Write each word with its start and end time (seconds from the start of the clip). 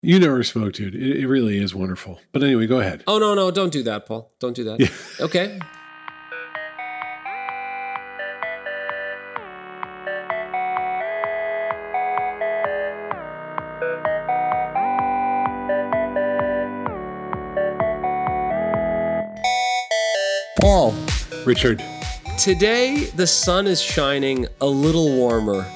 You 0.00 0.18
never 0.20 0.44
spoke 0.44 0.74
to 0.74 0.86
it. 0.86 0.94
It, 0.94 1.20
it 1.22 1.26
really 1.26 1.58
is 1.58 1.74
wonderful. 1.74 2.20
But 2.32 2.42
anyway, 2.44 2.66
go 2.66 2.78
ahead. 2.78 3.02
Oh 3.06 3.18
no, 3.18 3.34
no, 3.34 3.50
don't 3.50 3.72
do 3.72 3.82
that, 3.84 4.06
Paul. 4.06 4.32
Don't 4.38 4.54
do 4.54 4.64
that. 4.64 4.90
Okay. 5.20 5.58
Paul, 20.60 20.94
Richard. 21.44 21.82
today 22.38 23.04
the 23.16 23.26
sun 23.26 23.66
is 23.66 23.80
shining 23.80 24.46
a 24.60 24.66
little 24.66 25.10
warmer 25.16 25.66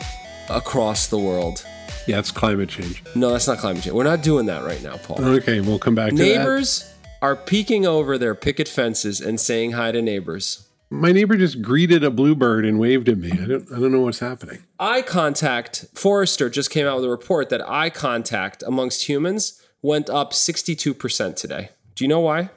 across 0.50 1.06
the 1.06 1.18
world. 1.18 1.64
Yeah, 2.06 2.18
it's 2.18 2.30
climate 2.32 2.68
change. 2.68 3.02
No, 3.14 3.30
that's 3.30 3.46
not 3.46 3.58
climate 3.58 3.82
change. 3.84 3.94
We're 3.94 4.04
not 4.04 4.22
doing 4.22 4.46
that 4.46 4.64
right 4.64 4.82
now, 4.82 4.96
Paul. 4.96 5.24
Okay, 5.24 5.60
we'll 5.60 5.78
come 5.78 5.94
back 5.94 6.10
to 6.10 6.14
Neighbors 6.16 6.92
are 7.20 7.36
peeking 7.36 7.86
over 7.86 8.18
their 8.18 8.34
picket 8.34 8.66
fences 8.68 9.20
and 9.20 9.38
saying 9.40 9.72
hi 9.72 9.92
to 9.92 10.02
neighbors. 10.02 10.56
that. 10.90 10.96
My 10.96 11.12
neighbor 11.12 11.36
just 11.36 11.62
greeted 11.62 12.02
a 12.04 12.10
bluebird 12.10 12.66
and 12.66 12.78
waved 12.78 13.08
at 13.08 13.16
me. 13.18 13.30
I 13.32 13.46
don't 13.46 13.72
I 13.72 13.78
don't 13.78 13.92
know 13.92 14.00
what's 14.02 14.18
happening. 14.18 14.64
Eye 14.80 15.02
contact, 15.02 15.86
Forrester 15.94 16.50
just 16.50 16.70
came 16.70 16.86
out 16.86 16.96
with 16.96 17.04
a 17.04 17.08
report 17.08 17.48
that 17.50 17.66
eye 17.68 17.88
contact 17.90 18.62
amongst 18.66 19.08
humans 19.08 19.62
went 19.80 20.10
up 20.10 20.32
62% 20.32 21.36
today. 21.36 21.70
Do 21.94 22.04
you 22.04 22.08
know 22.08 22.20
why? 22.20 22.50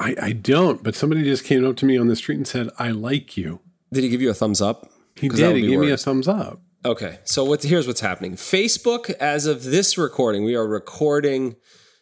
I, 0.00 0.14
I 0.20 0.32
don't, 0.32 0.82
but 0.84 0.94
somebody 0.94 1.24
just 1.24 1.44
came 1.44 1.64
up 1.64 1.76
to 1.76 1.86
me 1.86 1.96
on 1.98 2.08
the 2.08 2.14
street 2.16 2.36
and 2.36 2.46
said, 2.46 2.68
I 2.78 2.90
like 2.90 3.36
you. 3.36 3.60
Did 3.92 4.04
he 4.04 4.10
give 4.10 4.20
you 4.22 4.30
a 4.30 4.34
thumbs 4.34 4.60
up? 4.60 4.90
He 5.16 5.28
'Cause 5.28 5.38
that 5.40 5.46
did. 5.46 5.52
would 5.54 5.56
He 5.62 5.62
be 5.62 5.70
gave 5.70 5.80
me 5.80 5.86
a 5.88 5.90
worse. 5.92 6.04
thumbs 6.04 6.28
up. 6.28 6.60
Okay, 6.84 7.18
so 7.24 7.44
what, 7.44 7.62
here's 7.62 7.86
what's 7.86 8.00
happening. 8.00 8.36
Facebook, 8.36 9.10
as 9.14 9.46
of 9.46 9.64
this 9.64 9.98
recording, 9.98 10.44
we 10.44 10.54
are 10.54 10.66
recording. 10.66 11.56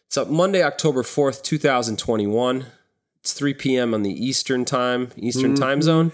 It's 0.05 0.17
up 0.17 0.29
Monday, 0.29 0.61
October 0.63 1.03
fourth, 1.03 1.41
two 1.43 1.57
thousand 1.57 1.97
twenty-one. 1.97 2.67
It's 3.19 3.33
three 3.33 3.53
p.m. 3.55 3.93
on 3.93 4.03
the 4.03 4.11
Eastern 4.11 4.65
time, 4.65 5.11
Eastern 5.17 5.55
mm-hmm. 5.55 5.63
time 5.63 5.81
zone. 5.81 6.11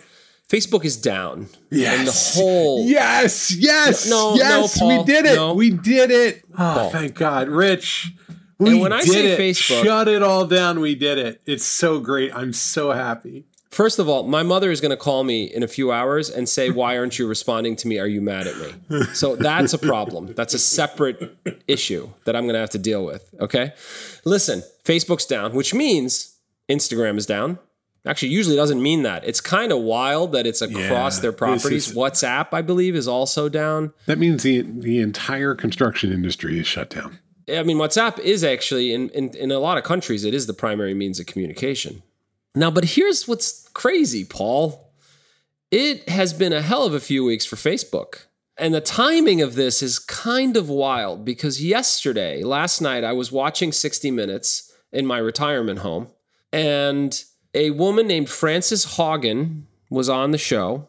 Facebook 0.49 0.85
is 0.85 0.97
down. 0.97 1.49
And 1.71 2.07
the 2.07 2.31
whole 2.35 2.85
Yes, 2.85 3.53
yes, 3.55 4.09
No, 4.09 4.31
no, 4.31 4.35
yes, 4.35 4.77
Paul, 4.77 4.99
we 4.99 5.03
did 5.03 5.25
it. 5.25 5.35
no. 5.35 5.53
We 5.53 5.69
did 5.71 6.11
it. 6.11 6.43
Oh, 6.53 6.55
Paul. 6.55 6.89
thank 6.91 7.15
God, 7.15 7.49
Rich. 7.49 8.13
We 8.59 8.71
And 8.71 8.81
when 8.81 8.93
I 8.93 9.01
did 9.01 9.11
say 9.11 9.31
it. 9.33 9.39
Facebook- 9.39 9.83
shut 9.83 10.07
it 10.07 10.21
all 10.21 10.45
down. 10.45 10.79
We 10.79 10.95
did 10.95 11.17
it. 11.17 11.41
It's 11.45 11.65
so 11.65 11.99
great. 11.99 12.33
I'm 12.35 12.53
so 12.53 12.91
happy. 12.91 13.45
First 13.73 13.97
of 13.99 14.07
all, 14.07 14.23
my 14.23 14.43
mother 14.43 14.69
is 14.71 14.79
going 14.81 14.91
to 14.91 14.97
call 14.97 15.23
me 15.23 15.43
in 15.45 15.63
a 15.63 15.67
few 15.67 15.91
hours 15.91 16.29
and 16.29 16.47
say, 16.47 16.69
Why 16.69 16.97
aren't 16.97 17.17
you 17.17 17.27
responding 17.27 17.75
to 17.77 17.87
me? 17.87 17.97
Are 17.99 18.07
you 18.07 18.21
mad 18.21 18.47
at 18.47 18.55
me? 18.57 19.03
So 19.13 19.35
that's 19.35 19.73
a 19.73 19.77
problem. 19.79 20.33
That's 20.35 20.53
a 20.53 20.59
separate 20.59 21.35
issue 21.67 22.09
that 22.25 22.35
I'm 22.35 22.43
going 22.43 22.53
to 22.53 22.59
have 22.59 22.69
to 22.71 22.77
deal 22.79 23.03
with. 23.03 23.33
Okay. 23.41 23.73
Listen, 24.25 24.63
Facebook's 24.85 25.25
down, 25.25 25.53
which 25.53 25.73
means 25.73 26.35
Instagram 26.69 27.17
is 27.17 27.25
down. 27.25 27.57
Actually, 28.05 28.29
usually 28.29 28.55
doesn't 28.57 28.81
mean 28.83 29.03
that. 29.03 29.23
It's 29.25 29.39
kind 29.39 29.71
of 29.71 29.79
wild 29.79 30.33
that 30.33 30.45
it's 30.45 30.61
across 30.61 31.17
Yeah, 31.17 31.21
their 31.21 31.31
properties. 31.31 31.87
is- 31.89 31.95
WhatsApp, 31.95 32.49
I 32.51 32.61
believe, 32.61 32.95
is 32.95 33.07
also 33.07 33.47
down. 33.49 33.93
That 34.07 34.19
means 34.19 34.43
the 34.43 34.61
the 34.61 34.99
entire 34.99 35.55
construction 35.55 36.11
industry 36.11 36.59
is 36.59 36.67
shut 36.67 36.89
down. 36.89 37.19
I 37.49 37.63
mean, 37.63 37.77
WhatsApp 37.77 38.19
is 38.19 38.43
actually 38.43 38.93
in, 38.93 39.09
in 39.09 39.29
in 39.35 39.51
a 39.51 39.59
lot 39.59 39.77
of 39.77 39.83
countries, 39.85 40.25
it 40.25 40.33
is 40.33 40.47
the 40.47 40.53
primary 40.53 40.93
means 40.93 41.19
of 41.19 41.25
communication. 41.27 42.03
Now, 42.55 42.69
but 42.69 42.83
here's 42.85 43.27
what's 43.27 43.62
crazy, 43.73 44.23
Paul. 44.23 44.93
It 45.71 46.07
has 46.09 46.33
been 46.33 46.53
a 46.53 46.61
hell 46.61 46.85
of 46.85 46.93
a 46.93 46.99
few 46.99 47.23
weeks 47.23 47.45
for 47.45 47.55
Facebook. 47.55 48.25
And 48.57 48.73
the 48.73 48.81
timing 48.81 49.41
of 49.41 49.55
this 49.55 49.81
is 49.81 49.97
kind 49.97 50.55
of 50.55 50.69
wild 50.69 51.25
because 51.25 51.63
yesterday, 51.63 52.43
last 52.43 52.81
night, 52.81 53.03
I 53.03 53.13
was 53.13 53.31
watching 53.31 53.71
60 53.71 54.11
Minutes 54.11 54.71
in 54.91 55.07
my 55.07 55.17
retirement 55.17 55.79
home, 55.79 56.07
and 56.51 57.23
a 57.55 57.71
woman 57.71 58.05
named 58.05 58.29
Frances 58.29 58.85
Haugen 58.97 59.63
was 59.89 60.07
on 60.07 60.31
the 60.31 60.37
show 60.37 60.87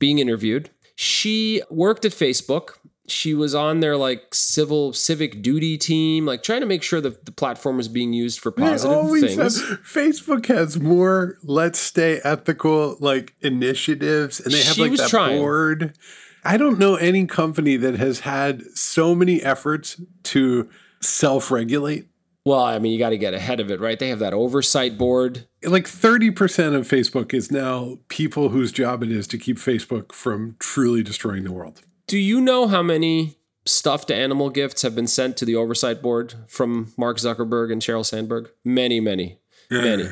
being 0.00 0.18
interviewed. 0.18 0.70
She 0.96 1.62
worked 1.70 2.04
at 2.04 2.12
Facebook. 2.12 2.70
She 3.08 3.34
was 3.34 3.54
on 3.54 3.80
their 3.80 3.96
like 3.96 4.34
civil 4.34 4.92
civic 4.92 5.42
duty 5.42 5.78
team, 5.78 6.26
like 6.26 6.42
trying 6.42 6.60
to 6.60 6.66
make 6.66 6.82
sure 6.82 7.00
that 7.00 7.24
the 7.24 7.32
platform 7.32 7.76
was 7.76 7.88
being 7.88 8.12
used 8.12 8.40
for 8.40 8.50
positive 8.50 9.08
things. 9.20 9.60
have- 9.60 9.80
Facebook 9.82 10.46
has 10.46 10.78
more 10.80 11.38
let's 11.44 11.78
stay 11.78 12.20
ethical 12.24 12.96
like 13.00 13.34
initiatives 13.42 14.40
and 14.40 14.52
they 14.52 14.62
have 14.62 14.74
She 14.74 14.82
like 14.82 14.96
that 14.98 15.08
trying. 15.10 15.38
board. 15.38 15.96
I 16.44 16.56
don't 16.56 16.78
know 16.78 16.94
any 16.96 17.26
company 17.26 17.76
that 17.76 17.96
has 17.96 18.20
had 18.20 18.62
so 18.74 19.14
many 19.14 19.42
efforts 19.42 20.00
to 20.24 20.68
self-regulate. 21.00 22.06
Well, 22.44 22.60
I 22.62 22.78
mean, 22.78 22.92
you 22.92 22.98
got 23.00 23.10
to 23.10 23.18
get 23.18 23.34
ahead 23.34 23.58
of 23.58 23.70
it, 23.72 23.80
right? 23.80 23.98
They 23.98 24.08
have 24.10 24.20
that 24.20 24.32
oversight 24.32 24.96
board. 24.96 25.48
Like 25.64 25.86
30% 25.86 26.76
of 26.76 26.86
Facebook 26.86 27.34
is 27.34 27.50
now 27.50 27.98
people 28.08 28.50
whose 28.50 28.70
job 28.70 29.02
it 29.02 29.10
is 29.10 29.26
to 29.28 29.38
keep 29.38 29.56
Facebook 29.56 30.12
from 30.12 30.54
truly 30.60 31.02
destroying 31.02 31.42
the 31.42 31.50
world. 31.50 31.82
Do 32.06 32.18
you 32.18 32.40
know 32.40 32.68
how 32.68 32.82
many 32.82 33.36
stuffed 33.64 34.12
animal 34.12 34.48
gifts 34.48 34.82
have 34.82 34.94
been 34.94 35.08
sent 35.08 35.36
to 35.38 35.44
the 35.44 35.56
oversight 35.56 36.02
board 36.02 36.34
from 36.46 36.92
Mark 36.96 37.16
Zuckerberg 37.16 37.72
and 37.72 37.82
Sheryl 37.82 38.06
Sandberg? 38.06 38.50
Many, 38.64 39.00
many, 39.00 39.38
many. 39.70 40.08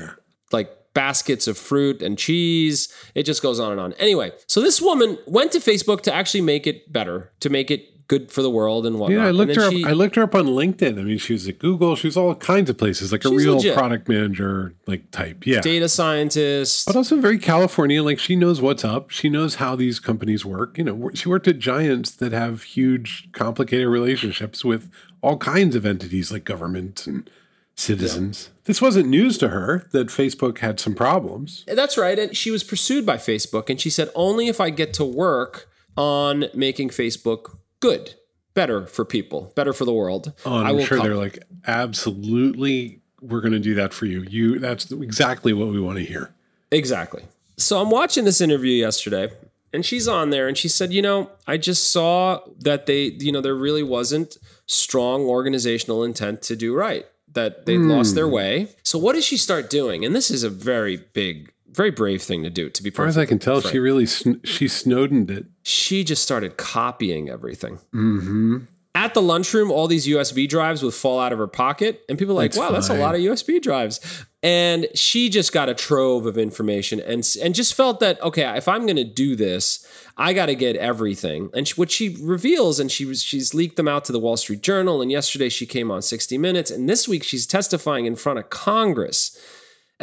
Like 0.50 0.70
baskets 0.92 1.46
of 1.46 1.56
fruit 1.56 2.02
and 2.02 2.18
cheese. 2.18 2.92
It 3.14 3.24
just 3.24 3.42
goes 3.42 3.60
on 3.60 3.72
and 3.72 3.80
on. 3.80 3.92
Anyway, 3.94 4.32
so 4.46 4.60
this 4.60 4.80
woman 4.80 5.18
went 5.26 5.52
to 5.52 5.58
Facebook 5.58 6.00
to 6.02 6.14
actually 6.14 6.40
make 6.40 6.66
it 6.66 6.92
better, 6.92 7.32
to 7.40 7.50
make 7.50 7.70
it 7.70 7.93
good 8.08 8.30
for 8.30 8.42
the 8.42 8.50
world 8.50 8.86
and 8.86 8.98
whatnot. 8.98 9.18
Yeah, 9.18 9.26
I 9.26 9.30
looked 9.30 9.56
her 9.56 9.70
she- 9.70 9.84
up. 9.84 9.90
I 9.90 9.92
looked 9.92 10.16
her 10.16 10.22
up 10.22 10.34
on 10.34 10.46
LinkedIn. 10.46 10.98
I 10.98 11.02
mean, 11.02 11.18
she 11.18 11.32
was 11.32 11.48
at 11.48 11.58
Google. 11.58 11.96
She 11.96 12.06
was 12.06 12.16
all 12.16 12.34
kinds 12.34 12.68
of 12.70 12.76
places, 12.78 13.12
like 13.12 13.24
a 13.24 13.30
real 13.30 13.56
legit. 13.56 13.76
product 13.76 14.08
manager 14.08 14.74
like 14.86 15.10
type. 15.10 15.46
Yeah. 15.46 15.60
data 15.60 15.88
scientist. 15.88 16.86
But 16.86 16.96
also 16.96 17.20
very 17.20 17.38
California. 17.38 18.02
Like 18.02 18.18
she 18.18 18.36
knows 18.36 18.60
what's 18.60 18.84
up. 18.84 19.10
She 19.10 19.28
knows 19.28 19.56
how 19.56 19.76
these 19.76 20.00
companies 20.00 20.44
work. 20.44 20.76
You 20.78 20.84
know, 20.84 21.10
she 21.14 21.28
worked 21.28 21.48
at 21.48 21.58
giants 21.58 22.10
that 22.12 22.32
have 22.32 22.62
huge, 22.62 23.28
complicated 23.32 23.88
relationships 23.88 24.64
with 24.64 24.90
all 25.22 25.38
kinds 25.38 25.74
of 25.74 25.86
entities 25.86 26.30
like 26.30 26.44
government 26.44 27.06
and 27.06 27.30
citizens. 27.76 28.50
This 28.64 28.80
wasn't 28.80 29.08
news 29.08 29.36
to 29.38 29.48
her 29.48 29.88
that 29.92 30.08
Facebook 30.08 30.58
had 30.58 30.78
some 30.78 30.94
problems. 30.94 31.64
Eh, 31.66 31.74
that's 31.74 31.98
right. 31.98 32.18
And 32.18 32.36
she 32.36 32.50
was 32.50 32.62
pursued 32.64 33.04
by 33.04 33.16
Facebook. 33.16 33.68
And 33.68 33.80
she 33.80 33.90
said, 33.90 34.10
only 34.14 34.48
if 34.48 34.60
I 34.60 34.70
get 34.70 34.94
to 34.94 35.04
work 35.04 35.68
on 35.96 36.46
making 36.54 36.90
Facebook 36.90 37.56
good, 37.84 38.14
better 38.54 38.86
for 38.86 39.04
people, 39.04 39.52
better 39.54 39.74
for 39.74 39.84
the 39.84 39.92
world. 39.92 40.32
Oh, 40.46 40.56
I'm 40.56 40.76
will 40.76 40.84
sure 40.86 40.96
come. 40.96 41.06
they're 41.06 41.16
like, 41.16 41.38
absolutely, 41.66 43.02
we're 43.20 43.42
going 43.42 43.52
to 43.52 43.58
do 43.58 43.74
that 43.74 43.92
for 43.92 44.06
you. 44.06 44.22
You, 44.22 44.58
that's 44.58 44.90
exactly 44.90 45.52
what 45.52 45.68
we 45.68 45.78
want 45.78 45.98
to 45.98 46.04
hear. 46.04 46.30
Exactly. 46.70 47.24
So 47.58 47.80
I'm 47.82 47.90
watching 47.90 48.24
this 48.24 48.40
interview 48.40 48.72
yesterday, 48.72 49.30
and 49.74 49.84
she's 49.84 50.08
on 50.08 50.30
there, 50.30 50.48
and 50.48 50.56
she 50.56 50.66
said, 50.66 50.94
you 50.94 51.02
know, 51.02 51.30
I 51.46 51.58
just 51.58 51.92
saw 51.92 52.40
that 52.60 52.86
they, 52.86 53.04
you 53.18 53.30
know, 53.30 53.42
there 53.42 53.54
really 53.54 53.82
wasn't 53.82 54.38
strong 54.64 55.22
organizational 55.22 56.02
intent 56.02 56.40
to 56.42 56.56
do 56.56 56.74
right, 56.74 57.06
that 57.34 57.66
they 57.66 57.76
lost 57.76 58.14
their 58.14 58.26
hmm. 58.26 58.34
way. 58.34 58.68
So 58.82 58.98
what 58.98 59.12
does 59.12 59.26
she 59.26 59.36
start 59.36 59.68
doing? 59.68 60.06
And 60.06 60.16
this 60.16 60.30
is 60.30 60.42
a 60.42 60.50
very 60.50 60.96
big, 60.96 61.52
very 61.74 61.90
brave 61.90 62.22
thing 62.22 62.42
to 62.44 62.50
do, 62.50 62.70
to 62.70 62.82
be 62.82 62.90
As 62.90 62.96
far 62.96 63.06
as 63.06 63.18
I 63.18 63.26
can 63.26 63.38
tell, 63.38 63.60
she 63.60 63.78
really 63.78 64.06
sn- 64.06 64.40
she 64.44 64.68
Snowdened 64.68 65.30
it. 65.30 65.46
She 65.62 66.04
just 66.04 66.22
started 66.22 66.56
copying 66.56 67.28
everything. 67.28 67.78
Mm-hmm. 67.94 68.58
At 68.96 69.12
the 69.12 69.22
lunchroom, 69.22 69.72
all 69.72 69.88
these 69.88 70.06
USB 70.06 70.48
drives 70.48 70.82
would 70.84 70.94
fall 70.94 71.18
out 71.18 71.32
of 71.32 71.38
her 71.38 71.48
pocket, 71.48 72.02
and 72.08 72.16
people 72.16 72.34
are 72.34 72.42
like, 72.42 72.52
That's 72.52 72.58
"Wow, 72.58 72.70
that's 72.70 72.90
a 72.90 72.94
lot 72.94 73.16
of 73.16 73.20
USB 73.20 73.60
drives." 73.60 74.00
And 74.40 74.86
she 74.94 75.30
just 75.30 75.52
got 75.52 75.68
a 75.68 75.74
trove 75.74 76.26
of 76.26 76.38
information, 76.38 77.00
and 77.00 77.26
and 77.42 77.54
just 77.56 77.74
felt 77.74 77.98
that 78.00 78.22
okay, 78.22 78.44
if 78.56 78.68
I'm 78.68 78.82
going 78.82 78.96
to 78.96 79.04
do 79.04 79.34
this, 79.34 79.84
I 80.16 80.32
got 80.32 80.46
to 80.46 80.54
get 80.54 80.76
everything. 80.76 81.50
And 81.54 81.66
she, 81.66 81.74
what 81.74 81.90
she 81.90 82.16
reveals, 82.20 82.78
and 82.78 82.90
she 82.90 83.04
was 83.04 83.20
she's 83.20 83.52
leaked 83.52 83.76
them 83.76 83.88
out 83.88 84.04
to 84.04 84.12
the 84.12 84.20
Wall 84.20 84.36
Street 84.36 84.62
Journal, 84.62 85.02
and 85.02 85.10
yesterday 85.10 85.48
she 85.48 85.66
came 85.66 85.90
on 85.90 86.00
60 86.00 86.38
Minutes, 86.38 86.70
and 86.70 86.88
this 86.88 87.08
week 87.08 87.24
she's 87.24 87.46
testifying 87.48 88.06
in 88.06 88.14
front 88.14 88.38
of 88.38 88.48
Congress, 88.48 89.36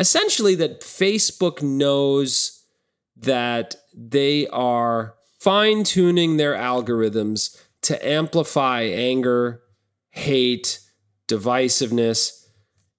essentially 0.02 0.56
that 0.56 0.82
Facebook 0.82 1.62
knows 1.62 2.66
that 3.16 3.76
they 3.94 4.48
are 4.48 5.14
fine 5.40 5.84
tuning 5.84 6.38
their 6.38 6.56
algorithms 6.56 7.56
to 7.84 8.08
amplify 8.08 8.82
anger, 8.82 9.62
hate, 10.10 10.80
divisiveness. 11.28 12.48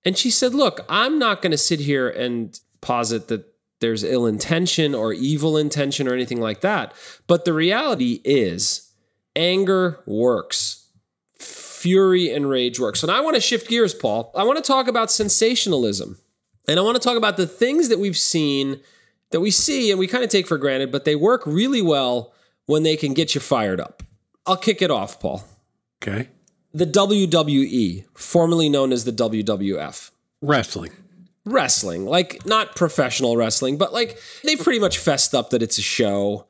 And 0.05 0.17
she 0.17 0.31
said, 0.31 0.55
Look, 0.55 0.85
I'm 0.89 1.19
not 1.19 1.43
going 1.43 1.51
to 1.51 1.59
sit 1.59 1.81
here 1.81 2.09
and 2.09 2.59
posit 2.81 3.27
that 3.29 3.47
there's 3.81 4.05
ill 4.05 4.27
intention 4.27 4.95
or 4.95 5.13
evil 5.13 5.57
intention 5.57 6.07
or 6.07 6.15
anything 6.15 6.41
like 6.41 6.61
that. 6.61 6.95
But 7.27 7.45
the 7.45 7.53
reality 7.53 8.21
is, 8.25 8.93
anger 9.35 9.99
works. 10.07 10.87
Fury 11.37 12.33
and 12.33 12.49
rage 12.49 12.79
works. 12.79 13.03
And 13.03 13.11
I 13.11 13.21
want 13.23 13.35
to 13.35 13.41
shift 13.41 13.69
gears, 13.69 13.93
Paul. 13.93 14.33
I 14.37 14.45
want 14.45 14.57
to 14.59 14.63
talk 14.63 14.87
about 14.87 15.11
sensationalism. 15.11 16.22
And 16.69 16.79
I 16.79 16.83
want 16.83 16.97
to 16.97 17.03
talk 17.03 17.17
about 17.17 17.37
the 17.37 17.47
things 17.47 17.89
that 17.89 17.99
we've 17.99 18.17
seen 18.17 18.81
that 19.31 19.41
we 19.41 19.51
see 19.51 19.91
and 19.91 19.99
we 19.99 20.07
kind 20.07 20.23
of 20.23 20.31
take 20.31 20.47
for 20.47 20.59
granted, 20.59 20.93
but 20.93 21.05
they 21.05 21.17
work 21.17 21.43
really 21.47 21.83
well 21.83 22.33
when 22.67 22.83
they 22.83 22.97
can 22.97 23.15
get 23.15 23.35
you 23.35 23.41
fired 23.41 23.81
up. 23.81 24.03
I'll 24.47 24.57
kick 24.57 24.83
it 24.83 24.91
off, 24.91 25.19
Paul. 25.21 25.45
Okay. 26.03 26.29
the 26.75 26.87
WWE, 26.87 28.05
formerly 28.15 28.69
known 28.69 28.93
as 28.93 29.05
the 29.05 29.13
WWF. 29.13 30.11
Wrestling. 30.41 30.91
Wrestling, 31.45 32.07
like 32.07 32.45
not 32.47 32.77
professional 32.77 33.37
wrestling, 33.37 33.77
but 33.77 33.93
like 33.93 34.19
they 34.45 34.57
pretty 34.57 34.79
much 34.79 34.99
fessed 34.99 35.35
up 35.35 35.51
that 35.51 35.63
it's 35.63 35.79
a 35.79 35.83
show. 35.83 36.47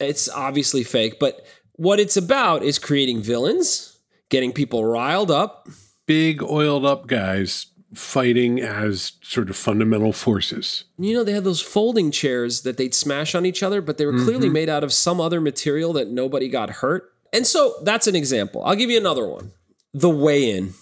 It's 0.00 0.28
obviously 0.28 0.84
fake, 0.84 1.18
but 1.18 1.46
what 1.72 1.98
it's 1.98 2.16
about 2.16 2.62
is 2.62 2.78
creating 2.78 3.20
villains, 3.22 3.98
getting 4.28 4.52
people 4.52 4.84
riled 4.84 5.30
up. 5.30 5.68
Big 6.06 6.42
oiled 6.42 6.84
up 6.84 7.06
guys 7.06 7.66
fighting 7.94 8.60
as 8.60 9.12
sort 9.22 9.48
of 9.50 9.56
fundamental 9.56 10.12
forces. 10.12 10.84
You 10.98 11.14
know, 11.14 11.24
they 11.24 11.32
had 11.32 11.44
those 11.44 11.60
folding 11.60 12.10
chairs 12.10 12.62
that 12.62 12.76
they'd 12.76 12.94
smash 12.94 13.34
on 13.34 13.46
each 13.46 13.62
other, 13.62 13.80
but 13.80 13.98
they 13.98 14.06
were 14.06 14.18
clearly 14.24 14.48
made 14.48 14.68
out 14.68 14.84
of 14.84 14.92
some 14.92 15.20
other 15.20 15.40
material 15.40 15.92
that 15.94 16.08
nobody 16.08 16.48
got 16.48 16.70
hurt. 16.70 17.12
And 17.32 17.46
so 17.46 17.74
that's 17.82 18.06
an 18.06 18.14
example. 18.14 18.62
I'll 18.64 18.76
give 18.76 18.90
you 18.90 18.98
another 18.98 19.26
one 19.26 19.52
the 19.92 20.10
weigh 20.10 20.50
in. 20.50 20.72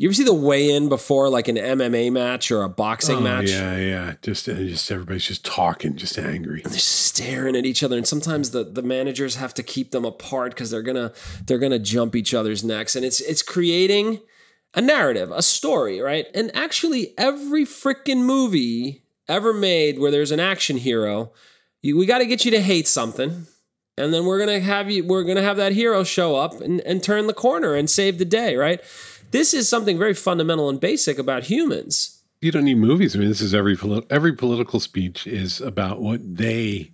You 0.00 0.08
ever 0.08 0.14
see 0.14 0.22
the 0.24 0.32
weigh 0.32 0.70
in 0.70 0.88
before, 0.88 1.28
like 1.28 1.48
an 1.48 1.56
MMA 1.56 2.12
match 2.12 2.52
or 2.52 2.62
a 2.62 2.68
boxing 2.68 3.16
Oh, 3.16 3.20
match? 3.20 3.50
yeah, 3.50 3.76
yeah. 3.76 4.14
Just, 4.22 4.48
uh, 4.48 4.54
just 4.54 4.88
everybody's 4.92 5.24
just 5.26 5.44
talking, 5.44 5.96
just 5.96 6.16
angry. 6.16 6.62
they're 6.64 6.78
staring 6.78 7.56
at 7.56 7.66
each 7.66 7.82
other 7.82 7.96
and 7.96 8.06
sometimes 8.06 8.52
the, 8.52 8.62
the 8.62 8.82
managers 8.82 9.34
have 9.34 9.52
to 9.54 9.62
keep 9.64 9.90
them 9.90 10.04
apart 10.04 10.52
because 10.52 10.70
they're 10.70 10.82
gonna 10.82 11.12
they're 11.46 11.58
gonna 11.58 11.80
jump 11.80 12.14
each 12.14 12.32
other's 12.32 12.62
necks 12.62 12.94
and 12.94 13.04
it's 13.04 13.20
it's 13.20 13.42
creating 13.42 14.20
a 14.74 14.80
narrative 14.80 15.30
a 15.30 15.42
story 15.42 16.00
right? 16.00 16.26
And 16.34 16.54
actually 16.54 17.14
every 17.18 17.64
freaking 17.64 18.22
movie 18.22 19.02
ever 19.28 19.52
made 19.52 19.98
where 19.98 20.10
there's 20.10 20.32
an 20.32 20.40
action 20.40 20.76
hero 20.76 21.32
you, 21.82 21.96
we 21.96 22.06
got 22.06 22.18
to 22.18 22.26
get 22.26 22.44
you 22.44 22.50
to 22.52 22.60
hate 22.60 22.88
something. 22.88 23.46
And 23.96 24.14
then 24.14 24.24
we're 24.26 24.38
gonna 24.38 24.60
have 24.60 24.90
you 24.90 25.04
we're 25.04 25.24
gonna 25.24 25.42
have 25.42 25.56
that 25.56 25.72
hero 25.72 26.04
show 26.04 26.36
up 26.36 26.60
and, 26.60 26.80
and 26.82 27.02
turn 27.02 27.26
the 27.26 27.34
corner 27.34 27.74
and 27.74 27.90
save 27.90 28.18
the 28.18 28.24
day 28.24 28.54
right? 28.54 28.80
This 29.32 29.52
is 29.52 29.68
something 29.68 29.98
very 29.98 30.14
fundamental 30.14 30.68
and 30.68 30.78
basic 30.78 31.18
about 31.18 31.44
humans. 31.44 32.22
You 32.40 32.52
don't 32.52 32.64
need 32.64 32.78
movies. 32.78 33.16
I 33.16 33.18
mean, 33.18 33.28
this 33.28 33.40
is 33.40 33.54
every 33.54 33.76
every 34.08 34.32
political 34.34 34.78
speech 34.78 35.26
is 35.26 35.60
about 35.60 36.00
what 36.00 36.20
they 36.36 36.92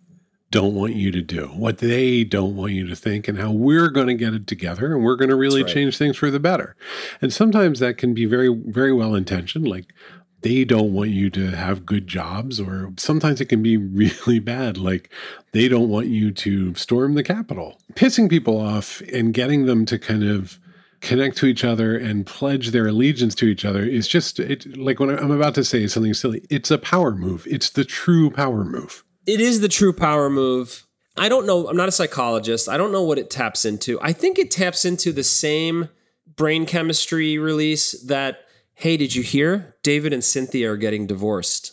don't 0.54 0.76
want 0.76 0.94
you 0.94 1.10
to 1.10 1.20
do, 1.20 1.48
what 1.48 1.78
they 1.78 2.22
don't 2.22 2.54
want 2.54 2.70
you 2.70 2.86
to 2.86 2.94
think, 2.94 3.26
and 3.26 3.38
how 3.38 3.50
we're 3.50 3.88
going 3.88 4.06
to 4.06 4.14
get 4.14 4.34
it 4.34 4.46
together, 4.46 4.94
and 4.94 5.04
we're 5.04 5.16
going 5.16 5.28
to 5.28 5.34
really 5.34 5.64
right. 5.64 5.74
change 5.74 5.98
things 5.98 6.16
for 6.16 6.30
the 6.30 6.38
better. 6.38 6.76
And 7.20 7.32
sometimes 7.32 7.80
that 7.80 7.98
can 7.98 8.14
be 8.14 8.24
very, 8.24 8.54
very 8.54 8.92
well 8.92 9.16
intentioned, 9.16 9.66
like 9.66 9.92
they 10.42 10.64
don't 10.64 10.92
want 10.92 11.10
you 11.10 11.28
to 11.30 11.50
have 11.50 11.84
good 11.84 12.06
jobs, 12.06 12.60
or 12.60 12.92
sometimes 12.98 13.40
it 13.40 13.46
can 13.46 13.64
be 13.64 13.76
really 14.26 14.38
bad, 14.38 14.78
like 14.78 15.10
they 15.50 15.66
don't 15.66 15.88
want 15.88 16.06
you 16.06 16.30
to 16.30 16.72
storm 16.76 17.14
the 17.14 17.24
Capitol. 17.24 17.80
Pissing 17.94 18.30
people 18.30 18.60
off 18.60 19.00
and 19.12 19.34
getting 19.34 19.66
them 19.66 19.84
to 19.86 19.98
kind 19.98 20.22
of 20.22 20.60
connect 21.00 21.36
to 21.38 21.46
each 21.46 21.64
other 21.64 21.98
and 21.98 22.26
pledge 22.26 22.70
their 22.70 22.86
allegiance 22.86 23.34
to 23.34 23.46
each 23.46 23.64
other 23.64 23.82
is 23.82 24.06
just 24.06 24.38
it, 24.38 24.78
like 24.78 25.00
when 25.00 25.10
I'm 25.10 25.32
about 25.32 25.56
to 25.56 25.64
say 25.64 25.88
something 25.88 26.14
silly. 26.14 26.44
It's 26.48 26.70
a 26.70 26.78
power 26.78 27.10
move. 27.10 27.44
It's 27.50 27.70
the 27.70 27.84
true 27.84 28.30
power 28.30 28.64
move. 28.64 29.03
It 29.26 29.41
is 29.41 29.61
the 29.61 29.69
true 29.69 29.93
power 29.93 30.29
move. 30.31 30.87
I 31.17 31.29
don't 31.29 31.47
know. 31.47 31.69
I'm 31.69 31.76
not 31.76 31.88
a 31.88 31.93
psychologist. 31.93 32.69
I 32.69 32.76
don't 32.76 32.93
know 32.93 33.03
what 33.03 33.19
it 33.19 33.31
taps 33.31 33.65
into. 33.65 34.00
I 34.03 34.12
think 34.12 34.38
it 34.38 34.50
taps 34.50 34.85
into 34.85 35.12
the 35.12 35.23
same 35.23 35.88
brain 36.37 36.67
chemistry 36.67 37.38
release 37.38 37.93
that, 38.03 38.41
hey, 38.75 38.97
did 38.97 39.15
you 39.15 39.23
hear? 39.23 39.76
David 39.82 40.12
and 40.12 40.25
Cynthia 40.25 40.73
are 40.73 40.76
getting 40.76 41.06
divorced. 41.06 41.73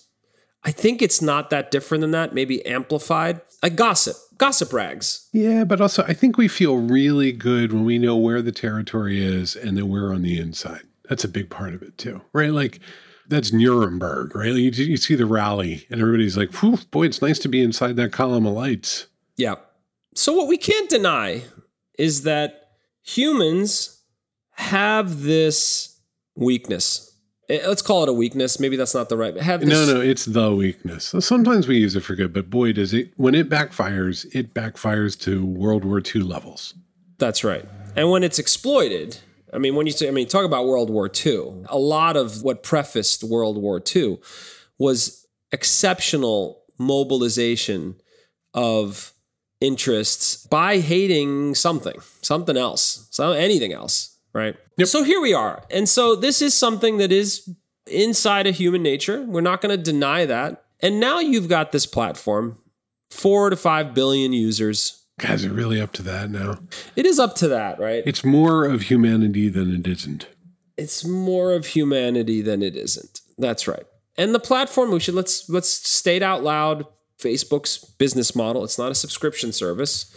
I 0.63 0.71
think 0.71 1.01
it's 1.01 1.21
not 1.21 1.49
that 1.49 1.71
different 1.71 2.01
than 2.01 2.11
that, 2.11 2.35
maybe 2.35 2.63
amplified. 2.65 3.41
Like 3.63 3.75
gossip, 3.75 4.15
gossip 4.37 4.71
rags. 4.73 5.27
Yeah, 5.33 5.63
but 5.63 5.81
also 5.81 6.03
I 6.03 6.13
think 6.13 6.37
we 6.37 6.47
feel 6.47 6.77
really 6.77 7.31
good 7.31 7.73
when 7.73 7.83
we 7.83 7.97
know 7.97 8.15
where 8.15 8.43
the 8.43 8.51
territory 8.51 9.23
is 9.23 9.55
and 9.55 9.75
that 9.77 9.87
we're 9.87 10.13
on 10.13 10.21
the 10.21 10.39
inside. 10.39 10.81
That's 11.09 11.23
a 11.23 11.27
big 11.27 11.49
part 11.49 11.73
of 11.73 11.81
it 11.81 11.97
too, 11.97 12.21
right? 12.31 12.51
Like 12.51 12.79
that's 13.31 13.51
Nuremberg, 13.51 14.35
right? 14.35 14.53
You, 14.53 14.69
you 14.69 14.97
see 14.97 15.15
the 15.15 15.25
rally 15.25 15.87
and 15.89 15.99
everybody's 15.99 16.37
like, 16.37 16.51
boy, 16.91 17.05
it's 17.05 17.21
nice 17.21 17.39
to 17.39 17.47
be 17.47 17.61
inside 17.63 17.95
that 17.95 18.11
column 18.11 18.45
of 18.45 18.53
lights. 18.53 19.07
Yeah. 19.37 19.55
So 20.13 20.33
what 20.33 20.47
we 20.47 20.57
can't 20.57 20.89
deny 20.89 21.43
is 21.97 22.23
that 22.23 22.73
humans 23.01 24.01
have 24.51 25.23
this 25.23 25.99
weakness. 26.35 27.15
Eh, 27.49 27.61
Let's 27.65 27.81
call 27.81 28.03
it 28.03 28.09
a 28.09 28.13
weakness. 28.13 28.59
Maybe 28.59 28.75
that's 28.75 28.93
not 28.93 29.09
the 29.09 29.17
right. 29.17 29.35
Have 29.37 29.61
this, 29.61 29.69
No, 29.69 29.93
no, 29.95 30.01
it's 30.01 30.25
the 30.25 30.53
weakness. 30.53 31.15
Sometimes 31.19 31.67
we 31.67 31.77
use 31.77 31.95
it 31.95 32.01
for 32.01 32.15
good, 32.15 32.33
but 32.33 32.49
boy, 32.49 32.73
does 32.73 32.93
it, 32.93 33.11
when 33.17 33.33
it 33.35 33.49
backfires, 33.49 34.25
it 34.35 34.53
backfires 34.53 35.19
to 35.21 35.45
World 35.45 35.83
War 35.85 36.01
II 36.03 36.21
levels. 36.21 36.73
That's 37.17 37.43
right. 37.43 37.65
And 37.95 38.09
when 38.09 38.23
it's 38.23 38.39
exploited, 38.39 39.17
I 39.53 39.57
mean, 39.57 39.75
when 39.75 39.85
you 39.85 39.91
say, 39.91 40.07
I 40.07 40.11
mean, 40.11 40.27
talk 40.27 40.45
about 40.45 40.65
World 40.65 40.89
War 40.89 41.09
II, 41.13 41.65
a 41.67 41.77
lot 41.77 42.15
of 42.15 42.43
what 42.43 42.63
prefaced 42.63 43.23
World 43.23 43.57
War 43.57 43.81
II 43.95 44.19
was 44.77 45.27
exceptional 45.51 46.63
mobilization 46.77 47.95
of 48.53 49.13
interests 49.59 50.47
by 50.47 50.79
hating 50.79 51.55
something, 51.55 51.99
something 52.21 52.57
else, 52.57 53.07
so 53.11 53.31
anything 53.31 53.73
else, 53.73 54.17
right? 54.33 54.55
So 54.83 55.03
here 55.03 55.21
we 55.21 55.33
are. 55.33 55.63
And 55.69 55.87
so 55.87 56.15
this 56.15 56.41
is 56.41 56.53
something 56.53 56.97
that 56.97 57.11
is 57.11 57.47
inside 57.87 58.47
of 58.47 58.55
human 58.55 58.81
nature. 58.81 59.23
We're 59.23 59.41
not 59.41 59.61
going 59.61 59.77
to 59.77 59.83
deny 59.83 60.25
that. 60.25 60.63
And 60.79 60.99
now 60.99 61.19
you've 61.19 61.47
got 61.47 61.71
this 61.71 61.85
platform, 61.85 62.57
four 63.11 63.49
to 63.49 63.55
five 63.55 63.93
billion 63.93 64.33
users. 64.33 65.00
Guys 65.21 65.45
are 65.45 65.53
really 65.53 65.79
up 65.79 65.93
to 65.93 66.01
that 66.03 66.29
now. 66.29 66.57
It 66.95 67.05
is 67.05 67.19
up 67.19 67.35
to 67.35 67.47
that, 67.49 67.79
right? 67.79 68.03
It's 68.05 68.23
more 68.25 68.65
of 68.65 68.83
humanity 68.83 69.49
than 69.49 69.73
it 69.73 69.87
isn't. 69.87 70.27
it's 70.77 71.05
more 71.05 71.53
of 71.53 71.67
humanity 71.67 72.41
than 72.41 72.61
it 72.63 72.75
isn't. 72.75 73.21
That's 73.37 73.67
right. 73.67 73.85
And 74.17 74.33
the 74.35 74.39
platform 74.39 74.91
we 74.91 74.99
should 74.99 75.13
let's 75.13 75.47
let's 75.47 75.69
state 75.69 76.21
out 76.23 76.43
loud 76.43 76.85
Facebook's 77.19 77.77
business 77.99 78.35
model. 78.35 78.63
It's 78.63 78.79
not 78.79 78.91
a 78.91 78.95
subscription 78.95 79.51
service. 79.51 80.13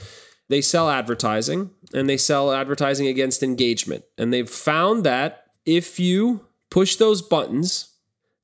They 0.48 0.60
sell 0.60 0.90
advertising 0.90 1.70
and 1.92 2.08
they 2.08 2.16
sell 2.16 2.52
advertising 2.52 3.06
against 3.06 3.42
engagement. 3.42 4.04
And 4.18 4.32
they've 4.32 4.48
found 4.48 5.04
that 5.04 5.44
if 5.66 6.00
you 6.00 6.46
push 6.70 6.96
those 6.96 7.22
buttons 7.22 7.90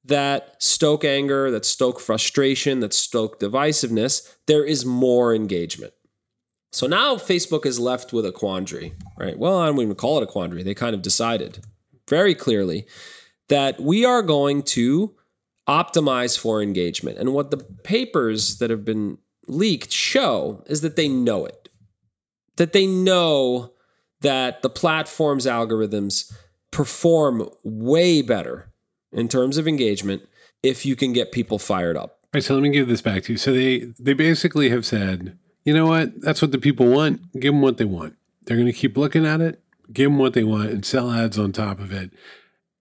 that 0.05 0.63
stoke 0.63 1.05
anger, 1.05 1.51
that 1.51 1.65
stoke 1.67 2.01
frustration, 2.01 2.81
that 2.81 2.95
stoke 2.95 3.41
divisiveness, 3.41 4.35
there 4.47 4.65
is 4.65 4.85
more 4.85 5.35
engagement. 5.35 5.93
So 6.72 6.87
now 6.87 7.17
Facebook 7.17 7.67
is 7.67 7.81
left 7.81 8.12
with 8.12 8.25
a 8.25 8.32
quandary, 8.32 8.94
right? 9.19 9.38
Well, 9.38 9.58
I 9.58 9.67
don't 9.67 9.81
even 9.81 9.94
call 9.96 10.19
it 10.19 10.25
a 10.25 10.26
quandary. 10.26 10.62
They 10.62 10.75
kind 10.75 10.94
of 10.94 11.02
decided 11.02 11.64
very 12.08 12.34
clearly 12.34 12.87
that 13.49 13.81
we 13.81 14.05
are 14.05 14.22
going 14.22 14.62
to 14.62 15.15
optimize 15.69 16.39
for 16.39 16.62
engagement. 16.62 17.19
And 17.19 17.32
what 17.32 17.50
the 17.50 17.58
papers 17.58 18.58
that 18.58 18.70
have 18.70 18.84
been 18.84 19.19
leaked 19.46 19.93
show 19.93 20.62
is 20.67 20.81
that 20.82 20.96
they 20.96 21.08
know 21.08 21.44
it, 21.44 21.69
that 22.56 22.72
they 22.72 22.86
know 22.86 23.72
that 24.20 24.62
the 24.62 24.70
platform's 24.70 25.46
algorithms 25.46 26.32
perform 26.70 27.48
way 27.65 28.22
better 28.22 28.72
in 29.12 29.29
terms 29.29 29.56
of 29.56 29.67
engagement 29.67 30.22
if 30.62 30.86
you 30.86 30.94
can 30.94 31.12
get 31.12 31.32
people 31.32 31.58
fired 31.58 31.96
up. 31.96 32.19
All 32.22 32.29
right, 32.34 32.44
so 32.44 32.55
let 32.55 32.62
me 32.62 32.70
give 32.70 32.86
this 32.86 33.03
back 33.03 33.24
to 33.24 33.32
you. 33.32 33.39
So 33.39 33.53
they 33.53 33.93
they 33.98 34.12
basically 34.12 34.70
have 34.70 34.86
said, 34.86 35.36
you 35.64 35.74
know 35.74 35.86
what? 35.86 36.20
That's 36.20 36.43
what 36.43 36.52
the 36.52 36.58
people 36.58 36.86
want. 36.86 37.32
Give 37.38 37.52
them 37.52 37.62
what 37.62 37.79
they 37.79 37.84
want. 37.84 38.17
They're 38.44 38.56
going 38.56 38.67
to 38.67 38.72
keep 38.72 38.96
looking 38.96 39.26
at 39.26 39.40
it. 39.40 39.62
Give 39.93 40.10
them 40.10 40.19
what 40.19 40.34
they 40.34 40.44
want 40.44 40.70
and 40.70 40.84
sell 40.84 41.10
ads 41.10 41.38
on 41.38 41.52
top 41.52 41.81
of 41.81 41.93
it. 41.93 42.10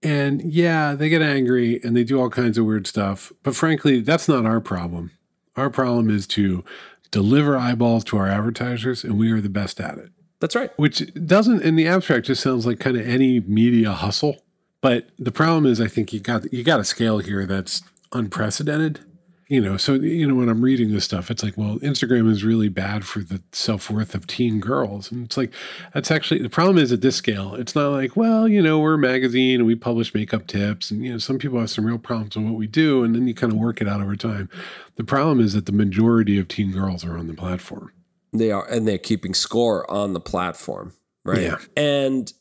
And 0.01 0.41
yeah, 0.41 0.95
they 0.95 1.09
get 1.09 1.21
angry 1.21 1.81
and 1.83 1.95
they 1.95 2.03
do 2.03 2.19
all 2.19 2.29
kinds 2.29 2.57
of 2.57 2.65
weird 2.65 2.87
stuff. 2.87 3.33
But 3.43 3.55
frankly, 3.55 3.99
that's 4.01 4.29
not 4.29 4.45
our 4.45 4.61
problem. 4.61 5.11
Our 5.57 5.69
problem 5.69 6.09
is 6.09 6.25
to 6.27 6.63
deliver 7.11 7.57
eyeballs 7.57 8.03
to 8.05 8.17
our 8.17 8.27
advertisers, 8.27 9.03
and 9.03 9.19
we 9.19 9.31
are 9.31 9.41
the 9.41 9.49
best 9.49 9.81
at 9.81 9.97
it. 9.97 10.11
That's 10.39 10.55
right. 10.55 10.71
Which 10.77 11.13
doesn't, 11.25 11.63
in 11.63 11.75
the 11.75 11.87
abstract, 11.87 12.27
just 12.27 12.41
sounds 12.41 12.65
like 12.65 12.79
kind 12.79 12.95
of 12.95 13.05
any 13.05 13.41
media 13.41 13.91
hustle. 13.91 14.37
But 14.81 15.09
the 15.19 15.31
problem 15.31 15.65
is, 15.65 15.81
I 15.81 15.87
think 15.87 16.13
you 16.13 16.21
got 16.21 16.51
you 16.53 16.63
got 16.63 16.79
a 16.79 16.85
scale 16.85 17.19
here 17.19 17.45
that's 17.45 17.81
unprecedented. 18.13 19.01
You 19.49 19.59
know, 19.59 19.77
so 19.77 19.95
you 19.95 20.27
know 20.27 20.35
when 20.35 20.47
I'm 20.47 20.61
reading 20.61 20.91
this 20.91 21.05
stuff, 21.05 21.31
it's 21.31 21.41
like, 21.41 21.57
well, 21.57 21.79
Instagram 21.79 22.29
is 22.29 22.43
really 22.43 22.69
bad 22.69 23.03
for 23.03 23.21
the 23.21 23.41
self 23.51 23.89
worth 23.89 24.13
of 24.13 24.27
teen 24.27 24.59
girls, 24.59 25.11
and 25.11 25.25
it's 25.25 25.37
like 25.37 25.51
that's 25.91 26.11
actually 26.11 26.43
the 26.43 26.51
problem 26.51 26.77
is 26.77 26.91
at 26.91 27.01
this 27.01 27.15
scale. 27.15 27.55
It's 27.55 27.73
not 27.73 27.89
like, 27.89 28.15
well, 28.15 28.47
you 28.47 28.61
know, 28.61 28.77
we're 28.77 28.93
a 28.93 28.99
magazine 28.99 29.55
and 29.55 29.65
we 29.65 29.73
publish 29.73 30.13
makeup 30.13 30.45
tips, 30.45 30.91
and 30.91 31.03
you 31.03 31.13
know, 31.13 31.17
some 31.17 31.39
people 31.39 31.59
have 31.59 31.71
some 31.71 31.83
real 31.83 31.97
problems 31.97 32.37
with 32.37 32.45
what 32.45 32.53
we 32.53 32.67
do, 32.67 33.03
and 33.03 33.15
then 33.15 33.27
you 33.27 33.33
kind 33.33 33.51
of 33.51 33.57
work 33.57 33.81
it 33.81 33.87
out 33.87 34.01
over 34.01 34.15
time. 34.15 34.51
The 34.97 35.03
problem 35.03 35.39
is 35.39 35.53
that 35.53 35.65
the 35.65 35.71
majority 35.71 36.37
of 36.37 36.47
teen 36.47 36.71
girls 36.71 37.03
are 37.03 37.17
on 37.17 37.25
the 37.25 37.33
platform. 37.33 37.91
They 38.31 38.51
are, 38.51 38.69
and 38.69 38.87
they're 38.87 38.99
keeping 38.99 39.33
score 39.33 39.89
on 39.89 40.13
the 40.13 40.19
platform, 40.19 40.93
right? 41.25 41.41
Yeah. 41.41 41.57
And 41.75 42.31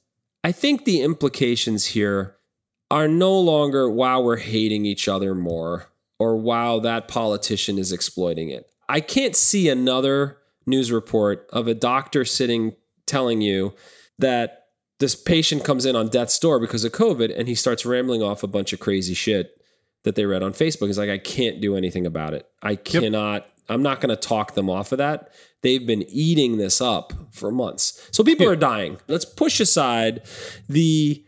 I 0.44 0.52
think 0.52 0.84
the 0.84 1.00
implications 1.00 1.86
here 1.86 2.36
are 2.90 3.08
no 3.08 3.38
longer, 3.38 3.88
wow, 3.88 4.20
we're 4.20 4.36
hating 4.36 4.84
each 4.84 5.08
other 5.08 5.34
more, 5.34 5.90
or 6.18 6.36
wow, 6.36 6.78
that 6.80 7.08
politician 7.08 7.78
is 7.78 7.92
exploiting 7.92 8.50
it. 8.50 8.70
I 8.88 9.00
can't 9.00 9.36
see 9.36 9.68
another 9.68 10.38
news 10.66 10.90
report 10.90 11.46
of 11.52 11.68
a 11.68 11.74
doctor 11.74 12.24
sitting 12.24 12.74
telling 13.06 13.40
you 13.40 13.74
that 14.18 14.64
this 14.98 15.14
patient 15.14 15.64
comes 15.64 15.86
in 15.86 15.94
on 15.94 16.08
death's 16.08 16.38
door 16.38 16.58
because 16.58 16.84
of 16.84 16.92
COVID 16.92 17.36
and 17.36 17.48
he 17.48 17.54
starts 17.54 17.86
rambling 17.86 18.22
off 18.22 18.42
a 18.42 18.48
bunch 18.48 18.72
of 18.72 18.80
crazy 18.80 19.14
shit 19.14 19.52
that 20.04 20.14
they 20.14 20.26
read 20.26 20.42
on 20.42 20.52
Facebook. 20.52 20.86
He's 20.86 20.98
like, 20.98 21.10
I 21.10 21.18
can't 21.18 21.60
do 21.60 21.76
anything 21.76 22.06
about 22.06 22.34
it. 22.34 22.46
I 22.62 22.76
cannot, 22.76 23.46
I'm 23.68 23.82
not 23.82 24.00
going 24.00 24.10
to 24.10 24.16
talk 24.16 24.54
them 24.54 24.68
off 24.68 24.92
of 24.92 24.98
that. 24.98 25.32
They've 25.62 25.86
been 25.86 26.04
eating 26.08 26.58
this 26.58 26.80
up 26.80 27.12
for 27.30 27.50
months. 27.50 28.08
So 28.10 28.24
people 28.24 28.48
are 28.48 28.56
dying. 28.56 28.98
Let's 29.08 29.24
push 29.24 29.60
aside 29.60 30.22
the 30.68 31.24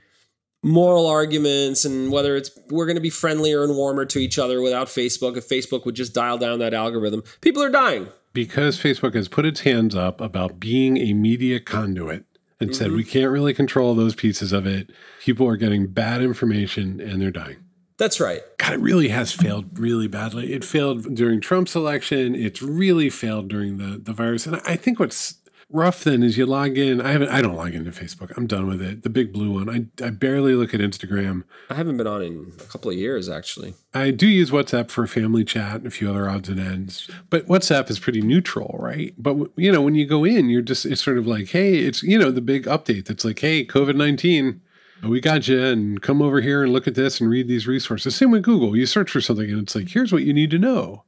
moral 0.62 1.06
arguments 1.06 1.84
and 1.84 2.12
whether 2.12 2.36
it's 2.36 2.50
we're 2.68 2.86
going 2.86 2.96
to 2.96 3.00
be 3.00 3.10
friendlier 3.10 3.64
and 3.64 3.76
warmer 3.76 4.04
to 4.04 4.18
each 4.18 4.38
other 4.38 4.60
without 4.60 4.88
Facebook. 4.88 5.36
If 5.36 5.48
Facebook 5.48 5.84
would 5.84 5.94
just 5.94 6.14
dial 6.14 6.38
down 6.38 6.58
that 6.58 6.74
algorithm, 6.74 7.22
people 7.40 7.62
are 7.62 7.70
dying. 7.70 8.08
Because 8.32 8.78
Facebook 8.78 9.14
has 9.14 9.28
put 9.28 9.44
its 9.44 9.60
hands 9.60 9.94
up 9.94 10.20
about 10.20 10.60
being 10.60 10.96
a 10.98 11.14
media 11.14 11.58
conduit 11.58 12.24
and 12.60 12.76
said 12.76 12.88
mm-hmm. 12.88 12.96
we 12.96 13.04
can't 13.04 13.30
really 13.30 13.54
control 13.54 13.94
those 13.94 14.14
pieces 14.14 14.52
of 14.52 14.66
it, 14.66 14.90
people 15.20 15.48
are 15.48 15.56
getting 15.56 15.86
bad 15.86 16.22
information 16.22 17.00
and 17.00 17.20
they're 17.20 17.30
dying. 17.30 17.56
That's 17.96 18.20
right. 18.20 18.40
God, 18.56 18.74
it 18.74 18.80
really 18.80 19.08
has 19.08 19.30
failed 19.30 19.78
really 19.78 20.08
badly. 20.08 20.54
It 20.54 20.64
failed 20.64 21.14
during 21.14 21.40
Trump's 21.40 21.74
election. 21.74 22.34
It's 22.34 22.62
really 22.62 23.10
failed 23.10 23.48
during 23.48 23.76
the, 23.76 23.98
the 23.98 24.14
virus. 24.14 24.46
And 24.46 24.60
I 24.64 24.76
think 24.76 24.98
what's 24.98 25.34
rough 25.70 26.04
then 26.04 26.22
is 26.22 26.36
you 26.36 26.46
log 26.46 26.76
in. 26.76 27.00
I 27.00 27.12
haven't 27.12 27.28
I 27.28 27.40
don't 27.40 27.56
log 27.56 27.74
into 27.74 27.90
Facebook. 27.90 28.36
I'm 28.36 28.46
done 28.46 28.66
with 28.66 28.82
it. 28.82 29.02
The 29.02 29.10
big 29.10 29.32
blue 29.32 29.52
one. 29.52 29.68
I, 29.68 30.04
I 30.04 30.10
barely 30.10 30.54
look 30.54 30.74
at 30.74 30.80
Instagram. 30.80 31.44
I 31.68 31.74
haven't 31.74 31.96
been 31.96 32.06
on 32.06 32.22
in 32.22 32.52
a 32.60 32.64
couple 32.64 32.90
of 32.90 32.96
years 32.96 33.28
actually. 33.28 33.74
I 33.94 34.10
do 34.10 34.26
use 34.26 34.50
WhatsApp 34.50 34.90
for 34.90 35.06
family 35.06 35.44
chat 35.44 35.76
and 35.76 35.86
a 35.86 35.90
few 35.90 36.10
other 36.10 36.28
odds 36.28 36.48
and 36.48 36.60
ends. 36.60 37.10
But 37.28 37.46
WhatsApp 37.46 37.90
is 37.90 37.98
pretty 37.98 38.20
neutral, 38.20 38.76
right? 38.78 39.14
But 39.18 39.36
you 39.56 39.72
know, 39.72 39.82
when 39.82 39.94
you 39.94 40.06
go 40.06 40.24
in, 40.24 40.48
you're 40.48 40.62
just 40.62 40.86
it's 40.86 41.02
sort 41.02 41.18
of 41.18 41.26
like, 41.26 41.48
hey, 41.48 41.78
it's 41.78 42.02
you 42.02 42.18
know, 42.18 42.30
the 42.30 42.40
big 42.40 42.64
update 42.64 43.06
that's 43.06 43.24
like, 43.24 43.38
hey, 43.38 43.64
COVID 43.64 43.96
nineteen 43.96 44.60
we 45.02 45.20
got 45.20 45.48
you 45.48 45.62
and 45.64 46.02
come 46.02 46.20
over 46.20 46.40
here 46.40 46.62
and 46.62 46.72
look 46.72 46.86
at 46.86 46.94
this 46.94 47.20
and 47.20 47.30
read 47.30 47.48
these 47.48 47.66
resources. 47.66 48.14
Same 48.14 48.30
with 48.30 48.42
Google. 48.42 48.76
You 48.76 48.86
search 48.86 49.10
for 49.10 49.20
something 49.20 49.50
and 49.50 49.62
it's 49.62 49.74
like, 49.74 49.88
here's 49.88 50.12
what 50.12 50.24
you 50.24 50.32
need 50.32 50.50
to 50.50 50.58
know. 50.58 51.04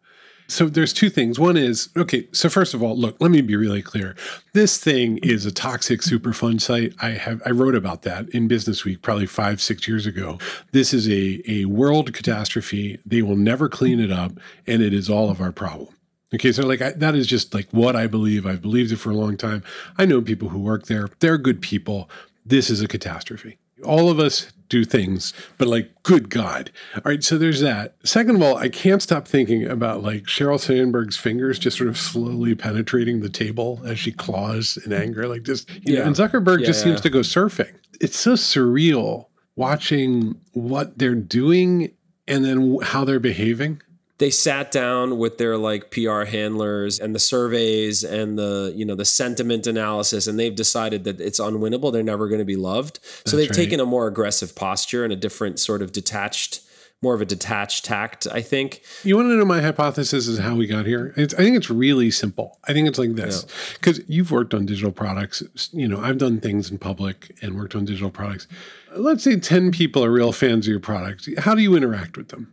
So 0.49 0.69
there's 0.69 0.93
two 0.93 1.09
things. 1.09 1.39
One 1.39 1.57
is, 1.57 1.89
okay, 1.97 2.29
so 2.33 2.49
first 2.49 2.75
of 2.75 2.83
all, 2.83 2.97
look, 2.97 3.17
let 3.21 3.31
me 3.31 3.41
be 3.41 3.57
really 3.57 3.83
clear. 3.83 4.15
This 4.53 4.79
thing 4.79 5.19
is 5.19 5.47
a 5.47 5.53
toxic 5.53 6.01
Superfund 6.01 6.61
site. 6.61 6.95
I 7.01 7.11
have 7.11 7.41
I 7.47 7.51
wrote 7.51 7.75
about 7.75 8.03
that 8.03 8.29
in 8.31 8.49
Business 8.49 8.85
Week 8.85 9.03
probably 9.03 9.27
five, 9.27 9.61
six 9.61 9.89
years 9.89 10.07
ago. 10.07 10.39
This 10.73 10.93
is 10.93 11.09
a, 11.09 11.43
a 11.51 11.65
world 11.67 12.13
catastrophe. 12.13 12.99
They 13.07 13.23
will 13.23 13.37
never 13.37 13.69
clean 13.69 14.01
it 14.01 14.13
up, 14.13 14.33
and 14.67 14.83
it 14.83 14.93
is 14.93 15.09
all 15.09 15.31
of 15.31 15.41
our 15.41 15.53
problem. 15.53 15.95
Okay, 16.35 16.53
so 16.53 16.67
like 16.67 16.83
I, 16.83 16.93
that 16.93 17.15
is 17.15 17.27
just 17.27 17.55
like 17.55 17.69
what 17.71 17.97
I 17.97 18.07
believe. 18.07 18.47
I've 18.47 18.63
believed 18.63 18.93
it 18.93 18.97
for 18.97 19.11
a 19.11 19.15
long 19.17 19.37
time. 19.37 19.63
I 19.99 20.07
know 20.07 20.21
people 20.21 20.49
who 20.49 20.59
work 20.59 20.87
there. 20.87 21.09
They're 21.21 21.39
good 21.39 21.61
people. 21.61 22.11
This 22.45 22.71
is 22.71 22.81
a 22.81 22.89
catastrophe 22.89 23.59
all 23.85 24.11
of 24.11 24.19
us 24.19 24.53
do 24.73 24.85
things, 24.85 25.33
but 25.59 25.69
like, 25.69 25.91
good 26.03 26.31
God. 26.31 26.73
All 26.97 27.03
right, 27.05 27.23
so 27.23 27.37
there's 27.39 27.61
that. 27.61 27.95
Second 28.05 28.37
of 28.37 28.43
all, 28.43 28.57
I 28.57 28.69
can't 28.71 29.03
stop 29.03 29.29
thinking 29.29 29.67
about 29.67 30.03
like 30.03 30.25
Sheryl 30.25 30.59
Sandberg's 30.59 31.17
fingers 31.17 31.59
just 31.59 31.77
sort 31.77 31.89
of 31.91 31.99
slowly 31.99 32.55
penetrating 32.55 33.21
the 33.21 33.29
table 33.29 33.81
as 33.85 33.99
she 33.99 34.11
claws 34.13 34.79
in 34.85 34.93
anger. 34.93 35.29
Like, 35.29 35.43
just, 35.43 35.69
you 35.71 35.95
Yeah. 35.95 36.01
know, 36.01 36.07
and 36.07 36.17
Zuckerberg 36.17 36.61
Yeah, 36.61 36.67
just 36.67 36.81
yeah. 36.81 36.93
seems 36.93 37.01
to 37.03 37.11
go 37.11 37.21
surfing. 37.21 37.73
It's 38.01 38.17
so 38.17 38.33
surreal 38.33 39.27
watching 39.57 40.35
what 40.53 40.99
they're 40.99 41.15
doing 41.15 41.93
and 42.27 42.45
then 42.45 42.79
how 42.83 43.05
they're 43.05 43.21
behaving. 43.21 43.83
They 44.23 44.31
sat 44.31 44.71
down 44.71 45.19
with 45.19 45.39
their 45.39 45.59
like 45.59 45.91
PR 45.91 46.23
handlers 46.23 47.01
and 47.01 47.13
the 47.13 47.19
surveys 47.19 48.05
and 48.05 48.39
the 48.39 48.73
you 48.77 48.85
know 48.85 48.95
the 48.95 49.05
sentiment 49.05 49.67
analysis 49.67 50.29
and 50.29 50.39
they've 50.39 50.55
decided 50.55 51.03
that 51.03 51.21
it's 51.21 51.41
unwinnable 51.41 51.93
they're 51.93 52.05
never 52.05 52.29
going 52.29 52.39
to 52.39 52.45
be 52.45 52.55
loved 52.55 53.01
so 53.27 53.37
they've 53.37 53.51
right. 53.51 53.57
taken 53.57 53.81
a 53.81 53.85
more 53.85 54.07
aggressive 54.07 54.55
posture 54.55 55.03
and 55.03 55.13
a 55.13 55.17
different 55.17 55.59
sort 55.59 55.83
of 55.83 55.91
detached 55.91 56.61
more 57.03 57.15
of 57.15 57.21
a 57.21 57.25
detached 57.25 57.85
tact 57.85 58.29
i 58.31 58.41
think 58.41 58.83
You 59.03 59.17
want 59.17 59.27
to 59.27 59.37
know 59.37 59.45
my 59.45 59.61
hypothesis 59.61 60.29
is 60.29 60.39
how 60.39 60.55
we 60.55 60.69
got 60.69 60.87
here? 60.87 61.13
It's, 61.17 61.35
I 61.35 61.39
think 61.39 61.57
it's 61.57 61.69
really 61.69 62.13
simple. 62.13 62.61
I 62.69 62.73
think 62.73 62.87
it's 62.87 63.01
like 63.01 63.17
this 63.17 63.45
because 63.75 64.01
you've 64.07 64.31
worked 64.31 64.55
on 64.55 64.67
digital 64.67 64.93
products. 64.93 65.43
You 65.73 65.89
know, 65.89 66.01
I've 66.01 66.19
done 66.19 66.39
things 66.39 66.71
in 66.71 66.79
public 66.79 67.37
and 67.43 67.57
worked 67.57 67.75
on 67.75 67.85
digital 67.85 68.11
products. 68.11 68.47
Let's 68.95 69.25
say 69.25 69.41
10 69.41 69.73
people 69.73 70.05
are 70.05 70.13
real 70.13 70.31
fans 70.31 70.67
of 70.67 70.71
your 70.71 70.79
product. 70.79 71.29
How 71.39 71.57
do 71.57 71.63
you 71.63 71.75
interact 71.75 72.17
with 72.17 72.29
them? 72.29 72.53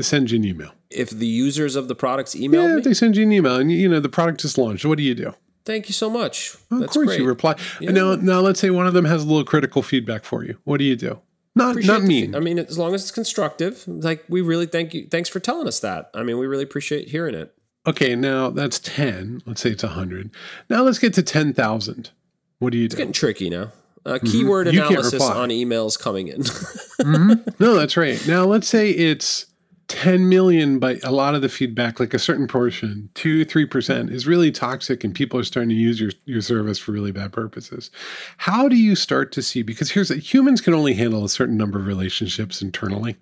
They 0.00 0.04
send 0.04 0.30
you 0.30 0.38
an 0.38 0.44
email. 0.44 0.72
if 0.90 1.10
the 1.10 1.26
users 1.26 1.76
of 1.76 1.88
the 1.88 1.94
products 1.94 2.34
email 2.34 2.66
Yeah, 2.68 2.76
me 2.76 2.80
they 2.82 2.94
send 2.94 3.16
you 3.16 3.22
an 3.24 3.32
email 3.32 3.56
and, 3.56 3.70
you 3.70 3.86
know, 3.88 4.00
the 4.00 4.08
product 4.08 4.42
is 4.44 4.56
launched. 4.56 4.84
What 4.86 4.96
do 4.98 5.04
you 5.04 5.14
do? 5.14 5.34
thank 5.66 5.88
you 5.88 5.92
so 5.92 6.08
much 6.08 6.56
Well, 6.70 6.80
that's 6.80 6.90
of 6.90 6.94
course 6.94 7.06
great 7.08 7.20
you 7.20 7.26
reply. 7.26 7.54
And 7.80 7.94
now, 7.94 8.14
now 8.16 8.40
let's 8.40 8.58
say 8.58 8.70
one 8.70 8.86
of 8.86 8.94
them 8.94 9.04
has 9.04 9.22
a 9.24 9.26
little 9.26 9.44
critical 9.44 9.82
feedback 9.82 10.24
for 10.24 10.42
you. 10.42 10.56
What 10.64 10.78
do 10.78 10.84
you 10.84 10.96
do? 10.96 11.20
Not, 11.54 11.72
Appreciate 11.72 11.92
not 11.92 12.02
mean. 12.02 12.34
I 12.34 12.40
mean, 12.40 12.58
as 12.58 12.78
long 12.78 12.94
as 12.94 13.02
it's 13.02 13.10
constructive, 13.10 13.84
like 13.86 14.24
we 14.28 14.40
really 14.40 14.66
thank 14.66 14.94
you. 14.94 15.06
Thanks 15.10 15.28
for 15.28 15.38
telling 15.38 15.68
us 15.68 15.78
that. 15.80 16.10
I 16.14 16.22
mean, 16.22 16.38
we 16.38 16.46
really 16.46 16.62
appreciate 16.64 17.08
hearing 17.08 17.34
it. 17.34 17.52
Okay, 17.86 18.16
now 18.16 18.50
that's 18.50 18.78
10. 18.78 19.42
Let's 19.46 19.60
say 19.60 19.70
it's 19.70 19.82
100. 19.82 20.30
Now 20.70 20.82
let's 20.82 20.98
get 20.98 21.12
to 21.14 21.22
10,000. 21.22 22.10
What 22.58 22.72
do 22.72 22.78
you 22.78 22.84
do? 22.88 22.94
It's 22.94 22.94
getting 22.96 23.12
tricky 23.12 23.50
now. 23.50 23.72
Uh, 24.06 24.18
keyword 24.24 24.66
Mm-hmm. 24.66 24.78
Analysis 24.92 25.22
on 25.22 25.50
emails 25.50 25.98
coming 26.00 26.28
in. 26.28 26.42
No, 27.58 27.74
that's 27.74 27.96
right. 27.96 28.20
Now 28.26 28.44
let's 28.44 28.68
say 28.68 28.90
it's 28.90 29.46
10 29.90 30.28
million, 30.28 30.78
but 30.78 31.02
a 31.02 31.10
lot 31.10 31.34
of 31.34 31.42
the 31.42 31.48
feedback, 31.48 31.98
like 31.98 32.14
a 32.14 32.18
certain 32.18 32.46
portion, 32.46 33.10
two, 33.14 33.44
three 33.44 33.66
percent, 33.66 34.08
is 34.10 34.24
really 34.24 34.52
toxic 34.52 35.02
and 35.02 35.12
people 35.12 35.38
are 35.40 35.42
starting 35.42 35.68
to 35.68 35.74
use 35.74 36.00
your, 36.00 36.12
your 36.26 36.40
service 36.40 36.78
for 36.78 36.92
really 36.92 37.10
bad 37.10 37.32
purposes. 37.32 37.90
How 38.36 38.68
do 38.68 38.76
you 38.76 38.94
start 38.94 39.32
to 39.32 39.42
see? 39.42 39.62
Because 39.62 39.90
here's 39.90 40.08
that 40.08 40.20
humans 40.20 40.60
can 40.60 40.74
only 40.74 40.94
handle 40.94 41.24
a 41.24 41.28
certain 41.28 41.56
number 41.56 41.80
of 41.80 41.88
relationships 41.88 42.62
internally. 42.62 43.16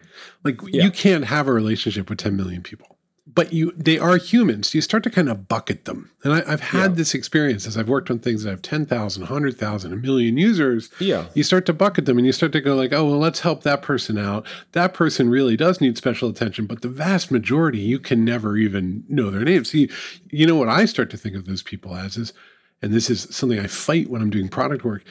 Like 0.44 0.60
you 0.66 0.90
can't 0.90 1.24
have 1.24 1.48
a 1.48 1.52
relationship 1.54 2.10
with 2.10 2.18
10 2.18 2.36
million 2.36 2.62
people. 2.62 2.97
But 3.38 3.52
you, 3.52 3.72
they 3.76 3.98
are 3.98 4.16
humans. 4.16 4.74
You 4.74 4.80
start 4.80 5.04
to 5.04 5.10
kind 5.10 5.28
of 5.28 5.48
bucket 5.48 5.84
them, 5.84 6.10
and 6.24 6.32
I, 6.32 6.42
I've 6.46 6.60
had 6.60 6.96
this 6.96 7.14
experience 7.14 7.66
as 7.66 7.76
I've 7.76 7.88
worked 7.88 8.10
on 8.10 8.18
things 8.18 8.42
that 8.42 8.50
have 8.50 8.62
10,000, 8.62 9.22
100,000, 9.22 9.92
a 9.92 9.96
million 9.96 10.36
users. 10.36 10.90
Yeah. 10.98 11.26
you 11.34 11.44
start 11.44 11.64
to 11.66 11.72
bucket 11.72 12.06
them 12.06 12.18
and 12.18 12.26
you 12.26 12.32
start 12.32 12.50
to 12.52 12.60
go 12.60 12.74
like 12.74 12.92
oh 12.92 13.04
well 13.04 13.18
let's 13.18 13.40
help 13.40 13.62
that 13.62 13.80
person 13.80 14.18
out. 14.18 14.44
That 14.72 14.92
person 14.92 15.30
really 15.30 15.56
does 15.56 15.80
need 15.80 15.96
special 15.96 16.28
attention 16.28 16.66
but 16.66 16.82
the 16.82 16.88
vast 16.88 17.30
majority 17.30 17.78
you 17.78 17.98
can 17.98 18.24
never 18.24 18.56
even 18.56 19.04
know 19.08 19.30
their 19.30 19.44
names. 19.44 19.70
See 19.70 19.88
you 20.30 20.46
know 20.46 20.56
what 20.56 20.68
i 20.68 20.84
start 20.84 21.10
to 21.10 21.16
think 21.16 21.34
of 21.34 21.46
those 21.46 21.62
people 21.62 21.94
as 21.94 22.16
is 22.16 22.32
and 22.82 22.92
this 22.92 23.10
is 23.10 23.26
something 23.34 23.58
i 23.58 23.66
fight 23.66 24.08
when 24.08 24.22
i'm 24.22 24.30
doing 24.30 24.48
product 24.48 24.84
work 24.84 25.04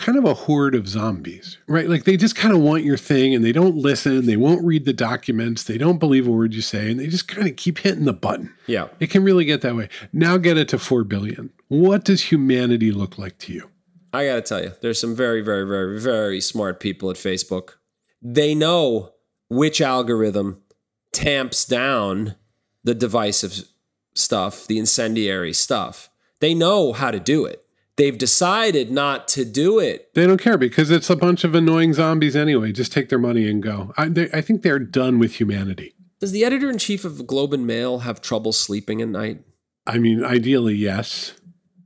kind 0.00 0.18
of 0.18 0.24
a 0.24 0.34
horde 0.34 0.74
of 0.74 0.88
zombies 0.88 1.58
right 1.68 1.88
like 1.88 2.04
they 2.04 2.16
just 2.16 2.34
kind 2.36 2.54
of 2.54 2.60
want 2.60 2.82
your 2.84 2.96
thing 2.96 3.34
and 3.34 3.44
they 3.44 3.52
don't 3.52 3.76
listen 3.76 4.26
they 4.26 4.36
won't 4.36 4.64
read 4.64 4.84
the 4.84 4.92
documents 4.92 5.64
they 5.64 5.78
don't 5.78 5.98
believe 5.98 6.26
a 6.26 6.30
word 6.30 6.52
you 6.54 6.62
say 6.62 6.90
and 6.90 6.98
they 6.98 7.06
just 7.06 7.28
kind 7.28 7.46
of 7.48 7.54
keep 7.56 7.78
hitting 7.78 8.04
the 8.06 8.12
button 8.12 8.52
Yeah. 8.66 8.88
it 8.98 9.10
can 9.10 9.22
really 9.22 9.44
get 9.44 9.60
that 9.62 9.76
way 9.76 9.88
now 10.12 10.36
get 10.38 10.56
it 10.58 10.68
to 10.70 10.78
4 10.78 11.04
billion 11.04 11.50
what 11.68 12.04
does 12.04 12.24
humanity 12.32 12.90
look 12.92 13.18
like 13.18 13.38
to 13.38 13.52
you 13.52 13.70
I 14.12 14.26
got 14.26 14.34
to 14.34 14.42
tell 14.42 14.60
you, 14.60 14.72
there's 14.80 15.00
some 15.00 15.14
very, 15.14 15.40
very, 15.40 15.64
very, 15.64 16.00
very 16.00 16.40
smart 16.40 16.80
people 16.80 17.10
at 17.10 17.16
Facebook. 17.16 17.74
They 18.20 18.56
know 18.56 19.12
which 19.48 19.80
algorithm 19.80 20.64
tamps 21.12 21.64
down 21.64 22.34
the 22.82 22.94
divisive 22.96 23.68
stuff, 24.14 24.66
the 24.66 24.80
incendiary 24.80 25.52
stuff. 25.52 26.10
They 26.40 26.54
know 26.54 26.92
how 26.92 27.12
to 27.12 27.20
do 27.20 27.44
it. 27.44 27.59
They've 28.00 28.16
decided 28.16 28.90
not 28.90 29.28
to 29.28 29.44
do 29.44 29.78
it. 29.78 30.14
They 30.14 30.26
don't 30.26 30.40
care 30.40 30.56
because 30.56 30.90
it's 30.90 31.10
a 31.10 31.16
bunch 31.16 31.44
of 31.44 31.54
annoying 31.54 31.92
zombies 31.92 32.34
anyway. 32.34 32.72
Just 32.72 32.94
take 32.94 33.10
their 33.10 33.18
money 33.18 33.46
and 33.46 33.62
go. 33.62 33.92
I, 33.98 34.08
they, 34.08 34.30
I 34.32 34.40
think 34.40 34.62
they're 34.62 34.78
done 34.78 35.18
with 35.18 35.34
humanity. 35.34 35.92
Does 36.18 36.32
the 36.32 36.42
editor 36.42 36.70
in 36.70 36.78
chief 36.78 37.04
of 37.04 37.26
Globe 37.26 37.52
and 37.52 37.66
Mail 37.66 37.98
have 37.98 38.22
trouble 38.22 38.52
sleeping 38.52 39.02
at 39.02 39.08
night? 39.08 39.40
I 39.86 39.98
mean, 39.98 40.24
ideally, 40.24 40.76
yes. 40.76 41.34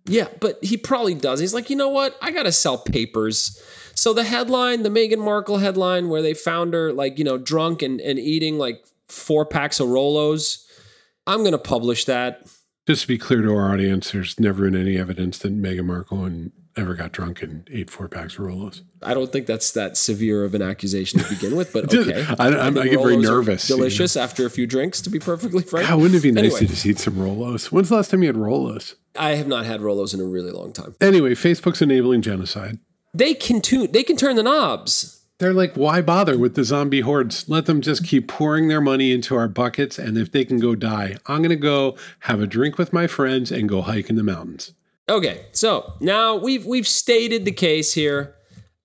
Yeah, 0.07 0.29
but 0.39 0.63
he 0.63 0.77
probably 0.77 1.15
does. 1.15 1.41
He's 1.41 1.53
like, 1.53 1.69
you 1.69 1.75
know 1.75 1.89
what? 1.89 2.17
I 2.23 2.31
gotta 2.31 2.53
sell 2.53 2.79
papers. 2.79 3.61
So 3.97 4.13
the 4.13 4.23
headline, 4.23 4.85
the 4.85 4.91
Meghan 4.91 5.19
Markle 5.19 5.59
headline, 5.59 6.09
where 6.09 6.23
they 6.23 6.35
found 6.35 6.75
her 6.75 6.93
like, 6.93 7.19
you 7.19 7.25
know, 7.25 7.39
drunk 7.39 7.83
and, 7.83 8.01
and 8.01 8.21
eating 8.21 8.57
like 8.57 8.85
four 9.09 9.45
packs 9.45 9.81
of 9.81 9.89
Rolos. 9.89 10.65
I'm 11.27 11.43
gonna 11.43 11.59
publish 11.59 12.05
that. 12.05 12.47
Just 12.87 13.03
to 13.03 13.09
be 13.09 13.17
clear 13.19 13.41
to 13.43 13.51
our 13.55 13.73
audience, 13.73 14.11
there's 14.13 14.39
never 14.39 14.65
been 14.71 14.79
any 14.79 14.99
evidence 14.99 15.39
that 15.39 15.57
Meghan 15.59 15.87
Markle 15.87 16.25
and 16.25 16.53
ever 16.77 16.95
got 16.95 17.13
drunk 17.13 17.41
and 17.41 17.67
ate 17.73 17.89
four 17.89 18.09
packs 18.09 18.35
of 18.35 18.41
Rolos. 18.41 18.83
I 19.03 19.15
don't 19.15 19.33
think 19.33 19.47
that's 19.47 19.71
that 19.73 19.97
severe 19.97 20.45
of 20.45 20.55
an 20.55 20.61
accusation 20.61 21.21
to 21.21 21.29
begin 21.31 21.57
with, 21.57 21.73
but 21.73 21.95
okay. 21.95 22.27
I- 22.39 22.49
I'm- 22.49 22.77
I 22.77 22.85
get 22.89 23.01
very 23.01 23.17
Rolos 23.17 23.23
nervous, 23.23 23.71
you 23.71 23.77
know. 23.77 23.79
Delicious 23.81 24.17
after 24.17 24.45
a 24.45 24.51
few 24.51 24.67
drinks, 24.67 25.01
to 25.03 25.09
be 25.11 25.19
perfectly 25.19 25.63
frank. 25.63 25.89
God, 25.89 25.97
wouldn't 26.01 26.17
it 26.17 26.23
be 26.23 26.33
nice 26.33 26.45
Anyway. 26.45 26.59
to 26.61 26.67
just 26.67 26.85
eat 26.85 26.99
some 26.99 27.15
Rolos? 27.15 27.67
When's 27.73 27.89
the 27.89 27.97
last 27.97 28.11
time 28.11 28.23
you 28.23 28.29
had 28.29 28.37
Rolos? 28.37 28.97
I 29.17 29.37
have 29.37 29.47
not 29.47 29.65
had 29.65 29.81
Rolos 29.81 30.13
in 30.13 30.21
a 30.21 30.25
really 30.25 30.51
long 30.51 30.73
time. 30.73 30.95
Anyway, 31.01 31.31
Facebook's 31.35 31.81
enabling 31.81 32.21
genocide. 32.23 32.79
They 33.15 33.33
can 33.35 33.61
tune. 33.63 33.93
They 33.93 34.03
can 34.03 34.17
turn 34.17 34.35
the 34.37 34.43
knobs. 34.43 35.14
They're 35.39 35.53
like, 35.53 35.75
why 35.75 36.01
bother 36.01 36.39
with 36.39 36.55
the 36.55 36.63
zombie 36.63 37.01
hordes? 37.01 37.49
Let 37.49 37.67
them 37.67 37.81
just 37.81 38.05
keep 38.05 38.29
pouring 38.29 38.69
their 38.69 38.81
money 38.81 39.11
into 39.11 39.35
our 39.35 39.49
buckets, 39.49 39.99
and 39.99 40.17
if 40.17 40.31
they 40.31 40.45
can 40.45 40.61
go 40.61 40.77
die, 40.77 41.17
I'm 41.27 41.39
going 41.39 41.51
to 41.51 41.57
go 41.57 41.97
have 42.21 42.41
a 42.41 42.47
drink 42.47 42.79
with 42.79 42.93
my 42.93 43.09
friends 43.09 43.51
and 43.51 43.69
go 43.69 43.83
hike 43.83 44.09
in 44.09 44.17
the 44.17 44.23
mountains. 44.23 44.75
Okay, 45.09 45.47
so 45.53 45.95
now 46.01 46.37
we've 46.37 46.65
we've 46.65 46.89
stated 46.89 47.45
the 47.45 47.53
case 47.53 47.95
here. 47.95 48.37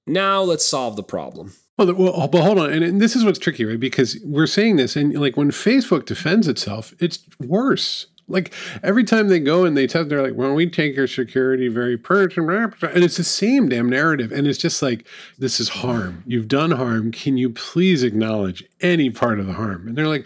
Now 0.07 0.41
let's 0.41 0.65
solve 0.65 0.95
the 0.95 1.03
problem. 1.03 1.53
Well, 1.77 1.93
well, 1.93 2.27
but 2.27 2.41
hold 2.41 2.59
on, 2.59 2.73
and, 2.73 2.83
and 2.83 3.01
this 3.01 3.15
is 3.15 3.23
what's 3.23 3.39
tricky, 3.39 3.63
right? 3.63 3.79
Because 3.79 4.19
we're 4.25 4.47
saying 4.47 4.75
this, 4.75 4.95
and 4.95 5.13
like 5.13 5.37
when 5.37 5.51
Facebook 5.51 6.05
defends 6.05 6.47
itself, 6.47 6.93
it's 6.99 7.19
worse. 7.39 8.07
Like 8.29 8.53
every 8.83 9.03
time 9.03 9.27
they 9.27 9.39
go 9.39 9.65
and 9.65 9.75
they 9.75 9.87
tell, 9.87 10.05
they're 10.05 10.21
like, 10.21 10.35
"Well, 10.35 10.53
we 10.53 10.69
take 10.69 10.95
your 10.95 11.07
security 11.07 11.67
very 11.67 11.97
personal," 11.97 12.71
and 12.81 13.03
it's 13.03 13.17
the 13.17 13.23
same 13.23 13.69
damn 13.69 13.89
narrative, 13.89 14.31
and 14.31 14.47
it's 14.47 14.59
just 14.59 14.81
like, 14.81 15.05
"This 15.37 15.59
is 15.59 15.69
harm. 15.69 16.23
You've 16.25 16.47
done 16.47 16.71
harm. 16.71 17.11
Can 17.11 17.37
you 17.37 17.49
please 17.49 18.03
acknowledge 18.03 18.63
any 18.81 19.09
part 19.09 19.39
of 19.39 19.47
the 19.47 19.53
harm?" 19.53 19.87
And 19.87 19.97
they're 19.97 20.07
like, 20.07 20.25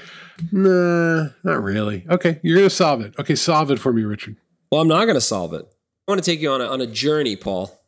"Nah, 0.52 1.30
not 1.44 1.64
really. 1.64 2.06
Okay, 2.10 2.40
you're 2.44 2.58
gonna 2.58 2.70
solve 2.70 3.02
it. 3.02 3.14
Okay, 3.20 3.36
solve 3.36 3.72
it 3.72 3.80
for 3.80 3.94
me, 3.94 4.04
Richard." 4.04 4.36
Well, 4.72 4.82
I'm 4.82 4.88
not 4.88 5.06
gonna 5.06 5.22
solve 5.22 5.54
it. 5.54 5.66
I 6.08 6.12
want 6.12 6.24
to 6.24 6.30
take 6.30 6.42
you 6.42 6.52
on 6.52 6.62
a, 6.62 6.66
on 6.66 6.82
a 6.82 6.88
journey, 6.88 7.36
Paul. 7.36 7.80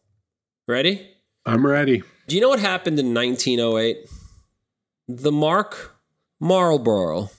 Ready? 0.67 1.07
I'm 1.45 1.65
ready. 1.65 2.01
Do 2.27 2.35
you 2.35 2.41
know 2.41 2.49
what 2.49 2.59
happened 2.59 2.97
in 2.97 3.13
1908? 3.13 4.09
The 5.07 5.31
mark 5.31 5.95
Marlboro 6.39 7.29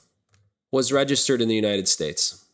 was 0.71 0.93
registered 0.93 1.41
in 1.41 1.49
the 1.49 1.55
United 1.55 1.89
States. 1.89 2.46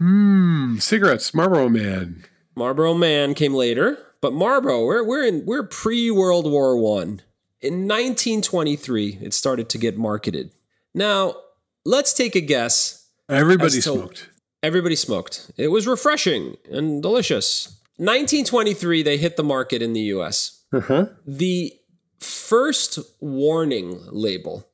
Hmm, 0.00 0.78
cigarettes, 0.78 1.32
Marlboro 1.34 1.68
Man. 1.68 2.24
Marlboro 2.56 2.94
Man 2.94 3.34
came 3.34 3.54
later, 3.54 3.98
but 4.20 4.32
Marlboro, 4.32 4.84
we're 4.84 5.04
we're 5.04 5.24
in 5.24 5.44
we're 5.46 5.62
pre 5.62 6.10
World 6.10 6.50
War 6.50 6.76
One. 6.76 7.22
In 7.60 7.88
1923, 7.88 9.18
it 9.22 9.32
started 9.32 9.68
to 9.70 9.78
get 9.78 9.96
marketed. 9.96 10.50
Now, 10.94 11.36
let's 11.84 12.12
take 12.12 12.36
a 12.36 12.40
guess. 12.40 13.08
Everybody 13.28 13.80
smoked. 13.80 14.28
Everybody 14.62 14.96
smoked. 14.96 15.50
It 15.56 15.68
was 15.68 15.86
refreshing 15.86 16.56
and 16.70 17.02
delicious. 17.02 17.80
1923, 17.96 19.02
they 19.02 19.16
hit 19.16 19.36
the 19.36 19.44
market 19.44 19.80
in 19.80 19.92
the 19.92 20.00
US. 20.00 20.64
Uh-huh. 20.72 21.06
The 21.26 21.72
first 22.18 22.98
warning 23.20 24.00
label 24.10 24.68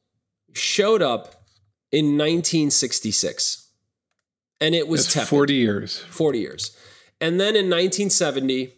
showed 0.53 1.03
up 1.03 1.45
in 1.93 2.17
1966 2.17 3.70
and 4.61 4.75
it 4.75 4.89
was 4.89 5.13
That's 5.13 5.29
40 5.29 5.55
years. 5.55 5.99
40 5.99 6.39
years. 6.39 6.77
And 7.21 7.41
then 7.41 7.55
in 7.55 7.67
1970, 7.67 8.75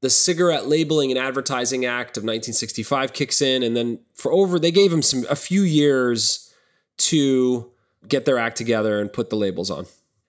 the 0.00 0.10
Cigarette 0.10 0.66
Labeling 0.66 1.10
and 1.10 1.18
Advertising 1.18 1.84
Act 1.84 2.16
of 2.16 2.22
1965 2.22 3.12
kicks 3.12 3.40
in, 3.40 3.62
and 3.62 3.76
then 3.76 4.00
for 4.14 4.32
over 4.32 4.58
they 4.58 4.70
gave 4.70 4.90
them 4.90 5.02
some 5.02 5.24
a 5.30 5.36
few 5.36 5.62
years 5.62 6.52
to 6.96 7.70
get 8.06 8.24
their 8.24 8.38
act 8.38 8.56
together 8.56 9.00
and 9.00 9.12
put 9.12 9.30
the 9.30 9.36
labels 9.36 9.70
on. 9.70 9.86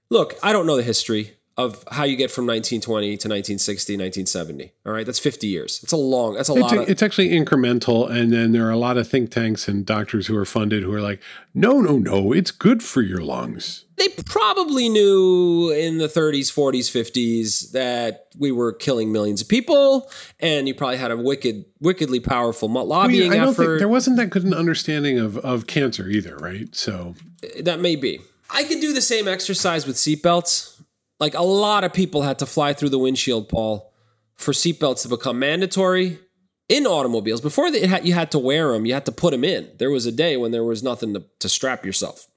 Look, 0.09 0.35
I 0.41 0.53
don't 0.53 0.65
know 0.65 0.77
the 0.77 0.83
history 0.83 1.35
of 1.57 1.85
how 1.89 2.03
you 2.03 2.17
get 2.17 2.29
from 2.31 2.45
1920 2.45 3.07
to 3.07 3.11
1960, 3.11 3.93
1970. 3.93 4.73
All 4.85 4.91
right, 4.91 5.05
that's 5.05 5.19
50 5.19 5.47
years. 5.47 5.79
It's 5.83 5.93
a 5.93 5.97
long. 5.97 6.33
That's 6.33 6.49
a 6.49 6.53
it's 6.53 6.61
lot. 6.61 6.73
A, 6.73 6.81
of, 6.81 6.89
it's 6.89 7.01
actually 7.01 7.29
incremental, 7.29 8.09
and 8.09 8.33
then 8.33 8.51
there 8.51 8.67
are 8.67 8.71
a 8.71 8.77
lot 8.77 8.97
of 8.97 9.07
think 9.07 9.31
tanks 9.31 9.69
and 9.69 9.85
doctors 9.85 10.27
who 10.27 10.35
are 10.35 10.45
funded 10.45 10.83
who 10.83 10.93
are 10.93 11.01
like, 11.01 11.21
no, 11.53 11.79
no, 11.79 11.97
no, 11.97 12.33
it's 12.33 12.51
good 12.51 12.83
for 12.83 13.01
your 13.01 13.21
lungs. 13.21 13.85
They 13.95 14.09
probably 14.09 14.89
knew 14.89 15.71
in 15.71 15.99
the 15.99 16.07
30s, 16.07 16.51
40s, 16.51 16.91
50s 16.91 17.71
that 17.71 18.27
we 18.37 18.51
were 18.51 18.73
killing 18.73 19.13
millions 19.13 19.41
of 19.41 19.47
people, 19.47 20.11
and 20.41 20.67
you 20.67 20.73
probably 20.73 20.97
had 20.97 21.11
a 21.11 21.17
wicked, 21.17 21.63
wickedly 21.79 22.19
powerful 22.19 22.67
lobbying 22.67 23.31
I 23.31 23.37
don't 23.37 23.49
effort. 23.49 23.65
Think, 23.65 23.79
there 23.79 23.87
wasn't 23.87 24.17
that 24.17 24.29
good 24.29 24.43
an 24.43 24.53
understanding 24.53 25.19
of 25.19 25.37
of 25.37 25.67
cancer 25.67 26.09
either, 26.09 26.35
right? 26.35 26.75
So 26.75 27.15
that 27.61 27.79
may 27.79 27.95
be. 27.95 28.19
I 28.49 28.63
could 28.63 28.79
do 28.79 28.93
the 28.93 29.01
same 29.01 29.27
exercise 29.27 29.87
with 29.87 29.95
seatbelts. 29.95 30.74
Like 31.19 31.33
a 31.33 31.43
lot 31.43 31.83
of 31.83 31.93
people 31.93 32.23
had 32.23 32.39
to 32.39 32.45
fly 32.45 32.73
through 32.73 32.89
the 32.89 32.99
windshield, 32.99 33.47
Paul, 33.49 33.93
for 34.35 34.51
seatbelts 34.51 35.03
to 35.03 35.07
become 35.07 35.39
mandatory 35.39 36.19
in 36.67 36.85
automobiles. 36.85 37.41
Before 37.41 37.71
had, 37.71 38.05
you 38.05 38.13
had 38.13 38.31
to 38.31 38.39
wear 38.39 38.71
them, 38.71 38.85
you 38.85 38.93
had 38.93 39.05
to 39.05 39.11
put 39.11 39.31
them 39.31 39.43
in. 39.43 39.69
There 39.77 39.91
was 39.91 40.05
a 40.05 40.11
day 40.11 40.35
when 40.35 40.51
there 40.51 40.63
was 40.63 40.83
nothing 40.83 41.13
to, 41.13 41.23
to 41.39 41.49
strap 41.49 41.85
yourself 41.85 42.27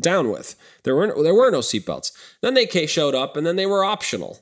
down 0.00 0.30
with. 0.30 0.54
There 0.84 0.94
were 0.94 1.22
there 1.22 1.34
were 1.34 1.50
no 1.50 1.58
seatbelts. 1.58 2.12
Then 2.40 2.54
they 2.54 2.66
showed 2.86 3.14
up, 3.14 3.36
and 3.36 3.46
then 3.46 3.56
they 3.56 3.66
were 3.66 3.84
optional, 3.84 4.38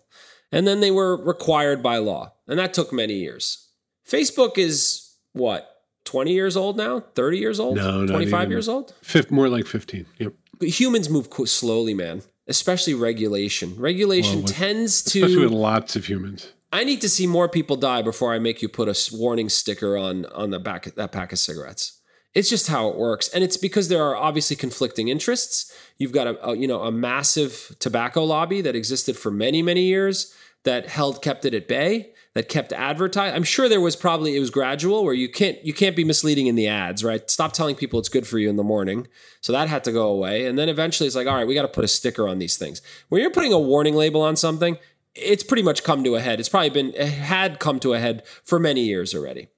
and 0.53 0.67
then 0.67 0.81
they 0.81 0.91
were 0.91 1.17
required 1.17 1.83
by 1.83 1.97
law, 1.97 2.35
and 2.47 2.59
that 2.59 2.75
took 2.75 2.93
many 2.93 3.15
years. 3.15 3.69
Facebook 4.07 4.59
is 4.59 5.15
what 5.33 5.85
twenty 6.05 6.33
years 6.33 6.57
old 6.57 6.77
now, 6.77 7.01
thirty 7.15 7.39
years 7.39 7.59
old, 7.59 7.77
no, 7.77 8.07
twenty 8.07 8.27
five 8.27 8.51
years 8.51 8.69
old, 8.69 8.93
Fifth, 9.01 9.31
more 9.31 9.49
like 9.49 9.67
fifteen. 9.67 10.05
Yep. 10.19 10.35
But 10.59 10.69
humans 10.69 11.09
move 11.09 11.29
slowly, 11.47 11.95
man 11.95 12.23
especially 12.49 12.95
regulation. 12.95 13.75
Regulation 13.77 14.37
well, 14.37 14.45
with, 14.45 14.55
tends 14.55 15.03
to 15.03 15.21
especially 15.21 15.45
with 15.45 15.53
lots 15.53 15.97
of 15.97 16.07
humans. 16.07 16.53
I 16.73 16.85
need 16.85 17.01
to 17.01 17.09
see 17.09 17.27
more 17.27 17.49
people 17.49 17.77
die 17.77 18.03
before 18.03 18.35
I 18.35 18.39
make 18.39 18.61
you 18.61 18.69
put 18.69 18.89
a 18.89 19.17
warning 19.17 19.49
sticker 19.49 19.97
on 19.97 20.27
on 20.27 20.51
the 20.51 20.59
back 20.59 20.87
of 20.87 20.95
that 20.97 21.13
pack 21.13 21.33
of 21.33 21.39
cigarettes. 21.39 22.01
It's 22.35 22.51
just 22.51 22.67
how 22.67 22.89
it 22.89 22.97
works, 22.97 23.29
and 23.29 23.43
it's 23.43 23.57
because 23.57 23.89
there 23.89 24.05
are 24.05 24.15
obviously 24.15 24.57
conflicting 24.57 25.09
interests. 25.09 25.73
You've 25.97 26.13
got 26.13 26.27
a, 26.27 26.49
a 26.49 26.57
you 26.57 26.69
know 26.69 26.83
a 26.83 26.93
massive 26.93 27.75
tobacco 27.79 28.25
lobby 28.25 28.61
that 28.61 28.77
existed 28.77 29.17
for 29.17 29.31
many 29.31 29.63
many 29.63 29.83
years 29.83 30.35
that 30.65 30.89
held 30.89 31.23
kept 31.23 31.45
it 31.45 31.55
at 31.55 31.69
bay 31.69 32.13
that 32.37 32.51
kept 32.51 32.71
advertising. 32.75 33.35
I'm 33.35 33.45
sure 33.45 33.67
there 33.67 33.81
was 33.81 33.97
probably 33.97 34.37
it 34.37 34.41
was 34.41 34.51
gradual 34.51 35.05
where 35.05 35.15
you 35.15 35.27
can't 35.27 35.57
you 35.65 35.73
can't 35.73 35.97
be 35.97 36.05
misleading 36.05 36.49
in 36.49 36.55
the 36.55 36.69
ads, 36.69 37.03
right? 37.03 37.31
Stop 37.31 37.55
telling 37.55 37.75
people 37.75 37.99
it's 37.99 38.11
good 38.11 38.27
for 38.27 38.39
you 38.39 38.51
in 38.51 38.57
the 38.57 38.63
morning. 38.63 39.09
So 39.41 39.55
that 39.55 39.69
had 39.69 39.85
to 39.85 39.93
go 39.93 40.09
away. 40.09 40.45
And 40.45 40.59
then 40.59 40.69
eventually 40.69 41.07
it's 41.07 41.17
like, 41.17 41.27
all 41.27 41.35
right, 41.35 41.47
we 41.47 41.55
got 41.55 41.63
to 41.63 41.69
put 41.69 41.83
a 41.83 41.89
sticker 41.89 42.29
on 42.29 42.39
these 42.39 42.59
things. 42.59 42.83
When 43.09 43.23
you're 43.23 43.31
putting 43.31 43.55
a 43.55 43.59
warning 43.59 43.95
label 43.95 44.21
on 44.21 44.37
something, 44.37 44.77
it's 45.15 45.43
pretty 45.43 45.63
much 45.63 45.83
come 45.83 46.05
to 46.05 46.15
a 46.15 46.21
head. 46.21 46.39
It's 46.39 46.51
probably 46.51 46.69
been 46.69 46.93
it 46.93 47.09
had 47.09 47.59
come 47.59 47.81
to 47.81 47.95
a 47.95 47.99
head 47.99 48.27
for 48.45 48.59
many 48.59 48.83
years 48.83 49.15
already. 49.15 49.49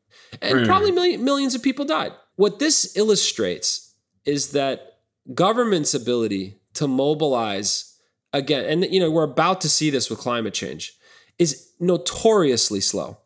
And 0.41 0.61
hmm. 0.61 0.67
probably 0.67 0.93
million, 0.93 1.25
millions 1.25 1.57
of 1.57 1.65
people 1.65 1.85
died. 1.85 2.13
What 2.37 2.61
this 2.61 2.97
illustrates 2.97 3.93
is 4.25 4.53
that 4.53 5.01
government's 5.35 5.95
ability 5.95 6.61
to 6.75 6.87
mobilize 6.87 7.97
again 8.33 8.65
and 8.65 8.93
you 8.93 9.01
know 9.01 9.11
we're 9.11 9.25
about 9.25 9.61
to 9.63 9.69
see 9.69 9.91
this 9.91 10.09
with 10.09 10.19
climate 10.19 10.55
change 10.55 10.98
is 11.39 11.73
notoriously 11.79 12.81
slow 12.81 13.19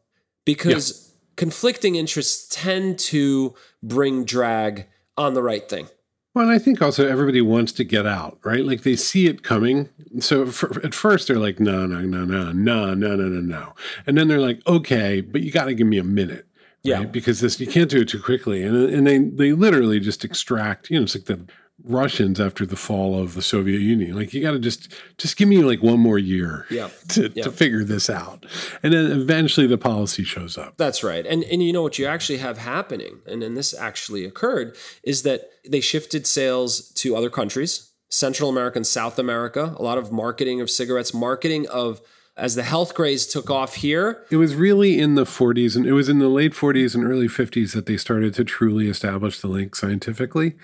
because 0.44 1.10
yeah. 1.10 1.34
conflicting 1.36 1.96
interests 1.96 2.46
tend 2.54 2.98
to 2.98 3.54
bring 3.82 4.24
drag 4.24 4.86
on 5.16 5.34
the 5.34 5.42
right 5.42 5.68
thing. 5.68 5.88
Well, 6.34 6.46
and 6.46 6.54
I 6.54 6.58
think 6.58 6.80
also 6.80 7.06
everybody 7.06 7.42
wants 7.42 7.72
to 7.72 7.84
get 7.84 8.06
out, 8.06 8.38
right? 8.42 8.64
Like 8.64 8.84
they 8.84 8.96
see 8.96 9.26
it 9.26 9.42
coming. 9.42 9.90
So 10.20 10.46
for, 10.46 10.82
at 10.84 10.94
first 10.94 11.28
they're 11.28 11.36
like, 11.36 11.60
no, 11.60 11.86
no, 11.86 12.00
no, 12.00 12.24
no, 12.24 12.52
no, 12.52 12.94
no, 12.94 12.94
no, 12.94 13.16
no, 13.16 13.40
no. 13.40 13.74
And 14.06 14.16
then 14.16 14.28
they're 14.28 14.40
like, 14.40 14.66
okay, 14.66 15.20
but 15.20 15.42
you 15.42 15.52
got 15.52 15.66
to 15.66 15.74
give 15.74 15.86
me 15.86 15.98
a 15.98 16.04
minute. 16.04 16.46
Right? 16.84 17.00
Yeah. 17.00 17.04
Because 17.04 17.40
this, 17.40 17.60
you 17.60 17.66
can't 17.66 17.90
do 17.90 18.00
it 18.00 18.08
too 18.08 18.20
quickly. 18.20 18.62
And, 18.62 18.74
and 18.74 19.06
they, 19.06 19.18
they 19.18 19.52
literally 19.52 20.00
just 20.00 20.24
extract, 20.24 20.88
you 20.90 20.96
know, 20.98 21.02
it's 21.02 21.14
like 21.14 21.26
the 21.26 21.44
Russians 21.84 22.40
after 22.40 22.64
the 22.64 22.76
fall 22.76 23.18
of 23.18 23.34
the 23.34 23.42
Soviet 23.42 23.80
Union. 23.80 24.16
Like 24.16 24.32
you 24.32 24.42
got 24.42 24.52
to 24.52 24.58
just 24.58 24.92
just 25.18 25.36
give 25.36 25.48
me 25.48 25.58
like 25.58 25.82
one 25.82 25.98
more 25.98 26.18
year 26.18 26.66
yeah. 26.70 26.88
to, 27.08 27.32
yeah. 27.34 27.44
to 27.44 27.50
figure 27.50 27.84
this 27.84 28.08
out. 28.08 28.46
And 28.82 28.92
then 28.92 29.10
eventually 29.10 29.66
the 29.66 29.78
policy 29.78 30.24
shows 30.24 30.56
up. 30.56 30.76
That's 30.76 31.02
right. 31.02 31.26
And 31.26 31.44
and 31.44 31.62
you 31.62 31.72
know 31.72 31.82
what 31.82 31.98
you 31.98 32.06
actually 32.06 32.38
have 32.38 32.58
happening, 32.58 33.20
and 33.26 33.42
then 33.42 33.54
this 33.54 33.74
actually 33.74 34.24
occurred, 34.24 34.76
is 35.02 35.22
that 35.22 35.50
they 35.68 35.80
shifted 35.80 36.26
sales 36.26 36.90
to 36.94 37.16
other 37.16 37.30
countries, 37.30 37.92
Central 38.08 38.50
America 38.50 38.78
and 38.78 38.86
South 38.86 39.18
America, 39.18 39.74
a 39.78 39.82
lot 39.82 39.98
of 39.98 40.12
marketing 40.12 40.60
of 40.60 40.70
cigarettes, 40.70 41.12
marketing 41.12 41.68
of 41.68 42.00
as 42.36 42.54
the 42.54 42.62
health 42.62 42.94
craze 42.94 43.26
took 43.26 43.50
off 43.50 43.74
here. 43.74 44.24
It 44.30 44.36
was 44.36 44.54
really 44.54 44.98
in 44.98 45.16
the 45.16 45.24
40s 45.24 45.76
and 45.76 45.86
it 45.86 45.92
was 45.92 46.08
in 46.08 46.18
the 46.18 46.28
late 46.28 46.52
40s 46.52 46.94
and 46.94 47.04
early 47.04 47.28
50s 47.28 47.74
that 47.74 47.86
they 47.86 47.96
started 47.96 48.34
to 48.34 48.44
truly 48.44 48.88
establish 48.88 49.40
the 49.40 49.48
link 49.48 49.76
scientifically. 49.76 50.54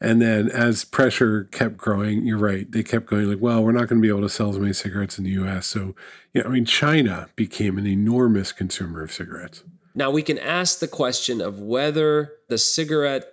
And 0.00 0.22
then 0.22 0.48
as 0.48 0.84
pressure 0.84 1.44
kept 1.44 1.76
growing, 1.76 2.24
you're 2.24 2.38
right, 2.38 2.70
they 2.70 2.82
kept 2.82 3.06
going 3.06 3.28
like, 3.28 3.40
well, 3.40 3.62
we're 3.62 3.72
not 3.72 3.88
going 3.88 4.00
to 4.00 4.02
be 4.02 4.08
able 4.08 4.22
to 4.22 4.30
sell 4.30 4.48
as 4.48 4.58
many 4.58 4.72
cigarettes 4.72 5.18
in 5.18 5.24
the 5.24 5.30
US. 5.32 5.66
So, 5.66 5.94
yeah, 6.32 6.44
I 6.46 6.48
mean, 6.48 6.64
China 6.64 7.28
became 7.36 7.76
an 7.76 7.86
enormous 7.86 8.52
consumer 8.52 9.02
of 9.02 9.12
cigarettes. 9.12 9.62
Now 9.94 10.10
we 10.10 10.22
can 10.22 10.38
ask 10.38 10.78
the 10.78 10.88
question 10.88 11.40
of 11.40 11.60
whether 11.60 12.32
the 12.48 12.56
cigarette 12.56 13.26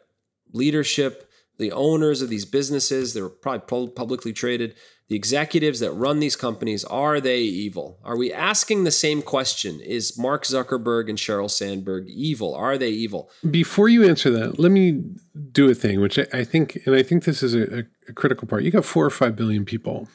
leadership, 0.51 1.29
the 1.57 1.71
owners 1.71 2.21
of 2.21 2.29
these 2.29 2.45
businesses, 2.45 3.13
they're 3.13 3.29
probably 3.29 3.89
publicly 3.89 4.33
traded, 4.33 4.75
the 5.07 5.15
executives 5.15 5.79
that 5.79 5.91
run 5.91 6.19
these 6.19 6.35
companies, 6.35 6.83
are 6.85 7.21
they 7.21 7.39
evil? 7.39 7.97
Are 8.03 8.17
we 8.17 8.33
asking 8.33 8.83
the 8.83 8.91
same 8.91 9.21
question? 9.21 9.79
Is 9.79 10.17
Mark 10.17 10.43
Zuckerberg 10.43 11.07
and 11.07 11.17
Sheryl 11.17 11.49
Sandberg 11.49 12.09
evil? 12.09 12.53
Are 12.53 12.77
they 12.77 12.89
evil? 12.89 13.29
Before 13.49 13.87
you 13.87 14.03
answer 14.03 14.29
that, 14.31 14.59
let 14.59 14.71
me 14.71 15.03
do 15.51 15.69
a 15.69 15.75
thing, 15.75 16.01
which 16.01 16.19
I 16.33 16.43
think, 16.43 16.79
and 16.85 16.93
I 16.93 17.03
think 17.03 17.23
this 17.23 17.41
is 17.41 17.55
a, 17.55 17.85
a 18.09 18.13
critical 18.13 18.47
part. 18.47 18.63
You 18.63 18.71
got 18.71 18.83
four 18.83 19.05
or 19.05 19.09
five 19.09 19.35
billion 19.35 19.63
people. 19.63 20.09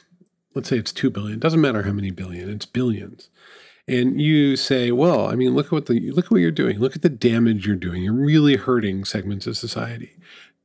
Let's 0.53 0.69
say 0.69 0.77
it's 0.77 0.91
two 0.91 1.09
billion. 1.09 1.39
Doesn't 1.39 1.61
matter 1.61 1.81
how 1.81 1.91
many 1.91 2.11
billion, 2.11 2.49
it's 2.49 2.67
billions. 2.67 3.29
And 3.87 4.21
you 4.21 4.55
say, 4.55 4.91
well, 4.91 5.27
I 5.27 5.35
mean, 5.35 5.55
look 5.55 5.67
at 5.67 5.71
what 5.71 5.87
the 5.87 6.11
look 6.11 6.25
at 6.25 6.31
what 6.31 6.39
you're 6.39 6.51
doing. 6.51 6.79
Look 6.79 6.95
at 6.95 7.01
the 7.01 7.09
damage 7.09 7.67
you're 7.67 7.75
doing. 7.75 8.03
You're 8.03 8.13
really 8.13 8.55
hurting 8.55 9.03
segments 9.03 9.45
of 9.45 9.57
society. 9.57 10.15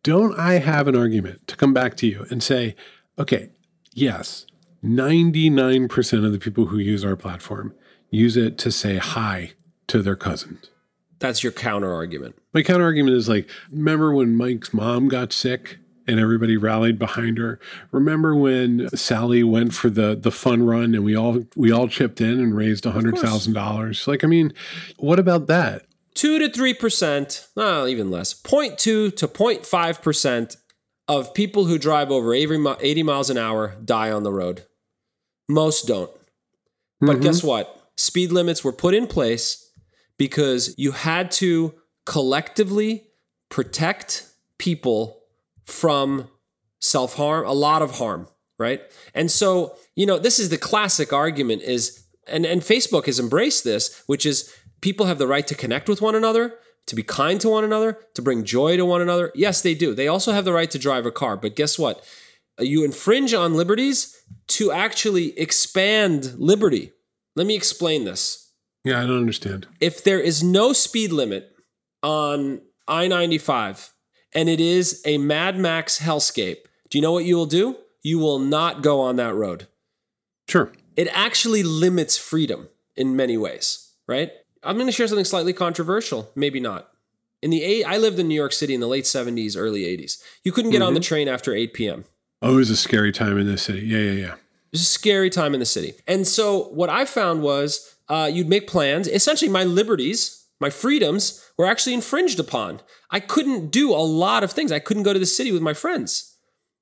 Don't 0.05 0.39
I 0.39 0.59
have 0.59 0.87
an 0.87 0.95
argument 0.95 1.49
to 1.49 1.57
come 1.57 1.75
back 1.75 1.97
to 1.97 2.07
you 2.07 2.27
and 2.31 2.43
say, 2.43 2.77
okay, 3.19 3.51
yes, 4.01 4.47
99% 4.85 6.25
of 6.25 6.33
the 6.33 6.39
people 6.39 6.67
who 6.67 6.79
use 6.79 7.05
our 7.05 7.17
platform 7.17 7.75
use 8.11 8.37
it 8.37 8.59
to 8.59 8.71
say 8.71 8.97
hi 8.97 9.53
to 9.89 10.03
their 10.03 10.17
cousins. 10.17 10.71
That's 11.19 11.43
your 11.43 11.53
counter 11.53 11.93
argument. 11.93 12.37
My 12.55 12.63
counter 12.63 12.85
argument 12.85 13.17
is 13.17 13.29
like, 13.29 13.51
remember 13.71 14.13
when 14.13 14.37
Mike's 14.37 14.73
mom 14.73 15.09
got 15.09 15.33
sick 15.33 15.79
and 16.07 16.21
everybody 16.21 16.57
rallied 16.57 16.99
behind 16.99 17.39
her? 17.39 17.59
Remember 17.91 18.35
when 18.37 18.89
Sally 18.97 19.43
went 19.43 19.75
for 19.75 19.91
the 19.91 20.15
the 20.15 20.31
fun 20.31 20.65
run 20.65 20.95
and 20.95 21.05
we 21.05 21.17
all 21.17 21.45
we 21.57 21.73
all 21.73 21.89
chipped 21.89 22.21
in 22.21 22.41
and 22.41 22.57
raised 22.57 22.85
hundred 22.85 23.19
thousand 23.19 23.55
dollars? 23.55 24.07
Like, 24.07 24.23
I 24.23 24.29
mean, 24.29 24.53
what 24.97 25.19
about 25.19 25.49
that? 25.49 25.87
Two 26.15 26.39
to 26.39 26.49
three 26.49 26.75
percent, 26.75 27.49
well, 27.57 27.89
even 27.89 28.11
less, 28.11 28.33
0.2 28.33 28.77
to 28.77 29.13
0.5 29.13 30.03
percent 30.03 30.57
of 31.09 31.33
people 31.35 31.65
who 31.65 31.79
drive 31.79 32.11
over 32.11 32.35
80 32.35 33.03
miles 33.03 33.31
an 33.31 33.39
hour 33.39 33.77
die 33.83 34.11
on 34.11 34.23
the 34.23 34.33
road. 34.33 34.65
Most 35.49 35.87
don't. 35.87 36.11
But 37.01 37.15
mm-hmm. 37.15 37.23
guess 37.23 37.43
what? 37.43 37.91
Speed 37.97 38.31
limits 38.31 38.63
were 38.63 38.73
put 38.73 38.95
in 38.95 39.07
place 39.07 39.71
because 40.19 40.75
you 40.77 40.93
had 40.93 41.31
to 41.33 41.75
collectively 42.05 43.05
protect 43.49 44.27
people 44.59 45.23
from 45.65 46.29
self 46.81 47.15
harm, 47.15 47.47
a 47.47 47.53
lot 47.53 47.83
of 47.83 47.93
harm, 47.93 48.29
right? 48.59 48.83
And 49.15 49.31
so, 49.31 49.77
you 49.97 50.07
know, 50.07 50.19
this 50.19 50.39
is 50.39 50.51
the 50.51 50.59
classic 50.59 51.13
argument 51.13 51.63
is 51.63 52.05
and 52.27 52.45
and 52.45 52.61
Facebook 52.61 53.07
has 53.07 53.19
embraced 53.19 53.65
this, 53.65 54.03
which 54.07 54.27
is 54.27 54.55
people 54.81 55.07
have 55.07 55.19
the 55.19 55.27
right 55.27 55.47
to 55.47 55.55
connect 55.55 55.89
with 55.89 56.03
one 56.03 56.15
another, 56.15 56.55
to 56.89 56.97
be 56.97 57.03
kind 57.03 57.41
to 57.41 57.49
one 57.49 57.65
another, 57.65 57.99
to 58.15 58.23
bring 58.23 58.45
joy 58.45 58.77
to 58.77 58.85
one 58.85 59.01
another. 59.01 59.31
Yes, 59.35 59.63
they 59.63 59.75
do. 59.75 59.95
They 59.95 60.09
also 60.09 60.33
have 60.33 60.45
the 60.45 60.53
right 60.53 60.71
to 60.71 60.79
drive 60.79 61.07
a 61.07 61.11
car, 61.11 61.37
but 61.37 61.57
guess 61.57 61.79
what? 61.79 62.05
Uh, 62.59 62.65
you 62.65 62.85
infringe 62.85 63.35
on 63.35 63.55
liberties 63.55 64.21
to 64.49 64.73
actually 64.73 65.39
expand 65.39 66.35
liberty. 66.39 66.93
Let 67.37 67.47
me 67.47 67.55
explain 67.55 68.05
this. 68.05 68.53
Yeah, 68.85 68.99
I 69.01 69.07
don't 69.07 69.19
understand. 69.19 69.67
If 69.81 70.03
there 70.03 70.21
is 70.21 70.43
no 70.43 70.73
speed 70.73 71.13
limit 71.13 71.55
on 72.03 72.61
I 72.87 73.07
95 73.07 73.93
and 74.35 74.49
it 74.49 74.61
is 74.61 75.03
a 75.05 75.19
Mad 75.19 75.59
Max 75.59 75.99
hellscape, 75.99 76.59
do 76.91 76.99
you 76.99 77.03
know 77.03 77.13
what 77.13 77.25
you 77.25 77.37
will 77.37 77.47
do? 77.47 77.77
You 78.03 78.19
will 78.19 78.39
not 78.39 78.83
go 78.83 79.01
on 79.01 79.17
that 79.17 79.35
road. 79.35 79.67
Sure. 80.49 80.73
It 80.97 81.09
actually 81.13 81.63
limits 81.63 82.17
freedom 82.17 82.69
in 82.97 83.15
many 83.15 83.37
ways, 83.37 83.93
right? 84.07 84.33
I'm 84.63 84.77
going 84.77 84.87
to 84.87 84.93
share 84.93 85.07
something 85.09 85.25
slightly 85.25 85.53
controversial, 85.53 86.31
maybe 86.35 86.61
not. 86.61 86.89
In 87.43 87.51
the 87.51 87.63
eight, 87.63 87.85
I 87.85 87.99
lived 87.99 88.19
in 88.19 88.29
New 88.29 88.35
York 88.35 88.53
City 88.53 88.75
in 88.75 88.81
the 88.81 88.89
late 88.89 89.05
70s, 89.05 89.57
early 89.57 89.83
80s. 89.83 90.23
You 90.43 90.53
couldn't 90.53 90.73
get 90.73 90.79
mm-hmm. 90.79 90.89
on 90.89 90.95
the 90.95 91.01
mm-hmm. 91.01 91.07
train 91.07 91.29
after 91.29 91.55
8 91.55 91.73
p.m. 91.73 92.05
Oh, 92.43 92.55
it 92.55 92.57
was 92.57 92.71
a 92.71 92.77
scary 92.77 93.13
time 93.13 93.39
in 93.39 93.47
the 93.47 93.59
city. 93.59 93.81
Yeah, 93.81 93.99
yeah, 93.99 94.13
yeah. 94.13 94.35
It 94.35 94.73
was 94.73 94.83
a 94.83 94.87
scary 94.87 95.31
time 95.31 95.55
in 95.55 95.61
the 95.61 95.67
city. 95.67 95.95
And 96.07 96.27
so 96.27 96.65
what 96.71 96.91
I 96.91 97.05
found 97.05 97.43
was 97.43 97.95
uh, 98.09 98.29
you'd 98.33 98.49
make 98.49 98.67
plans. 98.67 99.09
Essentially, 99.09 99.51
my 99.51 99.65
liberties, 99.65 100.45
my 100.61 100.71
freedoms 100.71 101.45
were 101.57 101.67
actually 101.67 101.95
infringed 101.95 102.41
upon. 102.41 102.81
I 103.11 103.21
couldn't 103.21 103.71
do 103.71 103.93
a 103.93 103.97
lot 103.97 104.45
of 104.45 104.53
things. 104.53 104.73
I 104.73 104.79
couldn't 104.79 105.05
go 105.05 105.13
to 105.13 105.19
the 105.19 105.27
city 105.27 105.53
with 105.53 105.63
my 105.63 105.75
friends. 105.75 106.28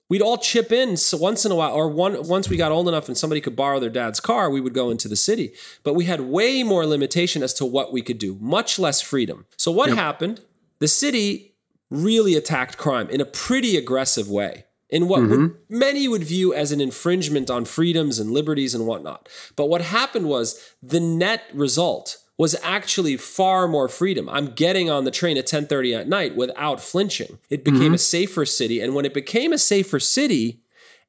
We'd 0.09 0.23
all 0.23 0.39
chip 0.39 0.71
in 0.71 0.97
so 0.97 1.17
once 1.17 1.45
in 1.45 1.51
a 1.51 1.57
while, 1.57 1.73
or 1.73 1.89
one, 1.89 2.29
once 2.29 2.49
we 2.49 2.57
got 2.57 2.71
old 2.71 2.89
enough 2.89 3.09
and 3.09 3.19
somebody 3.19 3.41
could 3.41 3.57
borrow 3.57 3.81
their 3.81 3.91
dad's 3.91 4.21
car, 4.21 4.51
we 4.51 4.61
would 4.61 4.75
go 4.75 4.91
into 4.91 5.09
the 5.09 5.17
city. 5.17 5.53
But 5.83 5.95
we 5.95 6.05
had 6.05 6.21
way 6.21 6.63
more 6.63 6.87
limitation 6.87 7.43
as 7.43 7.53
to 7.55 7.65
what 7.65 7.93
we 7.93 8.03
could 8.03 8.19
do, 8.19 8.37
much 8.41 8.79
less 8.79 9.01
freedom. 9.01 9.47
So 9.57 9.73
what 9.73 9.89
yep. 9.89 9.99
happened? 9.99 10.43
The 10.79 10.89
city 10.89 11.55
really 11.91 12.35
attacked 12.35 12.79
crime 12.79 13.09
in 13.11 13.21
a 13.21 13.25
pretty 13.25 13.77
aggressive 13.77 14.29
way 14.29 14.65
in 14.89 15.09
what 15.09 15.23
mm-hmm. 15.23 15.43
would, 15.43 15.57
many 15.69 16.07
would 16.07 16.23
view 16.23 16.55
as 16.55 16.71
an 16.71 16.81
infringement 16.81 17.51
on 17.51 17.65
freedoms 17.65 18.19
and 18.19 18.31
liberties 18.31 18.75
and 18.75 18.87
whatnot. 18.87 19.29
But 19.57 19.67
what 19.67 19.81
happened 19.81 20.29
was 20.29 20.75
the 20.83 21.01
net 21.01 21.43
result 21.53 22.19
was 22.39 22.57
actually 22.63 23.17
far 23.17 23.67
more 23.67 23.89
freedom. 23.89 24.29
I'm 24.29 24.53
getting 24.53 24.91
on 24.91 25.05
the 25.05 25.11
train 25.11 25.39
at 25.39 25.47
10:30 25.47 25.99
at 25.99 26.09
night 26.09 26.37
without 26.37 26.81
flinching. 26.81 27.39
It 27.51 27.65
became 27.65 27.81
mm-hmm. 27.81 27.95
a 27.95 27.99
safer 27.99 28.45
city 28.45 28.81
and 28.81 28.95
when 28.95 29.05
it 29.05 29.15
became 29.15 29.53
a 29.53 29.59
safer 29.59 30.01
city, 30.01 30.61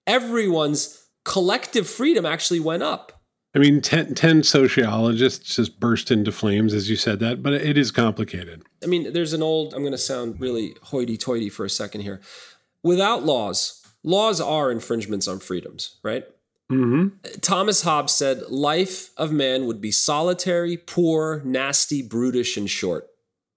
everyone's 0.06 1.06
collective 1.26 1.88
freedom 1.88 2.26
actually 2.26 2.60
went 2.60 2.84
up. 2.84 3.14
I 3.56 3.60
mean, 3.60 3.82
10, 3.82 4.14
10, 4.14 4.44
sociologists 4.44 5.56
just 5.56 5.80
burst 5.80 6.12
into 6.12 6.32
flames 6.32 6.74
as 6.74 6.90
you 6.90 6.96
said 6.96 7.20
that, 7.22 7.42
but 7.42 7.54
it 7.54 7.78
is 7.78 7.92
complicated. 7.92 8.62
I 8.84 8.86
mean, 8.86 9.14
there's 9.14 9.34
an 9.34 9.42
old, 9.42 9.74
I'm 9.74 9.82
going 9.82 9.94
to 9.94 9.98
sound 9.98 10.40
really 10.40 10.76
hoity 10.84 11.18
toity 11.18 11.50
for 11.50 11.66
a 11.66 11.70
second 11.70 12.02
here 12.02 12.22
without 12.84 13.24
laws, 13.26 13.84
laws 14.04 14.40
are 14.40 14.72
infringements 14.72 15.28
on 15.28 15.40
freedoms, 15.40 15.98
right? 16.04 16.26
Mm-hmm. 16.72 17.40
Thomas 17.42 17.84
Hobbes 17.84 18.14
said, 18.14 18.44
Life 18.50 19.12
of 19.18 19.32
man 19.32 19.66
would 19.66 19.80
be 19.80 19.92
solitary, 19.92 20.78
poor, 20.78 21.42
nasty, 21.46 22.02
brutish, 22.02 22.58
and 22.58 22.70
short. 22.70 23.08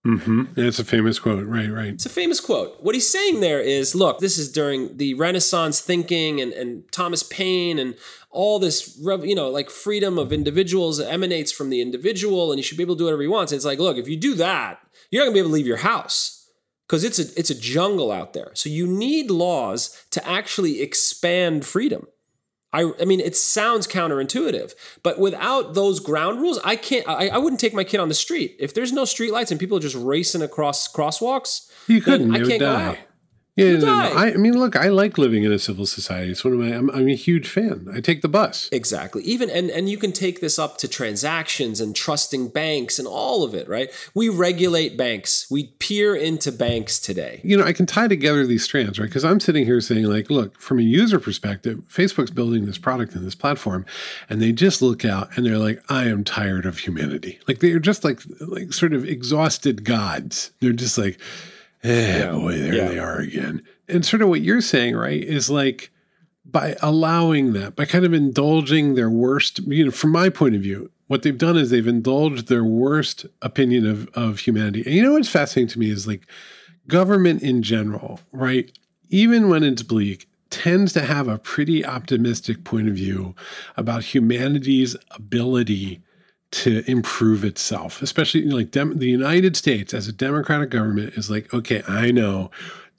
Mm-hmm. 0.06 0.44
That's 0.54 0.78
a 0.78 0.84
famous 0.84 1.18
quote. 1.18 1.46
Right, 1.46 1.70
right. 1.70 1.88
It's 1.88 2.06
a 2.06 2.10
famous 2.10 2.40
quote. 2.40 2.82
What 2.82 2.94
he's 2.94 3.10
saying 3.10 3.40
there 3.40 3.60
is 3.60 3.94
look, 3.94 4.18
this 4.18 4.38
is 4.38 4.50
during 4.50 4.96
the 4.96 5.12
Renaissance 5.14 5.80
thinking 5.80 6.40
and, 6.40 6.52
and 6.54 6.90
Thomas 6.90 7.22
Paine 7.22 7.78
and 7.78 7.94
all 8.30 8.58
this, 8.58 8.98
you 8.98 9.34
know, 9.34 9.50
like 9.50 9.68
freedom 9.68 10.18
of 10.18 10.32
individuals 10.32 11.00
emanates 11.00 11.52
from 11.52 11.68
the 11.68 11.82
individual 11.82 12.50
and 12.50 12.58
you 12.58 12.62
should 12.62 12.78
be 12.78 12.82
able 12.82 12.94
to 12.94 13.00
do 13.00 13.04
whatever 13.04 13.22
he 13.22 13.28
wants. 13.28 13.52
And 13.52 13.58
it's 13.58 13.66
like, 13.66 13.78
look, 13.78 13.98
if 13.98 14.08
you 14.08 14.16
do 14.16 14.34
that, 14.36 14.80
you're 15.10 15.20
not 15.20 15.26
going 15.26 15.34
to 15.34 15.36
be 15.36 15.40
able 15.40 15.50
to 15.50 15.54
leave 15.54 15.66
your 15.66 15.78
house 15.78 16.48
because 16.86 17.04
it's 17.04 17.18
a 17.18 17.38
it's 17.38 17.50
a 17.50 17.60
jungle 17.60 18.10
out 18.10 18.32
there. 18.32 18.52
So 18.54 18.70
you 18.70 18.86
need 18.86 19.30
laws 19.30 20.02
to 20.12 20.26
actually 20.26 20.80
expand 20.80 21.66
freedom. 21.66 22.06
I, 22.72 22.92
I 23.00 23.04
mean, 23.04 23.20
it 23.20 23.36
sounds 23.36 23.86
counterintuitive, 23.86 24.74
but 25.02 25.18
without 25.18 25.74
those 25.74 25.98
ground 25.98 26.40
rules, 26.40 26.58
I 26.64 26.76
can't. 26.76 27.08
I, 27.08 27.28
I 27.28 27.38
wouldn't 27.38 27.60
take 27.60 27.74
my 27.74 27.82
kid 27.84 27.98
on 27.98 28.08
the 28.08 28.14
street 28.14 28.56
if 28.60 28.74
there's 28.74 28.92
no 28.92 29.04
street 29.04 29.32
lights 29.32 29.50
and 29.50 29.58
people 29.58 29.76
are 29.76 29.80
just 29.80 29.96
racing 29.96 30.42
across 30.42 30.90
crosswalks. 30.90 31.70
You 31.88 32.00
couldn't. 32.00 32.34
I 32.34 32.38
can't 32.38 32.60
go 32.60 32.72
out. 32.72 32.98
Yeah, 33.56 33.72
no, 33.72 33.86
no. 33.86 34.16
I, 34.16 34.32
I, 34.32 34.36
mean, 34.36 34.58
look, 34.58 34.76
I 34.76 34.88
like 34.88 35.18
living 35.18 35.42
in 35.42 35.52
a 35.52 35.58
civil 35.58 35.84
society. 35.84 36.30
It's 36.30 36.44
one 36.44 36.54
of 36.54 36.60
my. 36.60 36.68
I'm, 36.68 36.88
I'm, 36.90 37.08
a 37.08 37.14
huge 37.14 37.48
fan. 37.48 37.88
I 37.92 38.00
take 38.00 38.22
the 38.22 38.28
bus. 38.28 38.68
Exactly. 38.70 39.22
Even 39.24 39.50
and 39.50 39.70
and 39.70 39.88
you 39.88 39.98
can 39.98 40.12
take 40.12 40.40
this 40.40 40.58
up 40.58 40.78
to 40.78 40.88
transactions 40.88 41.80
and 41.80 41.94
trusting 41.94 42.48
banks 42.48 42.98
and 42.98 43.08
all 43.08 43.42
of 43.42 43.54
it. 43.54 43.68
Right? 43.68 43.90
We 44.14 44.28
regulate 44.28 44.96
banks. 44.96 45.46
We 45.50 45.68
peer 45.78 46.14
into 46.14 46.52
banks 46.52 47.00
today. 47.00 47.40
You 47.42 47.56
know, 47.56 47.64
I 47.64 47.72
can 47.72 47.86
tie 47.86 48.08
together 48.08 48.46
these 48.46 48.62
strands, 48.62 48.98
right? 48.98 49.06
Because 49.06 49.24
I'm 49.24 49.40
sitting 49.40 49.64
here 49.64 49.80
saying, 49.80 50.04
like, 50.04 50.30
look, 50.30 50.58
from 50.58 50.78
a 50.78 50.82
user 50.82 51.18
perspective, 51.18 51.80
Facebook's 51.88 52.30
building 52.30 52.66
this 52.66 52.78
product 52.78 53.14
and 53.14 53.26
this 53.26 53.34
platform, 53.34 53.84
and 54.28 54.40
they 54.40 54.52
just 54.52 54.80
look 54.80 55.04
out 55.04 55.36
and 55.36 55.44
they're 55.44 55.58
like, 55.58 55.82
I 55.90 56.04
am 56.04 56.24
tired 56.24 56.66
of 56.66 56.78
humanity. 56.78 57.40
Like 57.48 57.58
they're 57.58 57.80
just 57.80 58.04
like 58.04 58.20
like 58.40 58.72
sort 58.72 58.92
of 58.92 59.04
exhausted 59.04 59.84
gods. 59.84 60.52
They're 60.60 60.72
just 60.72 60.96
like 60.96 61.18
Eh, 61.82 62.18
yeah. 62.18 62.32
boy, 62.32 62.58
there 62.58 62.74
yeah. 62.74 62.88
they 62.88 62.98
are 62.98 63.18
again. 63.18 63.62
And 63.88 64.04
sort 64.04 64.22
of 64.22 64.28
what 64.28 64.42
you're 64.42 64.60
saying, 64.60 64.96
right, 64.96 65.22
is 65.22 65.48
like 65.50 65.90
by 66.44 66.76
allowing 66.82 67.52
that, 67.54 67.76
by 67.76 67.84
kind 67.84 68.04
of 68.04 68.12
indulging 68.12 68.94
their 68.94 69.10
worst, 69.10 69.60
you 69.60 69.84
know, 69.84 69.90
from 69.90 70.10
my 70.10 70.28
point 70.28 70.54
of 70.54 70.62
view, 70.62 70.90
what 71.06 71.22
they've 71.22 71.38
done 71.38 71.56
is 71.56 71.70
they've 71.70 71.86
indulged 71.86 72.48
their 72.48 72.64
worst 72.64 73.26
opinion 73.42 73.86
of, 73.86 74.08
of 74.14 74.40
humanity. 74.40 74.82
And 74.84 74.94
you 74.94 75.02
know 75.02 75.14
what's 75.14 75.28
fascinating 75.28 75.68
to 75.68 75.78
me 75.78 75.90
is 75.90 76.06
like 76.06 76.26
government 76.86 77.42
in 77.42 77.62
general, 77.62 78.20
right? 78.32 78.70
Even 79.08 79.48
when 79.48 79.64
it's 79.64 79.82
bleak, 79.82 80.28
tends 80.50 80.92
to 80.92 81.00
have 81.00 81.28
a 81.28 81.38
pretty 81.38 81.84
optimistic 81.84 82.64
point 82.64 82.88
of 82.88 82.94
view 82.94 83.34
about 83.76 84.14
humanity's 84.14 84.96
ability 85.12 86.02
to 86.52 86.82
improve 86.90 87.44
itself, 87.44 88.02
especially 88.02 88.42
like 88.42 88.70
dem- 88.70 88.98
the 88.98 89.08
United 89.08 89.56
States 89.56 89.94
as 89.94 90.08
a 90.08 90.12
democratic 90.12 90.70
government 90.70 91.14
is 91.14 91.30
like, 91.30 91.52
okay, 91.54 91.82
I 91.86 92.10
know 92.10 92.50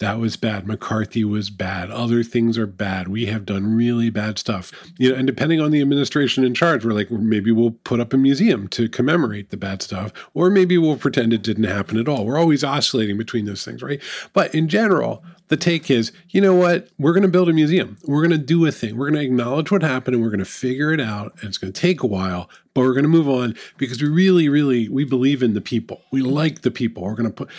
that 0.01 0.19
was 0.19 0.35
bad. 0.35 0.65
McCarthy 0.65 1.23
was 1.23 1.51
bad. 1.51 1.91
Other 1.91 2.23
things 2.23 2.57
are 2.57 2.65
bad. 2.65 3.07
We 3.07 3.27
have 3.27 3.45
done 3.45 3.75
really 3.75 4.09
bad 4.09 4.39
stuff. 4.39 4.71
You 4.97 5.11
know, 5.11 5.15
and 5.15 5.27
depending 5.27 5.61
on 5.61 5.69
the 5.69 5.79
administration 5.79 6.43
in 6.43 6.55
charge, 6.55 6.83
we're 6.83 6.93
like, 6.93 7.11
maybe 7.11 7.51
we'll 7.51 7.77
put 7.83 7.99
up 7.99 8.11
a 8.11 8.17
museum 8.17 8.67
to 8.69 8.89
commemorate 8.89 9.51
the 9.51 9.57
bad 9.57 9.83
stuff, 9.83 10.11
or 10.33 10.49
maybe 10.49 10.75
we'll 10.77 10.97
pretend 10.97 11.33
it 11.33 11.43
didn't 11.43 11.65
happen 11.65 11.99
at 11.99 12.07
all. 12.07 12.25
We're 12.25 12.39
always 12.39 12.63
oscillating 12.63 13.15
between 13.15 13.45
those 13.45 13.63
things, 13.63 13.83
right? 13.83 14.01
But 14.33 14.55
in 14.55 14.69
general, 14.69 15.23
the 15.49 15.57
take 15.57 15.91
is, 15.91 16.11
you 16.29 16.41
know 16.41 16.55
what? 16.55 16.87
We're 16.97 17.13
going 17.13 17.21
to 17.21 17.29
build 17.29 17.49
a 17.49 17.53
museum. 17.53 17.97
We're 18.05 18.25
going 18.25 18.39
to 18.39 18.43
do 18.43 18.65
a 18.65 18.71
thing. 18.71 18.97
We're 18.97 19.11
going 19.11 19.19
to 19.19 19.25
acknowledge 19.25 19.69
what 19.69 19.83
happened 19.83 20.15
and 20.15 20.23
we're 20.23 20.29
going 20.29 20.39
to 20.39 20.45
figure 20.45 20.91
it 20.93 21.01
out. 21.01 21.33
And 21.41 21.49
it's 21.49 21.57
going 21.59 21.73
to 21.73 21.79
take 21.79 22.01
a 22.01 22.07
while, 22.07 22.49
but 22.73 22.81
we're 22.81 22.93
going 22.93 23.03
to 23.03 23.10
move 23.10 23.29
on 23.29 23.55
because 23.77 24.01
we 24.01 24.07
really, 24.07 24.49
really, 24.49 24.88
we 24.89 25.03
believe 25.03 25.43
in 25.43 25.53
the 25.53 25.62
people. 25.62 26.01
We 26.12 26.21
like 26.21 26.62
the 26.62 26.71
people. 26.71 27.03
We're 27.03 27.15
going 27.15 27.31
to 27.31 27.45
put, 27.45 27.49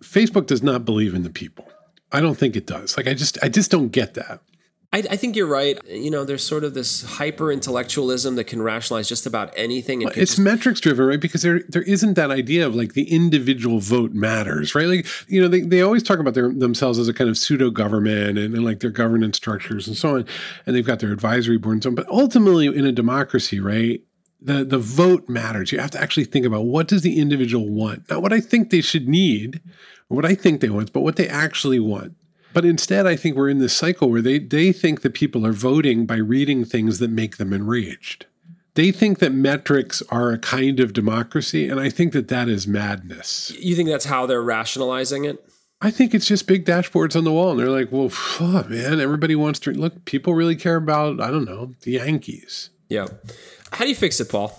Facebook 0.00 0.46
does 0.46 0.62
not 0.62 0.84
believe 0.84 1.14
in 1.14 1.22
the 1.22 1.30
people. 1.30 1.68
I 2.12 2.20
don't 2.20 2.36
think 2.36 2.56
it 2.56 2.66
does. 2.66 2.96
Like 2.96 3.06
I 3.06 3.14
just 3.14 3.38
I 3.42 3.48
just 3.48 3.70
don't 3.70 3.88
get 3.88 4.14
that. 4.14 4.40
I, 4.90 4.98
I, 5.10 5.16
think 5.16 5.36
you're 5.36 5.46
right. 5.46 5.78
You 5.86 6.10
know, 6.10 6.24
there's 6.24 6.42
sort 6.42 6.64
of 6.64 6.72
this 6.72 7.02
hyper 7.04 7.52
intellectualism 7.52 8.36
that 8.36 8.44
can 8.44 8.62
rationalize 8.62 9.06
just 9.06 9.26
about 9.26 9.52
anything. 9.54 9.98
Well, 9.98 10.08
it's 10.08 10.32
just- 10.32 10.38
metrics 10.38 10.80
driven, 10.80 11.04
right? 11.04 11.20
Because 11.20 11.42
there 11.42 11.60
there 11.68 11.82
isn't 11.82 12.14
that 12.14 12.30
idea 12.30 12.66
of 12.66 12.74
like 12.74 12.94
the 12.94 13.12
individual 13.12 13.80
vote 13.80 14.12
matters, 14.12 14.74
right? 14.74 14.86
Like 14.86 15.06
you 15.28 15.42
know, 15.42 15.48
they, 15.48 15.60
they 15.60 15.82
always 15.82 16.02
talk 16.02 16.18
about 16.18 16.32
their, 16.32 16.50
themselves 16.50 16.98
as 16.98 17.06
a 17.06 17.12
kind 17.12 17.28
of 17.28 17.36
pseudo 17.36 17.70
government 17.70 18.38
and, 18.38 18.54
and 18.54 18.64
like 18.64 18.80
their 18.80 18.90
governance 18.90 19.36
structures 19.36 19.86
and 19.86 19.94
so 19.94 20.16
on, 20.16 20.24
and 20.64 20.74
they've 20.74 20.86
got 20.86 21.00
their 21.00 21.12
advisory 21.12 21.58
board 21.58 21.74
and 21.74 21.82
so 21.82 21.90
on. 21.90 21.94
But 21.94 22.08
ultimately, 22.08 22.66
in 22.66 22.86
a 22.86 22.92
democracy, 22.92 23.60
right? 23.60 24.00
The 24.40 24.64
the 24.64 24.78
vote 24.78 25.28
matters. 25.28 25.72
You 25.72 25.78
have 25.80 25.90
to 25.92 26.00
actually 26.00 26.24
think 26.24 26.46
about 26.46 26.62
what 26.62 26.88
does 26.88 27.02
the 27.02 27.18
individual 27.18 27.68
want, 27.68 28.08
not 28.08 28.22
what 28.22 28.32
I 28.32 28.40
think 28.40 28.70
they 28.70 28.80
should 28.80 29.08
need, 29.08 29.60
or 30.08 30.16
what 30.16 30.24
I 30.24 30.34
think 30.34 30.60
they 30.60 30.68
want, 30.68 30.92
but 30.92 31.00
what 31.00 31.16
they 31.16 31.28
actually 31.28 31.80
want. 31.80 32.14
But 32.54 32.64
instead, 32.64 33.06
I 33.06 33.16
think 33.16 33.36
we're 33.36 33.48
in 33.48 33.58
this 33.58 33.76
cycle 33.76 34.10
where 34.10 34.22
they 34.22 34.38
they 34.38 34.72
think 34.72 35.02
that 35.02 35.14
people 35.14 35.46
are 35.46 35.52
voting 35.52 36.06
by 36.06 36.16
reading 36.16 36.64
things 36.64 36.98
that 36.98 37.10
make 37.10 37.36
them 37.36 37.52
enraged. 37.52 38.26
They 38.74 38.92
think 38.92 39.18
that 39.18 39.32
metrics 39.32 40.02
are 40.08 40.30
a 40.30 40.38
kind 40.38 40.78
of 40.78 40.92
democracy, 40.92 41.68
and 41.68 41.80
I 41.80 41.90
think 41.90 42.12
that 42.12 42.28
that 42.28 42.48
is 42.48 42.66
madness. 42.68 43.50
You 43.58 43.74
think 43.74 43.88
that's 43.88 44.04
how 44.04 44.24
they're 44.24 44.42
rationalizing 44.42 45.24
it? 45.24 45.44
I 45.80 45.90
think 45.90 46.14
it's 46.14 46.26
just 46.26 46.46
big 46.46 46.64
dashboards 46.64 47.14
on 47.16 47.24
the 47.24 47.32
wall, 47.32 47.50
and 47.50 47.60
they're 47.60 47.70
like, 47.70 47.90
"Well, 47.92 48.08
fuck, 48.08 48.70
man, 48.70 49.00
everybody 49.00 49.34
wants 49.34 49.58
to 49.60 49.72
look. 49.72 50.04
People 50.04 50.34
really 50.34 50.56
care 50.56 50.76
about 50.76 51.20
I 51.20 51.30
don't 51.30 51.44
know 51.44 51.74
the 51.82 51.92
Yankees." 51.92 52.70
Yeah. 52.88 53.06
How 53.72 53.84
do 53.84 53.88
you 53.90 53.96
fix 53.96 54.20
it, 54.20 54.28
Paul? 54.28 54.56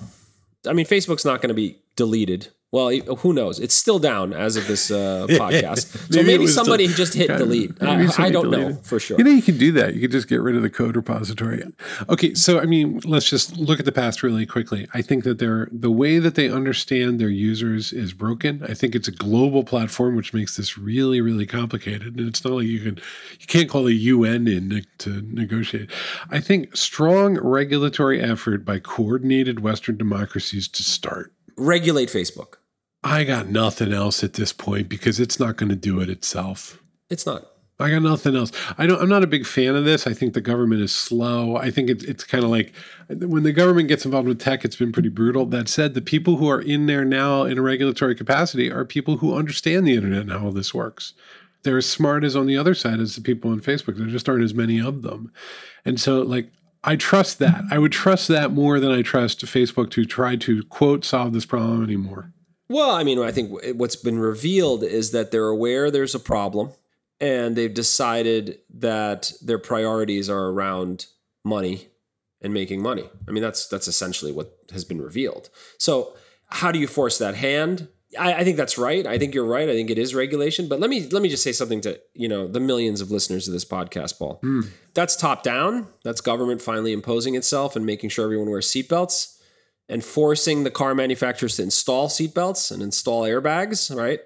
I 0.68 0.74
mean, 0.74 0.86
Facebook's 0.86 1.26
not 1.26 1.42
going 1.42 1.50
to 1.50 1.56
be 1.56 1.80
deleted. 1.96 2.50
Well, 2.72 2.92
who 2.92 3.34
knows? 3.34 3.60
It's 3.60 3.74
still 3.74 3.98
down 3.98 4.32
as 4.32 4.56
of 4.56 4.68
this 4.68 4.92
uh, 4.92 5.26
podcast. 5.30 6.14
so 6.14 6.22
maybe, 6.22 6.46
somebody 6.46 6.86
still, 6.86 6.98
just 6.98 7.16
hit 7.16 7.28
delete. 7.28 7.72
I, 7.82 8.08
I, 8.20 8.30
don't 8.30 8.52
know 8.52 8.76
for 8.84 9.00
sure. 9.00 9.18
You 9.18 9.24
know, 9.24 9.32
you 9.32 9.42
can 9.42 9.58
do 9.58 9.72
that. 9.72 9.96
You 9.96 10.02
could 10.02 10.12
just 10.12 10.28
get 10.28 10.40
rid 10.40 10.56
of 10.56 10.62
the 10.62 10.70
code 10.70 10.96
repository. 10.96 11.64
Okay, 12.10 12.36
so 12.36 12.60
I 12.60 12.66
mean, 12.66 13.02
let's 13.06 13.28
just 13.28 13.58
look 13.58 13.80
at 13.80 13.86
the 13.86 13.92
past 13.92 14.22
really 14.22 14.46
quickly. 14.46 14.88
I 14.94 15.02
think 15.02 15.24
that 15.24 15.40
they're 15.40 15.68
the 15.72 15.90
way 15.90 16.20
that 16.20 16.36
they 16.36 16.48
understand 16.48 17.20
their 17.20 17.30
users 17.30 17.92
is 17.92 18.14
broken. 18.14 18.64
I 18.64 18.76
think 18.76 18.94
it's 18.94 19.08
a 19.08 19.14
global 19.14 19.64
platform, 19.64 20.16
which 20.16 20.32
makes 20.32 20.56
this 20.56 20.78
really, 20.78 21.22
really 21.22 21.48
complicated. 21.48 22.18
And 22.18 22.28
it's 22.28 22.46
not 22.46 22.54
like 22.54 22.68
you 22.68 22.82
can 22.82 23.02
you 23.40 23.48
can't 23.48 23.68
call 23.68 23.86
the 23.86 23.96
UN 23.96 24.48
in 24.48 24.86
to 25.00 25.24
negotiate. 25.26 25.90
I 26.30 26.40
think 26.40 26.78
strong 26.78 27.40
regulatory 27.40 28.22
effort 28.22 28.64
by 28.64 28.78
coordinated 28.78 29.62
Western 29.62 29.98
democracies 29.98 30.68
to 30.68 30.84
start 30.84 31.34
regulate 31.58 32.10
Facebook. 32.10 32.59
I 33.04 33.24
got 33.24 33.48
nothing 33.48 33.94
else 33.94 34.24
at 34.24 34.34
this 34.34 34.52
point 34.52 34.90
because 34.90 35.20
it's 35.20 35.40
not 35.40 35.56
going 35.56 35.70
to 35.70 35.76
do 35.76 36.02
it 36.02 36.10
itself. 36.10 36.82
It's 37.10 37.26
not. 37.26 37.46
I 37.82 37.92
got 37.92 38.02
nothing 38.02 38.36
else. 38.36 38.52
I 38.78 38.88
don't. 38.88 39.02
I'm 39.02 39.08
not 39.08 39.24
a 39.24 39.28
big 39.28 39.46
fan 39.46 39.74
of 39.76 39.86
this. 39.86 40.06
I 40.06 40.14
think 40.14 40.34
the 40.34 40.42
government 40.42 40.82
is 40.82 40.92
slow. 40.92 41.56
I 41.56 41.72
think 41.72 41.90
it, 41.90 42.04
it's 42.04 42.26
kind 42.26 42.44
of 42.44 42.50
like 42.50 42.74
when 43.10 43.44
the 43.44 43.54
government 43.54 43.88
gets 43.88 44.04
involved 44.04 44.28
with 44.28 44.40
tech, 44.40 44.66
it's 44.66 44.76
been 44.76 44.92
pretty 44.92 45.08
brutal. 45.08 45.46
That 45.46 45.70
said, 45.70 45.94
the 45.94 46.02
people 46.02 46.36
who 46.36 46.50
are 46.50 46.62
in 46.62 46.88
there 46.88 47.06
now 47.06 47.44
in 47.44 47.58
a 47.58 47.62
regulatory 47.62 48.16
capacity 48.16 48.70
are 48.70 48.84
people 48.84 49.18
who 49.18 49.34
understand 49.34 49.88
the 49.88 49.96
internet 49.96 50.22
and 50.22 50.32
how 50.32 50.46
all 50.46 50.52
this 50.52 50.74
works. 50.74 51.14
They're 51.64 51.78
as 51.78 51.90
smart 51.90 52.26
as 52.26 52.36
on 52.36 52.48
the 52.48 52.58
other 52.58 52.74
side 52.74 53.00
as 53.00 53.16
the 53.16 53.22
people 53.22 53.50
on 53.52 53.62
Facebook. 53.62 53.98
There 53.98 54.08
just 54.08 54.28
aren't 54.28 54.44
as 54.44 54.54
many 54.54 54.80
of 54.80 55.02
them, 55.02 55.32
and 55.86 56.02
so 56.02 56.22
like 56.22 56.52
I 56.84 56.98
trust 56.98 57.40
that. 57.40 57.64
I 57.72 57.78
would 57.78 57.94
trust 57.94 58.28
that 58.28 58.52
more 58.52 58.82
than 58.82 58.92
I 58.92 59.04
trust 59.04 59.46
Facebook 59.46 59.90
to 59.92 60.04
try 60.04 60.36
to 60.36 60.64
quote 60.64 61.06
solve 61.06 61.32
this 61.32 61.46
problem 61.46 61.82
anymore. 61.82 62.34
Well, 62.70 62.92
I 62.92 63.04
mean, 63.04 63.20
I 63.20 63.32
think 63.32 63.52
what's 63.76 63.96
been 63.96 64.20
revealed 64.20 64.84
is 64.84 65.12
that 65.12 65.32
they're 65.32 65.48
aware 65.48 65.90
there's 65.90 66.14
a 66.14 66.20
problem 66.20 66.72
and 67.20 67.56
they've 67.56 67.74
decided 67.74 68.60
that 68.76 69.34
their 69.42 69.58
priorities 69.58 70.30
are 70.30 70.48
around 70.50 71.08
money 71.44 71.88
and 72.42 72.54
making 72.54 72.82
money. 72.82 73.10
I 73.28 73.32
mean, 73.32 73.44
that's 73.44 73.68
that's 73.68 73.88
essentially 73.88 74.32
what 74.32 74.56
has 74.72 74.86
been 74.86 75.02
revealed. 75.02 75.50
So, 75.78 76.14
how 76.48 76.72
do 76.72 76.80
you 76.80 76.88
force 76.88 77.18
that 77.18 77.36
hand? 77.36 77.88
I, 78.18 78.36
I, 78.36 78.44
think 78.44 78.58
that's 78.58 78.78
right. 78.78 79.06
I 79.06 79.20
think 79.20 79.36
you're 79.36 79.46
right. 79.46 79.70
I 79.70 79.74
think 79.74 79.92
it 79.92 80.00
is 80.00 80.16
regulation. 80.16 80.68
But 80.68 80.80
let 80.80 80.90
me 80.90 81.08
let 81.10 81.22
me 81.22 81.30
just 81.30 81.44
say 81.44 81.52
something 81.52 81.82
to 81.82 82.00
you 82.14 82.28
know 82.28 82.48
the 82.48 82.60
millions 82.60 83.02
of 83.02 83.12
listeners 83.12 83.48
of 83.48 83.54
this 83.54 83.66
podcast, 83.66 84.20
Paul. 84.20 84.40
Mm. 84.44 84.70
That's 84.94 85.16
top 85.16 85.42
down. 85.44 85.88
That's 86.04 86.22
government 86.22 86.62
finally 86.62 86.94
imposing 86.94 87.36
itself 87.36 87.76
and 87.76 87.86
making 87.86 88.10
sure 88.10 88.26
everyone 88.26 88.50
wears 88.50 88.72
seatbelts 88.72 89.39
and 89.90 90.06
forcing 90.06 90.64
the 90.64 90.72
car 90.72 90.94
manufacturers 90.94 91.56
to 91.58 91.64
install 91.64 92.08
seatbelts 92.08 92.72
and 92.72 92.82
install 92.82 93.24
airbags, 93.24 93.94
right? 93.96 94.20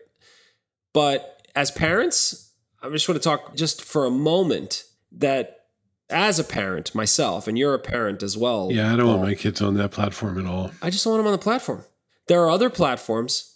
But 0.93 1.41
as 1.55 1.71
parents, 1.71 2.51
I 2.81 2.89
just 2.89 3.07
want 3.07 3.21
to 3.21 3.23
talk 3.23 3.55
just 3.55 3.81
for 3.81 4.05
a 4.05 4.11
moment 4.11 4.83
that 5.13 5.61
as 6.09 6.37
a 6.37 6.43
parent 6.43 6.93
myself, 6.93 7.47
and 7.47 7.57
you're 7.57 7.73
a 7.73 7.79
parent 7.79 8.21
as 8.21 8.37
well. 8.37 8.69
Yeah, 8.71 8.93
I 8.93 8.97
don't 8.97 9.07
want 9.07 9.21
my 9.21 9.35
kids 9.35 9.61
on 9.61 9.75
that 9.75 9.91
platform 9.91 10.37
at 10.37 10.45
all. 10.45 10.71
I 10.81 10.89
just 10.89 11.03
don't 11.03 11.13
want 11.13 11.21
them 11.21 11.27
on 11.27 11.33
the 11.33 11.43
platform. 11.43 11.85
There 12.27 12.41
are 12.41 12.49
other 12.49 12.69
platforms. 12.69 13.52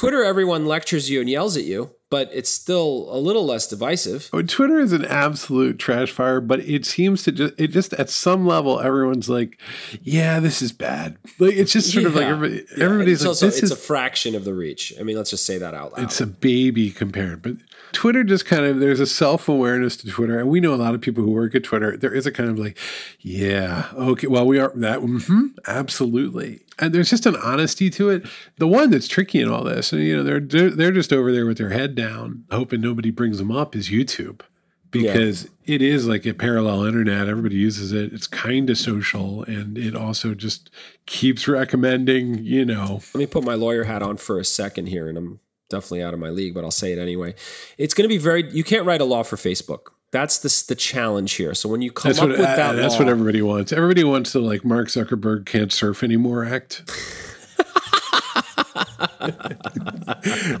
Twitter, 0.00 0.24
everyone 0.24 0.64
lectures 0.64 1.10
you 1.10 1.20
and 1.20 1.28
yells 1.28 1.58
at 1.58 1.64
you 1.64 1.94
but 2.10 2.28
it's 2.32 2.50
still 2.50 3.06
a 3.10 3.18
little 3.18 3.46
less 3.46 3.68
divisive. 3.68 4.28
Oh, 4.32 4.42
Twitter 4.42 4.80
is 4.80 4.92
an 4.92 5.04
absolute 5.04 5.78
trash 5.78 6.10
fire, 6.10 6.40
but 6.40 6.58
it 6.60 6.84
seems 6.84 7.22
to 7.22 7.32
just 7.32 7.54
it 7.56 7.68
just 7.68 7.92
at 7.94 8.10
some 8.10 8.46
level 8.46 8.80
everyone's 8.80 9.28
like, 9.30 9.60
yeah, 10.02 10.40
this 10.40 10.60
is 10.60 10.72
bad. 10.72 11.16
Like 11.38 11.54
it's 11.54 11.72
just 11.72 11.92
sort 11.92 12.02
yeah. 12.02 12.08
of 12.08 12.16
like 12.16 12.26
everybody, 12.26 12.66
yeah. 12.76 12.84
everybody's 12.84 13.18
it's 13.18 13.22
like, 13.22 13.28
also, 13.28 13.46
this 13.46 13.62
it's 13.62 13.64
is, 13.64 13.70
a 13.70 13.76
fraction 13.76 14.34
of 14.34 14.44
the 14.44 14.52
reach. 14.52 14.92
I 14.98 15.04
mean, 15.04 15.16
let's 15.16 15.30
just 15.30 15.46
say 15.46 15.58
that 15.58 15.72
out 15.72 15.92
loud. 15.92 16.02
It's 16.02 16.20
a 16.20 16.26
baby 16.26 16.90
compared, 16.90 17.42
but 17.42 17.54
Twitter 17.92 18.24
just 18.24 18.46
kind 18.46 18.64
of 18.64 18.80
there's 18.80 19.00
a 19.00 19.06
self 19.06 19.48
awareness 19.48 19.96
to 19.98 20.08
Twitter, 20.08 20.38
and 20.38 20.48
we 20.48 20.60
know 20.60 20.74
a 20.74 20.76
lot 20.76 20.94
of 20.94 21.00
people 21.00 21.24
who 21.24 21.30
work 21.30 21.54
at 21.54 21.64
Twitter. 21.64 21.96
There 21.96 22.14
is 22.14 22.26
a 22.26 22.32
kind 22.32 22.50
of 22.50 22.58
like, 22.58 22.78
yeah, 23.20 23.88
okay, 23.94 24.26
well, 24.26 24.46
we 24.46 24.58
are 24.58 24.72
that, 24.76 25.00
mm-hmm, 25.00 25.46
absolutely, 25.66 26.60
and 26.78 26.94
there's 26.94 27.10
just 27.10 27.26
an 27.26 27.36
honesty 27.36 27.90
to 27.90 28.10
it. 28.10 28.26
The 28.58 28.66
one 28.66 28.90
that's 28.90 29.08
tricky 29.08 29.40
in 29.40 29.50
all 29.50 29.64
this, 29.64 29.92
and 29.92 30.02
you 30.02 30.16
know, 30.16 30.22
they're 30.22 30.40
they're, 30.40 30.70
they're 30.70 30.92
just 30.92 31.12
over 31.12 31.32
there 31.32 31.46
with 31.46 31.58
their 31.58 31.70
head 31.70 31.94
down, 31.94 32.44
hoping 32.50 32.80
nobody 32.80 33.10
brings 33.10 33.38
them 33.38 33.50
up, 33.50 33.74
is 33.74 33.90
YouTube 33.90 34.40
because 34.90 35.44
yeah. 35.44 35.74
it 35.74 35.82
is 35.82 36.06
like 36.06 36.26
a 36.26 36.34
parallel 36.34 36.84
internet. 36.84 37.28
Everybody 37.28 37.56
uses 37.56 37.92
it. 37.92 38.12
It's 38.12 38.26
kind 38.26 38.68
of 38.70 38.78
social, 38.78 39.42
and 39.44 39.78
it 39.78 39.94
also 39.94 40.34
just 40.34 40.70
keeps 41.06 41.46
recommending. 41.46 42.44
You 42.44 42.64
know, 42.64 43.00
let 43.14 43.16
me 43.16 43.26
put 43.26 43.44
my 43.44 43.54
lawyer 43.54 43.84
hat 43.84 44.02
on 44.02 44.16
for 44.16 44.38
a 44.38 44.44
second 44.44 44.86
here, 44.86 45.08
and 45.08 45.16
I'm 45.16 45.40
definitely 45.70 46.02
out 46.02 46.12
of 46.12 46.20
my 46.20 46.30
league, 46.30 46.54
but 46.54 46.64
I'll 46.64 46.70
say 46.70 46.92
it 46.92 46.98
anyway. 46.98 47.34
It's 47.78 47.94
going 47.94 48.04
to 48.04 48.08
be 48.08 48.18
very. 48.18 48.50
You 48.50 48.64
can't 48.64 48.84
write 48.84 49.00
a 49.00 49.04
law 49.04 49.22
for 49.22 49.36
Facebook. 49.36 49.92
That's 50.10 50.38
the 50.38 50.64
the 50.68 50.74
challenge 50.74 51.32
here. 51.34 51.54
So 51.54 51.68
when 51.68 51.82
you 51.82 51.92
come 51.92 52.10
that's 52.10 52.18
up 52.18 52.28
what, 52.28 52.38
with 52.38 52.46
uh, 52.46 52.56
that, 52.56 52.72
that's 52.72 52.94
law, 52.94 53.00
what 53.00 53.08
everybody 53.08 53.42
wants. 53.42 53.72
Everybody 53.72 54.04
wants 54.04 54.32
to 54.32 54.40
like 54.40 54.64
Mark 54.64 54.88
Zuckerberg 54.88 55.46
can't 55.46 55.72
surf 55.72 56.02
anymore 56.02 56.44
act. 56.44 56.82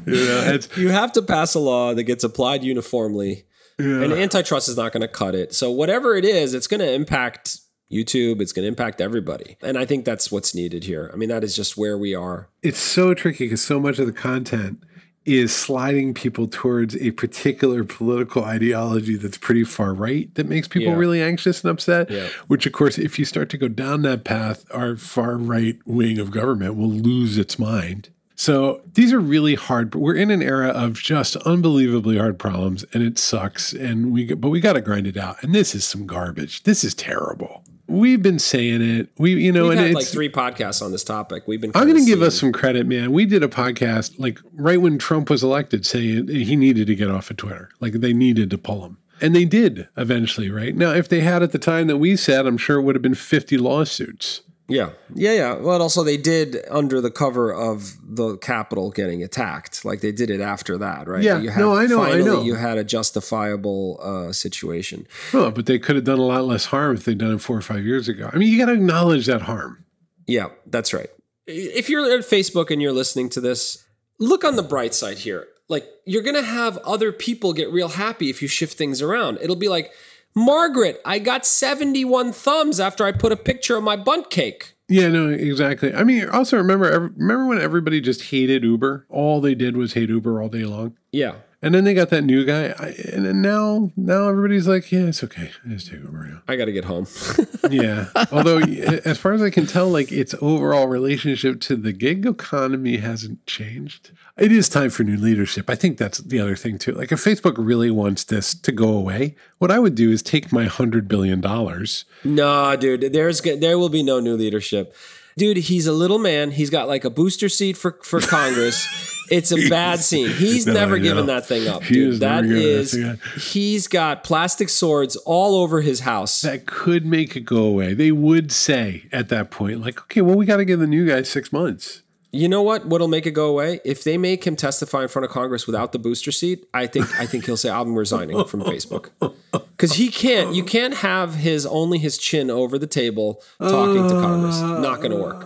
you, 0.06 0.14
know, 0.14 0.58
you 0.76 0.88
have 0.88 1.12
to 1.12 1.22
pass 1.22 1.54
a 1.54 1.58
law 1.58 1.94
that 1.94 2.04
gets 2.04 2.24
applied 2.24 2.62
uniformly, 2.62 3.44
yeah. 3.78 4.02
and 4.02 4.12
antitrust 4.12 4.68
is 4.68 4.76
not 4.76 4.92
going 4.92 5.02
to 5.02 5.08
cut 5.08 5.34
it. 5.34 5.52
So 5.54 5.70
whatever 5.70 6.14
it 6.14 6.24
is, 6.24 6.54
it's 6.54 6.66
going 6.66 6.80
to 6.80 6.92
impact 6.92 7.58
YouTube. 7.90 8.40
It's 8.40 8.52
going 8.52 8.62
to 8.62 8.68
impact 8.68 9.00
everybody. 9.00 9.56
And 9.62 9.76
I 9.76 9.84
think 9.84 10.04
that's 10.04 10.30
what's 10.30 10.54
needed 10.54 10.84
here. 10.84 11.10
I 11.12 11.16
mean, 11.16 11.28
that 11.28 11.42
is 11.42 11.56
just 11.56 11.76
where 11.76 11.98
we 11.98 12.14
are. 12.14 12.48
It's 12.62 12.78
so 12.78 13.14
tricky 13.14 13.46
because 13.46 13.62
so 13.62 13.80
much 13.80 13.98
of 13.98 14.06
the 14.06 14.12
content 14.12 14.82
is 15.26 15.54
sliding 15.54 16.14
people 16.14 16.46
towards 16.46 16.96
a 16.96 17.10
particular 17.12 17.84
political 17.84 18.44
ideology 18.44 19.16
that's 19.16 19.38
pretty 19.38 19.64
far 19.64 19.92
right 19.92 20.34
that 20.34 20.46
makes 20.46 20.66
people 20.66 20.92
yeah. 20.92 20.98
really 20.98 21.22
anxious 21.22 21.62
and 21.62 21.70
upset. 21.70 22.10
Yeah. 22.10 22.28
Which, 22.46 22.66
of 22.66 22.72
course, 22.72 22.98
if 22.98 23.18
you 23.18 23.24
start 23.24 23.50
to 23.50 23.58
go 23.58 23.68
down 23.68 24.02
that 24.02 24.24
path, 24.24 24.64
our 24.72 24.96
far 24.96 25.36
right 25.36 25.78
wing 25.84 26.18
of 26.18 26.30
government 26.30 26.76
will 26.76 26.90
lose 26.90 27.36
its 27.38 27.58
mind. 27.58 28.10
So 28.34 28.80
these 28.94 29.12
are 29.12 29.20
really 29.20 29.54
hard, 29.54 29.90
but 29.90 29.98
we're 29.98 30.14
in 30.14 30.30
an 30.30 30.42
era 30.42 30.68
of 30.68 30.94
just 30.94 31.36
unbelievably 31.36 32.16
hard 32.16 32.38
problems 32.38 32.86
and 32.94 33.02
it 33.02 33.18
sucks. 33.18 33.74
And 33.74 34.14
we, 34.14 34.32
but 34.32 34.48
we 34.48 34.60
got 34.60 34.72
to 34.72 34.80
grind 34.80 35.06
it 35.06 35.18
out. 35.18 35.42
And 35.42 35.54
this 35.54 35.74
is 35.74 35.84
some 35.84 36.06
garbage. 36.06 36.62
This 36.62 36.82
is 36.82 36.94
terrible. 36.94 37.64
We've 37.90 38.22
been 38.22 38.38
saying 38.38 38.82
it. 38.82 39.08
We, 39.18 39.34
you 39.34 39.52
know, 39.52 39.64
We've 39.64 39.72
and 39.72 39.80
had 39.80 39.94
like 39.94 40.06
three 40.06 40.30
podcasts 40.30 40.80
on 40.82 40.92
this 40.92 41.04
topic. 41.04 41.46
We've 41.46 41.60
been. 41.60 41.72
I'm 41.74 41.88
going 41.88 41.98
to 41.98 42.06
give 42.06 42.22
us 42.22 42.38
some 42.38 42.52
credit, 42.52 42.86
man. 42.86 43.12
We 43.12 43.26
did 43.26 43.42
a 43.42 43.48
podcast 43.48 44.18
like 44.18 44.38
right 44.54 44.80
when 44.80 44.98
Trump 44.98 45.28
was 45.28 45.42
elected, 45.42 45.84
saying 45.84 46.28
he 46.28 46.56
needed 46.56 46.86
to 46.86 46.94
get 46.94 47.10
off 47.10 47.30
of 47.30 47.36
Twitter. 47.36 47.68
Like 47.80 47.94
they 47.94 48.12
needed 48.12 48.50
to 48.50 48.58
pull 48.58 48.84
him, 48.84 48.98
and 49.20 49.34
they 49.34 49.44
did 49.44 49.88
eventually. 49.96 50.50
Right 50.50 50.76
now, 50.76 50.92
if 50.92 51.08
they 51.08 51.20
had 51.20 51.42
at 51.42 51.52
the 51.52 51.58
time 51.58 51.88
that 51.88 51.98
we 51.98 52.16
said, 52.16 52.46
I'm 52.46 52.58
sure 52.58 52.78
it 52.78 52.82
would 52.82 52.94
have 52.94 53.02
been 53.02 53.14
50 53.14 53.58
lawsuits. 53.58 54.42
Yeah, 54.70 54.90
yeah, 55.14 55.32
yeah. 55.32 55.54
Well, 55.54 55.82
also 55.82 56.04
they 56.04 56.16
did 56.16 56.58
under 56.70 57.00
the 57.00 57.10
cover 57.10 57.52
of 57.52 57.96
the 58.02 58.36
Capitol 58.38 58.90
getting 58.90 59.22
attacked. 59.22 59.84
Like 59.84 60.00
they 60.00 60.12
did 60.12 60.30
it 60.30 60.40
after 60.40 60.78
that, 60.78 61.08
right? 61.08 61.22
Yeah. 61.22 61.40
You 61.40 61.50
had, 61.50 61.60
no, 61.60 61.76
I 61.76 61.86
know. 61.86 62.02
I 62.02 62.18
know. 62.18 62.42
You 62.42 62.54
had 62.54 62.78
a 62.78 62.84
justifiable 62.84 63.98
uh, 64.02 64.32
situation. 64.32 65.06
Oh, 65.34 65.50
but 65.50 65.66
they 65.66 65.78
could 65.78 65.96
have 65.96 66.04
done 66.04 66.18
a 66.18 66.24
lot 66.24 66.44
less 66.44 66.66
harm 66.66 66.96
if 66.96 67.04
they'd 67.04 67.18
done 67.18 67.34
it 67.34 67.40
four 67.40 67.56
or 67.56 67.62
five 67.62 67.84
years 67.84 68.08
ago. 68.08 68.30
I 68.32 68.36
mean, 68.36 68.48
you 68.48 68.58
got 68.58 68.66
to 68.66 68.74
acknowledge 68.74 69.26
that 69.26 69.42
harm. 69.42 69.84
Yeah, 70.26 70.50
that's 70.66 70.94
right. 70.94 71.10
If 71.46 71.88
you're 71.90 72.08
at 72.10 72.20
Facebook 72.20 72.70
and 72.70 72.80
you're 72.80 72.92
listening 72.92 73.28
to 73.30 73.40
this, 73.40 73.84
look 74.18 74.44
on 74.44 74.54
the 74.54 74.62
bright 74.62 74.94
side 74.94 75.18
here. 75.18 75.48
Like 75.68 75.88
you're 76.04 76.22
gonna 76.22 76.42
have 76.42 76.78
other 76.78 77.12
people 77.12 77.52
get 77.52 77.70
real 77.70 77.88
happy 77.88 78.28
if 78.28 78.42
you 78.42 78.48
shift 78.48 78.76
things 78.76 79.00
around. 79.00 79.38
It'll 79.40 79.54
be 79.54 79.68
like 79.68 79.92
Margaret, 80.34 81.00
I 81.04 81.18
got 81.18 81.44
71 81.44 82.32
thumbs 82.32 82.78
after 82.80 83.04
I 83.04 83.12
put 83.12 83.32
a 83.32 83.36
picture 83.36 83.76
of 83.76 83.84
my 83.84 83.96
Bundt 83.96 84.30
cake. 84.30 84.74
Yeah, 84.88 85.08
no, 85.08 85.28
exactly. 85.28 85.94
I 85.94 86.02
mean, 86.02 86.28
also 86.28 86.56
remember 86.56 87.12
remember 87.16 87.46
when 87.46 87.60
everybody 87.60 88.00
just 88.00 88.22
hated 88.24 88.64
Uber? 88.64 89.06
All 89.08 89.40
they 89.40 89.54
did 89.54 89.76
was 89.76 89.92
hate 89.92 90.08
Uber 90.08 90.42
all 90.42 90.48
day 90.48 90.64
long. 90.64 90.96
Yeah. 91.12 91.34
And 91.62 91.74
then 91.74 91.84
they 91.84 91.92
got 91.92 92.08
that 92.08 92.22
new 92.22 92.46
guy, 92.46 92.74
I, 92.78 92.94
and 93.12 93.26
then 93.26 93.42
now 93.42 93.90
now 93.94 94.28
everybody's 94.28 94.66
like, 94.66 94.90
yeah, 94.90 95.00
it's 95.06 95.22
okay, 95.22 95.50
I 95.62 95.68
just 95.68 95.88
take 95.88 96.02
over 96.02 96.24
now. 96.24 96.42
I 96.48 96.56
got 96.56 96.64
to 96.64 96.72
get 96.72 96.86
home. 96.86 97.06
yeah. 97.70 98.06
Although, 98.32 98.60
as 98.60 99.18
far 99.18 99.34
as 99.34 99.42
I 99.42 99.50
can 99.50 99.66
tell, 99.66 99.88
like 99.88 100.10
its 100.10 100.34
overall 100.40 100.86
relationship 100.86 101.60
to 101.62 101.76
the 101.76 101.92
gig 101.92 102.24
economy 102.24 102.96
hasn't 102.96 103.44
changed. 103.44 104.10
It 104.38 104.52
is 104.52 104.70
time 104.70 104.88
for 104.88 105.04
new 105.04 105.18
leadership. 105.18 105.68
I 105.68 105.74
think 105.74 105.98
that's 105.98 106.18
the 106.18 106.40
other 106.40 106.56
thing 106.56 106.78
too. 106.78 106.92
Like, 106.92 107.12
if 107.12 107.22
Facebook 107.22 107.56
really 107.58 107.90
wants 107.90 108.24
this 108.24 108.54
to 108.54 108.72
go 108.72 108.88
away, 108.88 109.36
what 109.58 109.70
I 109.70 109.78
would 109.78 109.94
do 109.94 110.10
is 110.10 110.22
take 110.22 110.50
my 110.50 110.64
hundred 110.64 111.08
billion 111.08 111.42
dollars. 111.42 112.06
No, 112.24 112.74
dude, 112.74 113.12
there's 113.12 113.42
there 113.42 113.78
will 113.78 113.90
be 113.90 114.02
no 114.02 114.18
new 114.18 114.34
leadership. 114.34 114.96
Dude, 115.36 115.56
he's 115.58 115.86
a 115.86 115.92
little 115.92 116.18
man. 116.18 116.50
He's 116.50 116.70
got 116.70 116.88
like 116.88 117.04
a 117.04 117.10
booster 117.10 117.48
seat 117.48 117.76
for 117.76 117.98
for 118.02 118.20
Congress. 118.36 118.86
it's 119.30 119.52
a 119.52 119.68
bad 119.68 120.00
scene. 120.00 120.28
He's 120.36 120.66
No, 120.66 120.72
never 120.72 120.96
I 120.96 120.98
given 120.98 121.26
that 121.26 121.46
thing 121.46 121.68
up, 121.68 121.84
He 121.84 121.94
dude. 121.94 122.08
is 122.14 122.18
That 122.18 122.42
never 122.44 122.48
giving 122.48 123.02
that 123.02 123.18
is 123.36 123.52
he's 123.52 123.86
got 123.86 124.24
plastic 124.24 124.68
swords 124.68 125.14
all 125.16 125.54
over 125.62 125.82
his 125.82 126.00
house. 126.00 126.40
That 126.42 126.66
could 126.66 127.06
make 127.06 127.36
it 127.36 127.42
go 127.42 127.62
away. 127.64 127.94
They 127.94 128.10
would 128.12 128.50
say 128.50 129.04
at 129.12 129.28
that 129.28 129.50
point, 129.52 129.80
like, 129.80 130.00
okay, 130.02 130.20
well, 130.20 130.34
we 130.36 130.46
got 130.46 130.56
to 130.56 130.64
give 130.64 130.80
the 130.80 130.86
new 130.88 131.06
guy 131.06 131.22
six 131.22 131.52
months. 131.52 132.02
You 132.32 132.48
know 132.48 132.62
what? 132.62 132.86
What'll 132.86 133.08
make 133.08 133.26
it 133.26 133.32
go 133.32 133.48
away? 133.48 133.80
If 133.84 134.04
they 134.04 134.16
make 134.16 134.44
him 134.44 134.54
testify 134.54 135.02
in 135.02 135.08
front 135.08 135.24
of 135.24 135.32
Congress 135.32 135.66
without 135.66 135.90
the 135.92 135.98
booster 135.98 136.30
seat, 136.30 136.68
I 136.72 136.86
think 136.86 137.06
I 137.18 137.26
think 137.26 137.44
he'll 137.46 137.56
say 137.56 137.70
I'm 137.70 137.94
resigning 137.96 138.44
from 138.44 138.62
Facebook 138.62 139.10
because 139.52 139.94
he 139.94 140.10
can't. 140.10 140.54
You 140.54 140.62
can't 140.62 140.94
have 140.94 141.34
his 141.34 141.66
only 141.66 141.98
his 141.98 142.18
chin 142.18 142.48
over 142.48 142.78
the 142.78 142.86
table 142.86 143.42
talking 143.58 144.08
to 144.08 144.14
Congress. 144.14 144.60
Not 144.60 144.98
going 144.98 145.10
to 145.10 145.16
work. 145.16 145.44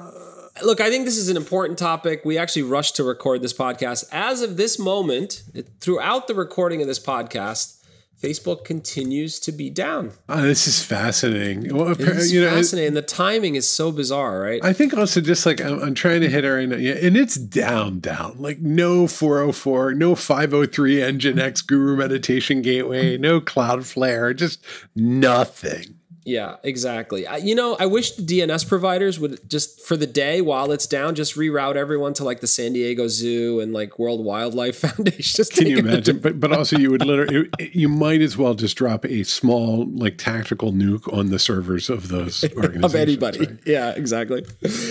Look, 0.63 0.81
I 0.81 0.89
think 0.89 1.05
this 1.05 1.17
is 1.17 1.29
an 1.29 1.37
important 1.37 1.79
topic. 1.79 2.23
We 2.25 2.39
actually 2.39 2.63
rushed 2.63 2.97
to 2.97 3.05
record 3.05 3.43
this 3.43 3.53
podcast. 3.53 4.05
As 4.13 4.41
of 4.41 4.57
this 4.57 4.79
moment, 4.79 5.43
throughout 5.81 6.29
the 6.29 6.35
recording 6.35 6.81
of 6.81 6.87
this 6.87 7.01
podcast, 7.01 7.81
Facebook 8.25 8.65
continues 8.65 9.39
to 9.41 9.53
be 9.53 9.69
down. 9.69 10.13
Oh, 10.29 10.41
this 10.43 10.67
is 10.67 10.83
fascinating. 10.83 11.75
Well, 11.77 11.95
It's 11.99 12.33
you 12.33 12.41
know, 12.41 12.47
it- 12.49 12.51
fascinating. 12.55 12.95
the 12.95 13.03
timing 13.03 13.55
is 13.55 13.69
so 13.69 13.93
bizarre, 13.93 14.41
right? 14.41 14.65
I 14.65 14.73
think 14.73 14.95
also 14.95 15.21
just 15.21 15.45
like 15.45 15.61
I'm, 15.61 15.79
I'm 15.83 15.95
trying 15.95 16.23
to 16.23 16.29
hit 16.31 16.45
it 16.45 16.51
right 16.51 16.69
now. 16.69 16.77
Yeah, 16.77 16.95
and 16.95 17.17
it's 17.17 17.35
down, 17.37 18.01
down. 18.01 18.37
Like 18.39 18.61
no 18.61 19.07
404, 19.07 19.95
no 19.95 20.15
503 20.15 20.97
Nginx 20.97 21.67
Guru 21.67 21.97
Meditation 21.97 22.63
Gateway, 22.63 23.19
no 23.19 23.41
Cloudflare, 23.41 24.35
just 24.35 24.65
nothing. 24.97 25.99
Yeah, 26.27 26.57
exactly. 26.63 27.27
I, 27.27 27.37
you 27.37 27.55
know, 27.55 27.77
I 27.79 27.85
wish 27.85 28.13
the 28.13 28.23
DNS 28.23 28.67
providers 28.67 29.21
would 29.21 29.47
just 29.49 29.83
for 29.83 29.95
the 29.95 30.07
day 30.07 30.41
while 30.41 30.73
it's 30.73 30.87
down, 30.87 31.15
just 31.15 31.35
reroute 31.37 31.77
everyone 31.77 32.15
to 32.15 32.25
like 32.25 32.41
the 32.41 32.47
San 32.47 32.73
Diego 32.73 33.09
Zoo 33.09 33.61
and 33.61 33.75
like 33.75 33.99
World 33.99 34.25
Wildlife 34.25 34.79
Foundation. 34.87 35.37
Just 35.37 35.53
Can 35.53 35.67
you 35.67 35.77
take 35.77 35.85
them 35.85 35.85
to- 35.85 35.93
imagine? 35.93 36.19
But 36.21 36.41
but 36.41 36.51
also 36.53 36.79
you 36.79 36.91
would 36.91 37.05
literally 37.05 37.51
you 37.73 37.91
might 37.91 38.23
as 38.23 38.39
well 38.39 38.55
just 38.55 38.75
drop 38.77 39.05
a 39.05 39.23
small 39.25 39.85
like 39.87 40.17
tactical 40.17 40.73
nuke 40.73 41.13
on 41.13 41.29
the 41.29 41.39
servers 41.39 41.91
of 41.91 42.09
those 42.09 42.43
organizations. 42.57 42.85
of 42.85 42.95
anybody? 42.95 43.39
right? 43.41 43.59
Yeah, 43.67 43.91
exactly. 43.91 44.47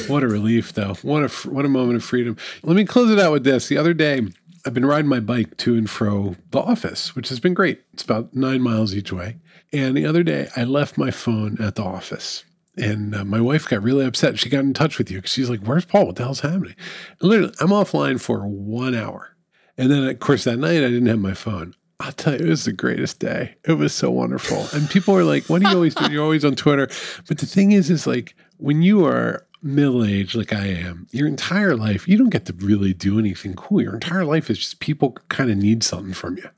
What 0.08 0.22
a 0.24 0.28
relief, 0.28 0.74
though. 0.74 0.94
What 1.02 1.24
a 1.24 1.50
what 1.50 1.66
a 1.66 1.70
moment 1.70 1.96
of 1.96 2.04
freedom. 2.04 2.38
Let 2.62 2.76
me 2.76 2.86
close 2.86 3.10
it 3.10 3.18
out 3.18 3.32
with 3.32 3.44
this. 3.44 3.68
The 3.70 3.78
other 3.78 3.96
day, 3.96 4.22
I've 4.68 4.74
been 4.76 4.86
riding 4.86 5.10
my 5.10 5.20
bike 5.20 5.58
to 5.58 5.76
and 5.76 5.90
fro 5.90 6.36
the 6.52 6.60
office, 6.60 7.16
which 7.16 7.30
has 7.30 7.40
been 7.40 7.56
great. 7.56 7.82
It's 7.94 8.04
about 8.04 8.36
nine 8.36 8.62
miles 8.62 8.94
each 8.94 9.12
way. 9.12 9.38
And 9.74 9.98
the 9.98 10.06
other 10.06 10.24
day, 10.24 10.48
I 10.56 10.64
left 10.64 10.98
my 10.98 11.12
phone 11.12 11.58
at 11.60 11.76
the 11.76 11.84
office. 11.84 12.46
And 12.78 13.16
uh, 13.16 13.26
my 13.26 13.42
wife 13.42 13.68
got 13.68 13.84
really 13.84 14.06
upset. 14.06 14.40
She 14.40 14.50
got 14.50 14.60
in 14.60 14.74
touch 14.74 14.98
with 14.98 15.12
you 15.12 15.18
because 15.18 15.32
she's 15.32 15.50
like, 15.50 15.62
Where's 15.62 15.86
Paul? 15.86 16.08
What 16.08 16.16
the 16.16 16.24
hell's 16.24 16.40
happening? 16.40 16.76
And 17.20 17.30
literally, 17.30 17.54
I'm 17.60 17.70
offline 17.70 18.22
for 18.22 18.48
one 18.48 18.96
hour. 18.96 19.36
And 19.78 19.92
then, 19.92 20.04
of 20.04 20.20
course, 20.20 20.44
that 20.44 20.58
night 20.58 20.78
I 20.78 20.90
didn't 20.90 21.08
have 21.08 21.20
my 21.20 21.34
phone. 21.34 21.76
I'll 22.00 22.12
tell 22.12 22.34
you, 22.34 22.46
it 22.46 22.50
was 22.50 22.66
the 22.66 22.74
greatest 22.74 23.20
day. 23.20 23.56
It 23.66 23.74
was 23.74 23.94
so 23.94 24.12
wonderful. 24.12 24.68
And 24.74 24.90
people 24.90 25.16
are 25.16 25.24
like, 25.24 25.46
what 25.46 25.62
do 25.62 25.70
you 25.70 25.76
always 25.76 25.96
do? 25.96 26.12
You're 26.12 26.24
always 26.24 26.44
on 26.44 26.56
Twitter. 26.56 26.90
But 27.28 27.38
the 27.38 27.46
thing 27.46 27.72
is, 27.72 27.90
is 27.90 28.06
like 28.06 28.36
when 28.58 28.82
you 28.82 29.06
are 29.06 29.46
middle 29.62 30.04
aged 30.04 30.36
like 30.36 30.52
I 30.52 30.66
am, 30.66 31.08
your 31.12 31.28
entire 31.28 31.78
life, 31.78 32.08
you 32.08 32.18
don't 32.18 32.30
get 32.30 32.46
to 32.48 32.54
really 32.54 32.94
do 32.94 33.20
anything 33.20 33.54
cool. 33.54 33.82
Your 33.82 33.94
entire 33.94 34.26
life 34.26 34.50
is 34.50 34.58
just 34.58 34.80
people 34.80 35.12
kind 35.30 35.50
of 35.50 35.58
need 35.58 35.84
something 35.84 36.14
from 36.14 36.38
you. 36.38 36.50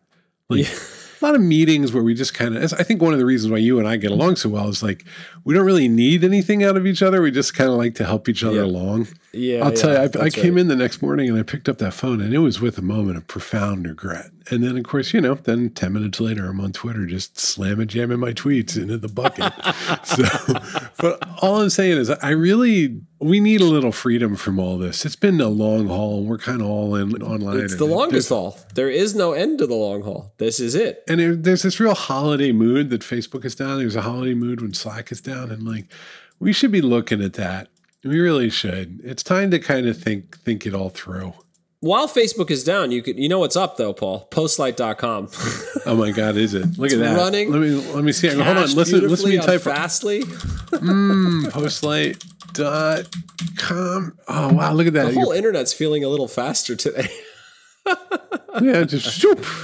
Like 0.50 0.68
a 1.22 1.26
lot 1.26 1.36
of 1.36 1.42
meetings 1.42 1.94
where 1.94 2.04
we 2.04 2.14
just 2.14 2.34
kind 2.34 2.56
of, 2.56 2.74
I 2.74 2.84
think 2.84 3.02
one 3.02 3.14
of 3.14 3.20
the 3.20 3.26
reasons 3.26 3.52
why 3.52 3.58
you 3.58 3.80
and 3.80 3.88
I 3.88 3.98
get 3.98 4.12
along 4.12 4.36
so 4.38 4.50
well 4.50 4.68
is 4.68 4.84
like 4.84 5.06
we 5.46 5.54
don't 5.54 5.66
really 5.66 5.88
need 5.88 6.24
anything 6.24 6.64
out 6.64 6.76
of 6.76 6.86
each 6.86 7.02
other. 7.02 7.22
We 7.22 7.32
just 7.32 7.54
kind 7.54 7.70
of 7.70 7.78
like 7.78 7.96
to 7.96 8.06
help 8.06 8.28
each 8.28 8.44
other 8.44 8.58
Yeah. 8.58 8.64
along. 8.64 9.08
Yeah, 9.32 9.66
I'll 9.66 9.74
tell 9.74 9.92
you, 9.92 9.98
I, 9.98 10.26
I 10.26 10.30
came 10.30 10.56
right. 10.56 10.62
in 10.62 10.68
the 10.70 10.78
next 10.78 11.02
morning 11.02 11.30
and 11.30 11.38
I 11.38 11.44
picked 11.44 11.68
up 11.68 11.78
that 11.80 11.94
phone 11.94 12.22
and 12.22 12.34
it 12.34 12.38
was 12.40 12.62
with 12.62 12.78
a 12.78 12.82
moment 12.82 13.18
of 13.18 13.28
profound 13.28 13.86
regret. 13.86 14.32
And 14.50 14.64
then, 14.64 14.78
of 14.78 14.84
course, 14.84 15.14
you 15.14 15.20
know, 15.20 15.34
then 15.36 15.72
10 15.72 15.92
minutes 15.92 16.22
later, 16.22 16.46
I'm 16.48 16.62
on 16.62 16.72
Twitter 16.72 17.06
just 17.06 17.38
slamming, 17.38 17.88
jamming 17.88 18.20
my 18.20 18.32
tweets 18.32 18.78
into 18.78 18.98
the 18.98 19.08
bucket. 19.10 19.52
so, 20.06 20.24
but 21.00 21.28
all 21.42 21.62
I'm 21.62 21.70
saying 21.70 21.98
is, 21.98 22.10
I 22.12 22.30
really, 22.30 23.02
we 23.20 23.40
need 23.40 23.60
a 23.62 23.66
little 23.66 23.92
freedom 23.92 24.36
from 24.36 24.60
all 24.60 24.78
this. 24.78 25.04
It's 25.04 25.16
been 25.16 25.42
a 25.42 25.50
long 25.50 25.88
haul 25.88 26.24
we're 26.24 26.38
kind 26.38 26.62
of 26.62 26.68
all 26.68 26.96
in 26.96 27.22
online. 27.24 27.60
It's 27.60 27.76
the 27.76 27.86
longest 27.86 28.30
haul. 28.30 28.58
There 28.76 28.90
is 28.90 29.16
no 29.16 29.34
end 29.34 29.58
to 29.60 29.68
the 29.68 29.76
long 29.76 30.04
haul. 30.04 30.34
This 30.38 30.60
is 30.60 30.76
it. 30.76 31.04
And 31.10 31.20
there, 31.20 31.36
there's 31.36 31.64
this 31.64 31.80
real 31.80 31.96
holiday 31.96 32.52
mood 32.52 32.90
that 32.92 33.02
Facebook 33.02 33.44
is 33.46 33.56
down. 33.56 33.80
There's 33.80 33.96
a 33.96 34.02
holiday 34.02 34.36
mood 34.36 34.62
when 34.62 34.74
Slack 34.74 35.12
is 35.12 35.22
down. 35.22 35.35
And 35.44 35.64
like, 35.64 35.86
we 36.40 36.54
should 36.54 36.72
be 36.72 36.82
looking 36.82 37.22
at 37.22 37.34
that. 37.34 37.68
We 38.04 38.20
really 38.20 38.50
should. 38.50 39.02
It's 39.04 39.24
time 39.24 39.52
to 39.52 39.60
kind 39.60 39.88
of 39.88 39.98
think 39.98 40.38
think 40.40 40.66
it 40.66 40.74
all 40.74 40.90
through. 40.90 41.34
While 41.82 42.08
Facebook 42.08 42.50
is 42.50 42.64
down, 42.64 42.92
you 42.92 43.04
could 43.04 43.20
you 43.20 43.30
know 43.30 43.40
what's 43.40 43.56
up 43.56 43.78
though, 43.78 43.94
Paul? 43.94 44.28
Postlight.com. 44.32 45.30
Oh 45.86 45.96
my 45.96 46.12
God, 46.12 46.36
is 46.36 46.54
it? 46.54 46.78
Look 46.80 46.92
at 46.92 47.00
that. 47.00 47.16
running. 47.18 47.52
Let 47.52 47.62
me 47.62 47.76
let 47.94 48.04
me 48.04 48.12
see. 48.12 48.30
Hold 48.30 48.58
on. 48.58 48.74
Listen. 48.74 49.08
Listen 49.08 49.32
to 49.32 49.38
me 49.38 49.46
type. 49.46 49.62
fastly. 49.62 50.22
Hmm, 50.22 51.46
Postlight.com. 51.46 54.18
Oh 54.28 54.54
wow, 54.54 54.74
look 54.74 54.88
at 54.88 54.94
that. 54.94 55.14
The 55.14 55.20
whole 55.20 55.32
internet's 55.32 55.74
feeling 55.74 56.04
a 56.04 56.10
little 56.10 56.28
faster 56.28 56.76
today. 56.76 57.08
yeah, 58.62 58.84
just 58.84 59.12
shoop. 59.12 59.46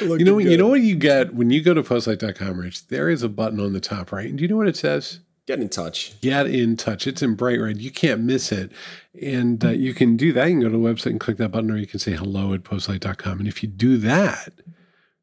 You 0.00 0.24
know 0.24 0.34
what? 0.36 0.44
You 0.44 0.56
know 0.56 0.68
what 0.68 0.80
you 0.80 0.96
get 0.96 1.34
when 1.34 1.50
you 1.50 1.62
go 1.62 1.74
to 1.74 1.82
postlight.com, 1.82 2.58
Rich. 2.58 2.88
There 2.88 3.10
is 3.10 3.22
a 3.22 3.28
button 3.28 3.60
on 3.60 3.74
the 3.74 3.80
top 3.80 4.12
right, 4.12 4.26
and 4.26 4.38
do 4.38 4.42
you 4.42 4.48
know 4.48 4.56
what 4.56 4.66
it 4.66 4.76
says? 4.78 5.20
Get 5.46 5.60
in 5.60 5.68
touch. 5.68 6.18
Get 6.22 6.46
in 6.46 6.76
touch. 6.76 7.06
It's 7.06 7.20
in 7.20 7.34
bright 7.34 7.60
red. 7.60 7.76
You 7.76 7.90
can't 7.90 8.22
miss 8.22 8.50
it. 8.50 8.72
And 9.20 9.62
uh, 9.62 9.70
you 9.70 9.92
can 9.92 10.16
do 10.16 10.32
that. 10.32 10.46
You 10.46 10.54
can 10.54 10.60
go 10.60 10.70
to 10.70 10.78
the 10.78 10.82
website 10.82 11.10
and 11.10 11.20
click 11.20 11.36
that 11.36 11.50
button, 11.50 11.70
or 11.70 11.76
you 11.76 11.86
can 11.86 11.98
say 12.00 12.12
hello 12.12 12.54
at 12.54 12.62
postlight.com. 12.62 13.40
And 13.40 13.46
if 13.46 13.62
you 13.62 13.68
do 13.68 13.98
that, 13.98 14.54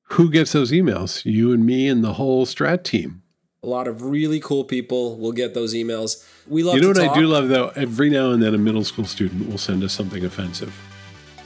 who 0.10 0.30
gets 0.30 0.52
those 0.52 0.72
emails? 0.72 1.26
You 1.26 1.52
and 1.54 1.66
me 1.66 1.88
and 1.88 2.04
the 2.04 2.14
whole 2.14 2.46
Strat 2.46 2.84
team. 2.84 3.24
A 3.64 3.68
lot 3.68 3.88
of 3.88 4.04
really 4.04 4.40
cool 4.40 4.64
people 4.64 5.18
will 5.18 5.32
get 5.32 5.56
those 5.56 5.74
emails. 5.74 6.24
We 6.48 6.62
love 6.62 6.76
You 6.76 6.82
know 6.82 6.88
what 6.90 6.98
talk. 6.98 7.18
I 7.18 7.20
do 7.20 7.26
love 7.26 7.48
though? 7.48 7.70
Every 7.76 8.12
now 8.12 8.30
and 8.30 8.44
then 8.44 8.54
a 8.54 8.60
middle 8.60 8.84
school 8.84 9.06
student 9.06 9.50
will 9.50 9.58
send 9.58 9.84
us 9.84 9.94
something 9.94 10.24
offensive. 10.24 10.76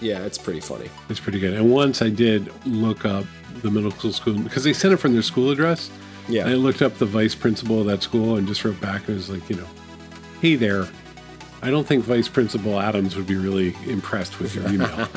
Yeah, 0.01 0.23
it's 0.25 0.37
pretty 0.37 0.59
funny. 0.59 0.89
It's 1.09 1.19
pretty 1.19 1.39
good. 1.39 1.53
And 1.53 1.71
once 1.71 2.01
I 2.01 2.09
did 2.09 2.51
look 2.65 3.05
up 3.05 3.25
the 3.61 3.71
middle 3.71 3.91
school 3.91 4.11
school 4.11 4.37
because 4.37 4.63
they 4.63 4.73
sent 4.73 4.93
it 4.93 4.97
from 4.97 5.13
their 5.13 5.21
school 5.21 5.51
address. 5.51 5.89
Yeah. 6.27 6.43
And 6.43 6.51
I 6.51 6.55
looked 6.55 6.81
up 6.81 6.95
the 6.95 7.05
vice 7.05 7.35
principal 7.35 7.79
of 7.81 7.87
that 7.87 8.03
school 8.03 8.35
and 8.37 8.47
just 8.47 8.63
wrote 8.65 8.79
back. 8.81 9.07
It 9.07 9.13
was 9.13 9.29
like, 9.29 9.49
you 9.49 9.55
know, 9.55 9.67
hey 10.41 10.55
there. 10.55 10.87
I 11.65 11.71
don't 11.71 11.87
think 11.87 12.05
Vice 12.05 12.27
Principal 12.27 12.79
Adams 12.79 13.15
would 13.15 13.25
be 13.25 13.35
really 13.35 13.75
impressed 13.87 14.39
with 14.39 14.53
your 14.53 14.67
email. 14.67 14.87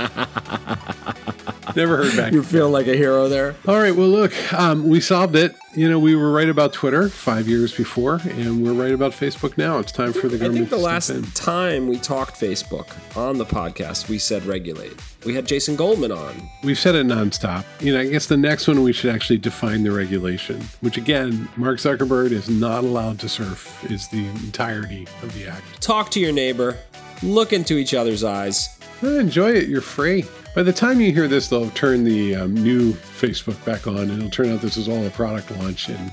Never 1.77 1.99
heard 1.99 2.17
back. 2.17 2.33
You 2.33 2.43
feel 2.43 2.71
like 2.71 2.87
a 2.87 2.97
hero 2.97 3.29
there. 3.29 3.55
All 3.67 3.79
right. 3.79 3.95
Well, 3.95 4.09
look, 4.09 4.33
um, 4.55 4.89
we 4.89 4.99
solved 5.01 5.37
it. 5.37 5.55
You 5.75 5.91
know, 5.91 5.99
we 5.99 6.17
were 6.17 6.33
right 6.33 6.49
about 6.49 6.73
Twitter 6.73 7.11
five 7.11 7.49
years 7.49 7.77
before, 7.77 8.23
and 8.25 8.65
we're 8.65 8.73
right 8.73 8.95
about 8.95 9.13
Facebook 9.13 9.59
now. 9.59 9.77
It's 9.77 9.93
time 9.93 10.15
for 10.15 10.29
the 10.29 10.39
government. 10.39 10.55
I 10.55 10.59
think 10.61 10.71
the 10.71 10.79
last 10.79 11.11
in. 11.11 11.25
time 11.33 11.87
we 11.87 11.99
talked 11.99 12.41
Facebook 12.41 12.89
on 13.15 13.37
the 13.37 13.45
podcast, 13.45 14.09
we 14.09 14.17
said 14.17 14.47
regulate. 14.47 14.99
We 15.25 15.35
had 15.35 15.47
Jason 15.47 15.75
Goldman 15.75 16.13
on. 16.13 16.49
We've 16.63 16.79
said 16.79 16.95
it 16.95 17.07
nonstop. 17.07 17.65
You 17.81 17.93
know, 17.93 18.01
I 18.01 18.09
guess 18.09 18.27
the 18.27 18.37
next 18.37 18.69
one 18.69 18.83
we 18.83 18.93
should 18.93 19.13
actually 19.13 19.39
define 19.39 19.83
the 19.83 19.91
regulation, 19.91 20.63
which 20.81 20.97
again, 20.97 21.49
Mark 21.57 21.79
Zuckerberg 21.79 22.31
is 22.31 22.49
not 22.49 22.85
allowed 22.85 23.19
to 23.21 23.29
surf, 23.29 23.85
is 23.91 24.07
the 24.09 24.27
entirety 24.27 25.09
of 25.23 25.35
the 25.35 25.49
act. 25.49 25.83
Talk 25.83 26.11
to 26.13 26.21
your 26.21 26.33
neighbor. 26.33 26.77
Look 27.23 27.53
into 27.53 27.75
each 27.75 27.95
other's 27.95 28.23
eyes. 28.23 28.79
Eh, 29.03 29.19
enjoy 29.19 29.51
it. 29.51 29.69
You're 29.69 29.81
free. 29.81 30.25
By 30.55 30.62
the 30.62 30.73
time 30.73 31.01
you 31.01 31.12
hear 31.12 31.29
this, 31.29 31.49
they'll 31.49 31.71
turned 31.71 32.07
the 32.07 32.37
um, 32.37 32.55
new 32.55 32.93
Facebook 32.93 33.62
back 33.64 33.87
on, 33.87 33.97
and 33.97 34.12
it'll 34.12 34.31
turn 34.31 34.53
out 34.53 34.61
this 34.61 34.77
is 34.77 34.89
all 34.89 35.05
a 35.05 35.11
product 35.11 35.51
launch, 35.59 35.89
and 35.89 36.11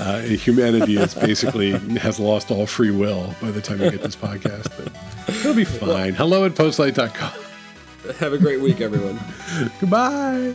uh, 0.00 0.20
humanity 0.20 0.96
is 0.96 1.14
basically 1.14 1.70
has 1.98 2.18
lost 2.18 2.50
all 2.50 2.66
free 2.66 2.90
will 2.90 3.34
by 3.40 3.50
the 3.50 3.60
time 3.60 3.80
you 3.80 3.90
get 3.90 4.02
this 4.02 4.16
podcast. 4.16 4.70
But 4.76 5.34
it'll 5.34 5.54
be 5.54 5.64
fine. 5.64 6.14
Hello 6.14 6.44
at 6.44 6.52
postlight.com. 6.52 7.51
Have 8.18 8.32
a 8.32 8.38
great 8.38 8.60
week, 8.60 8.80
everyone. 8.80 9.20
Goodbye. 9.80 10.54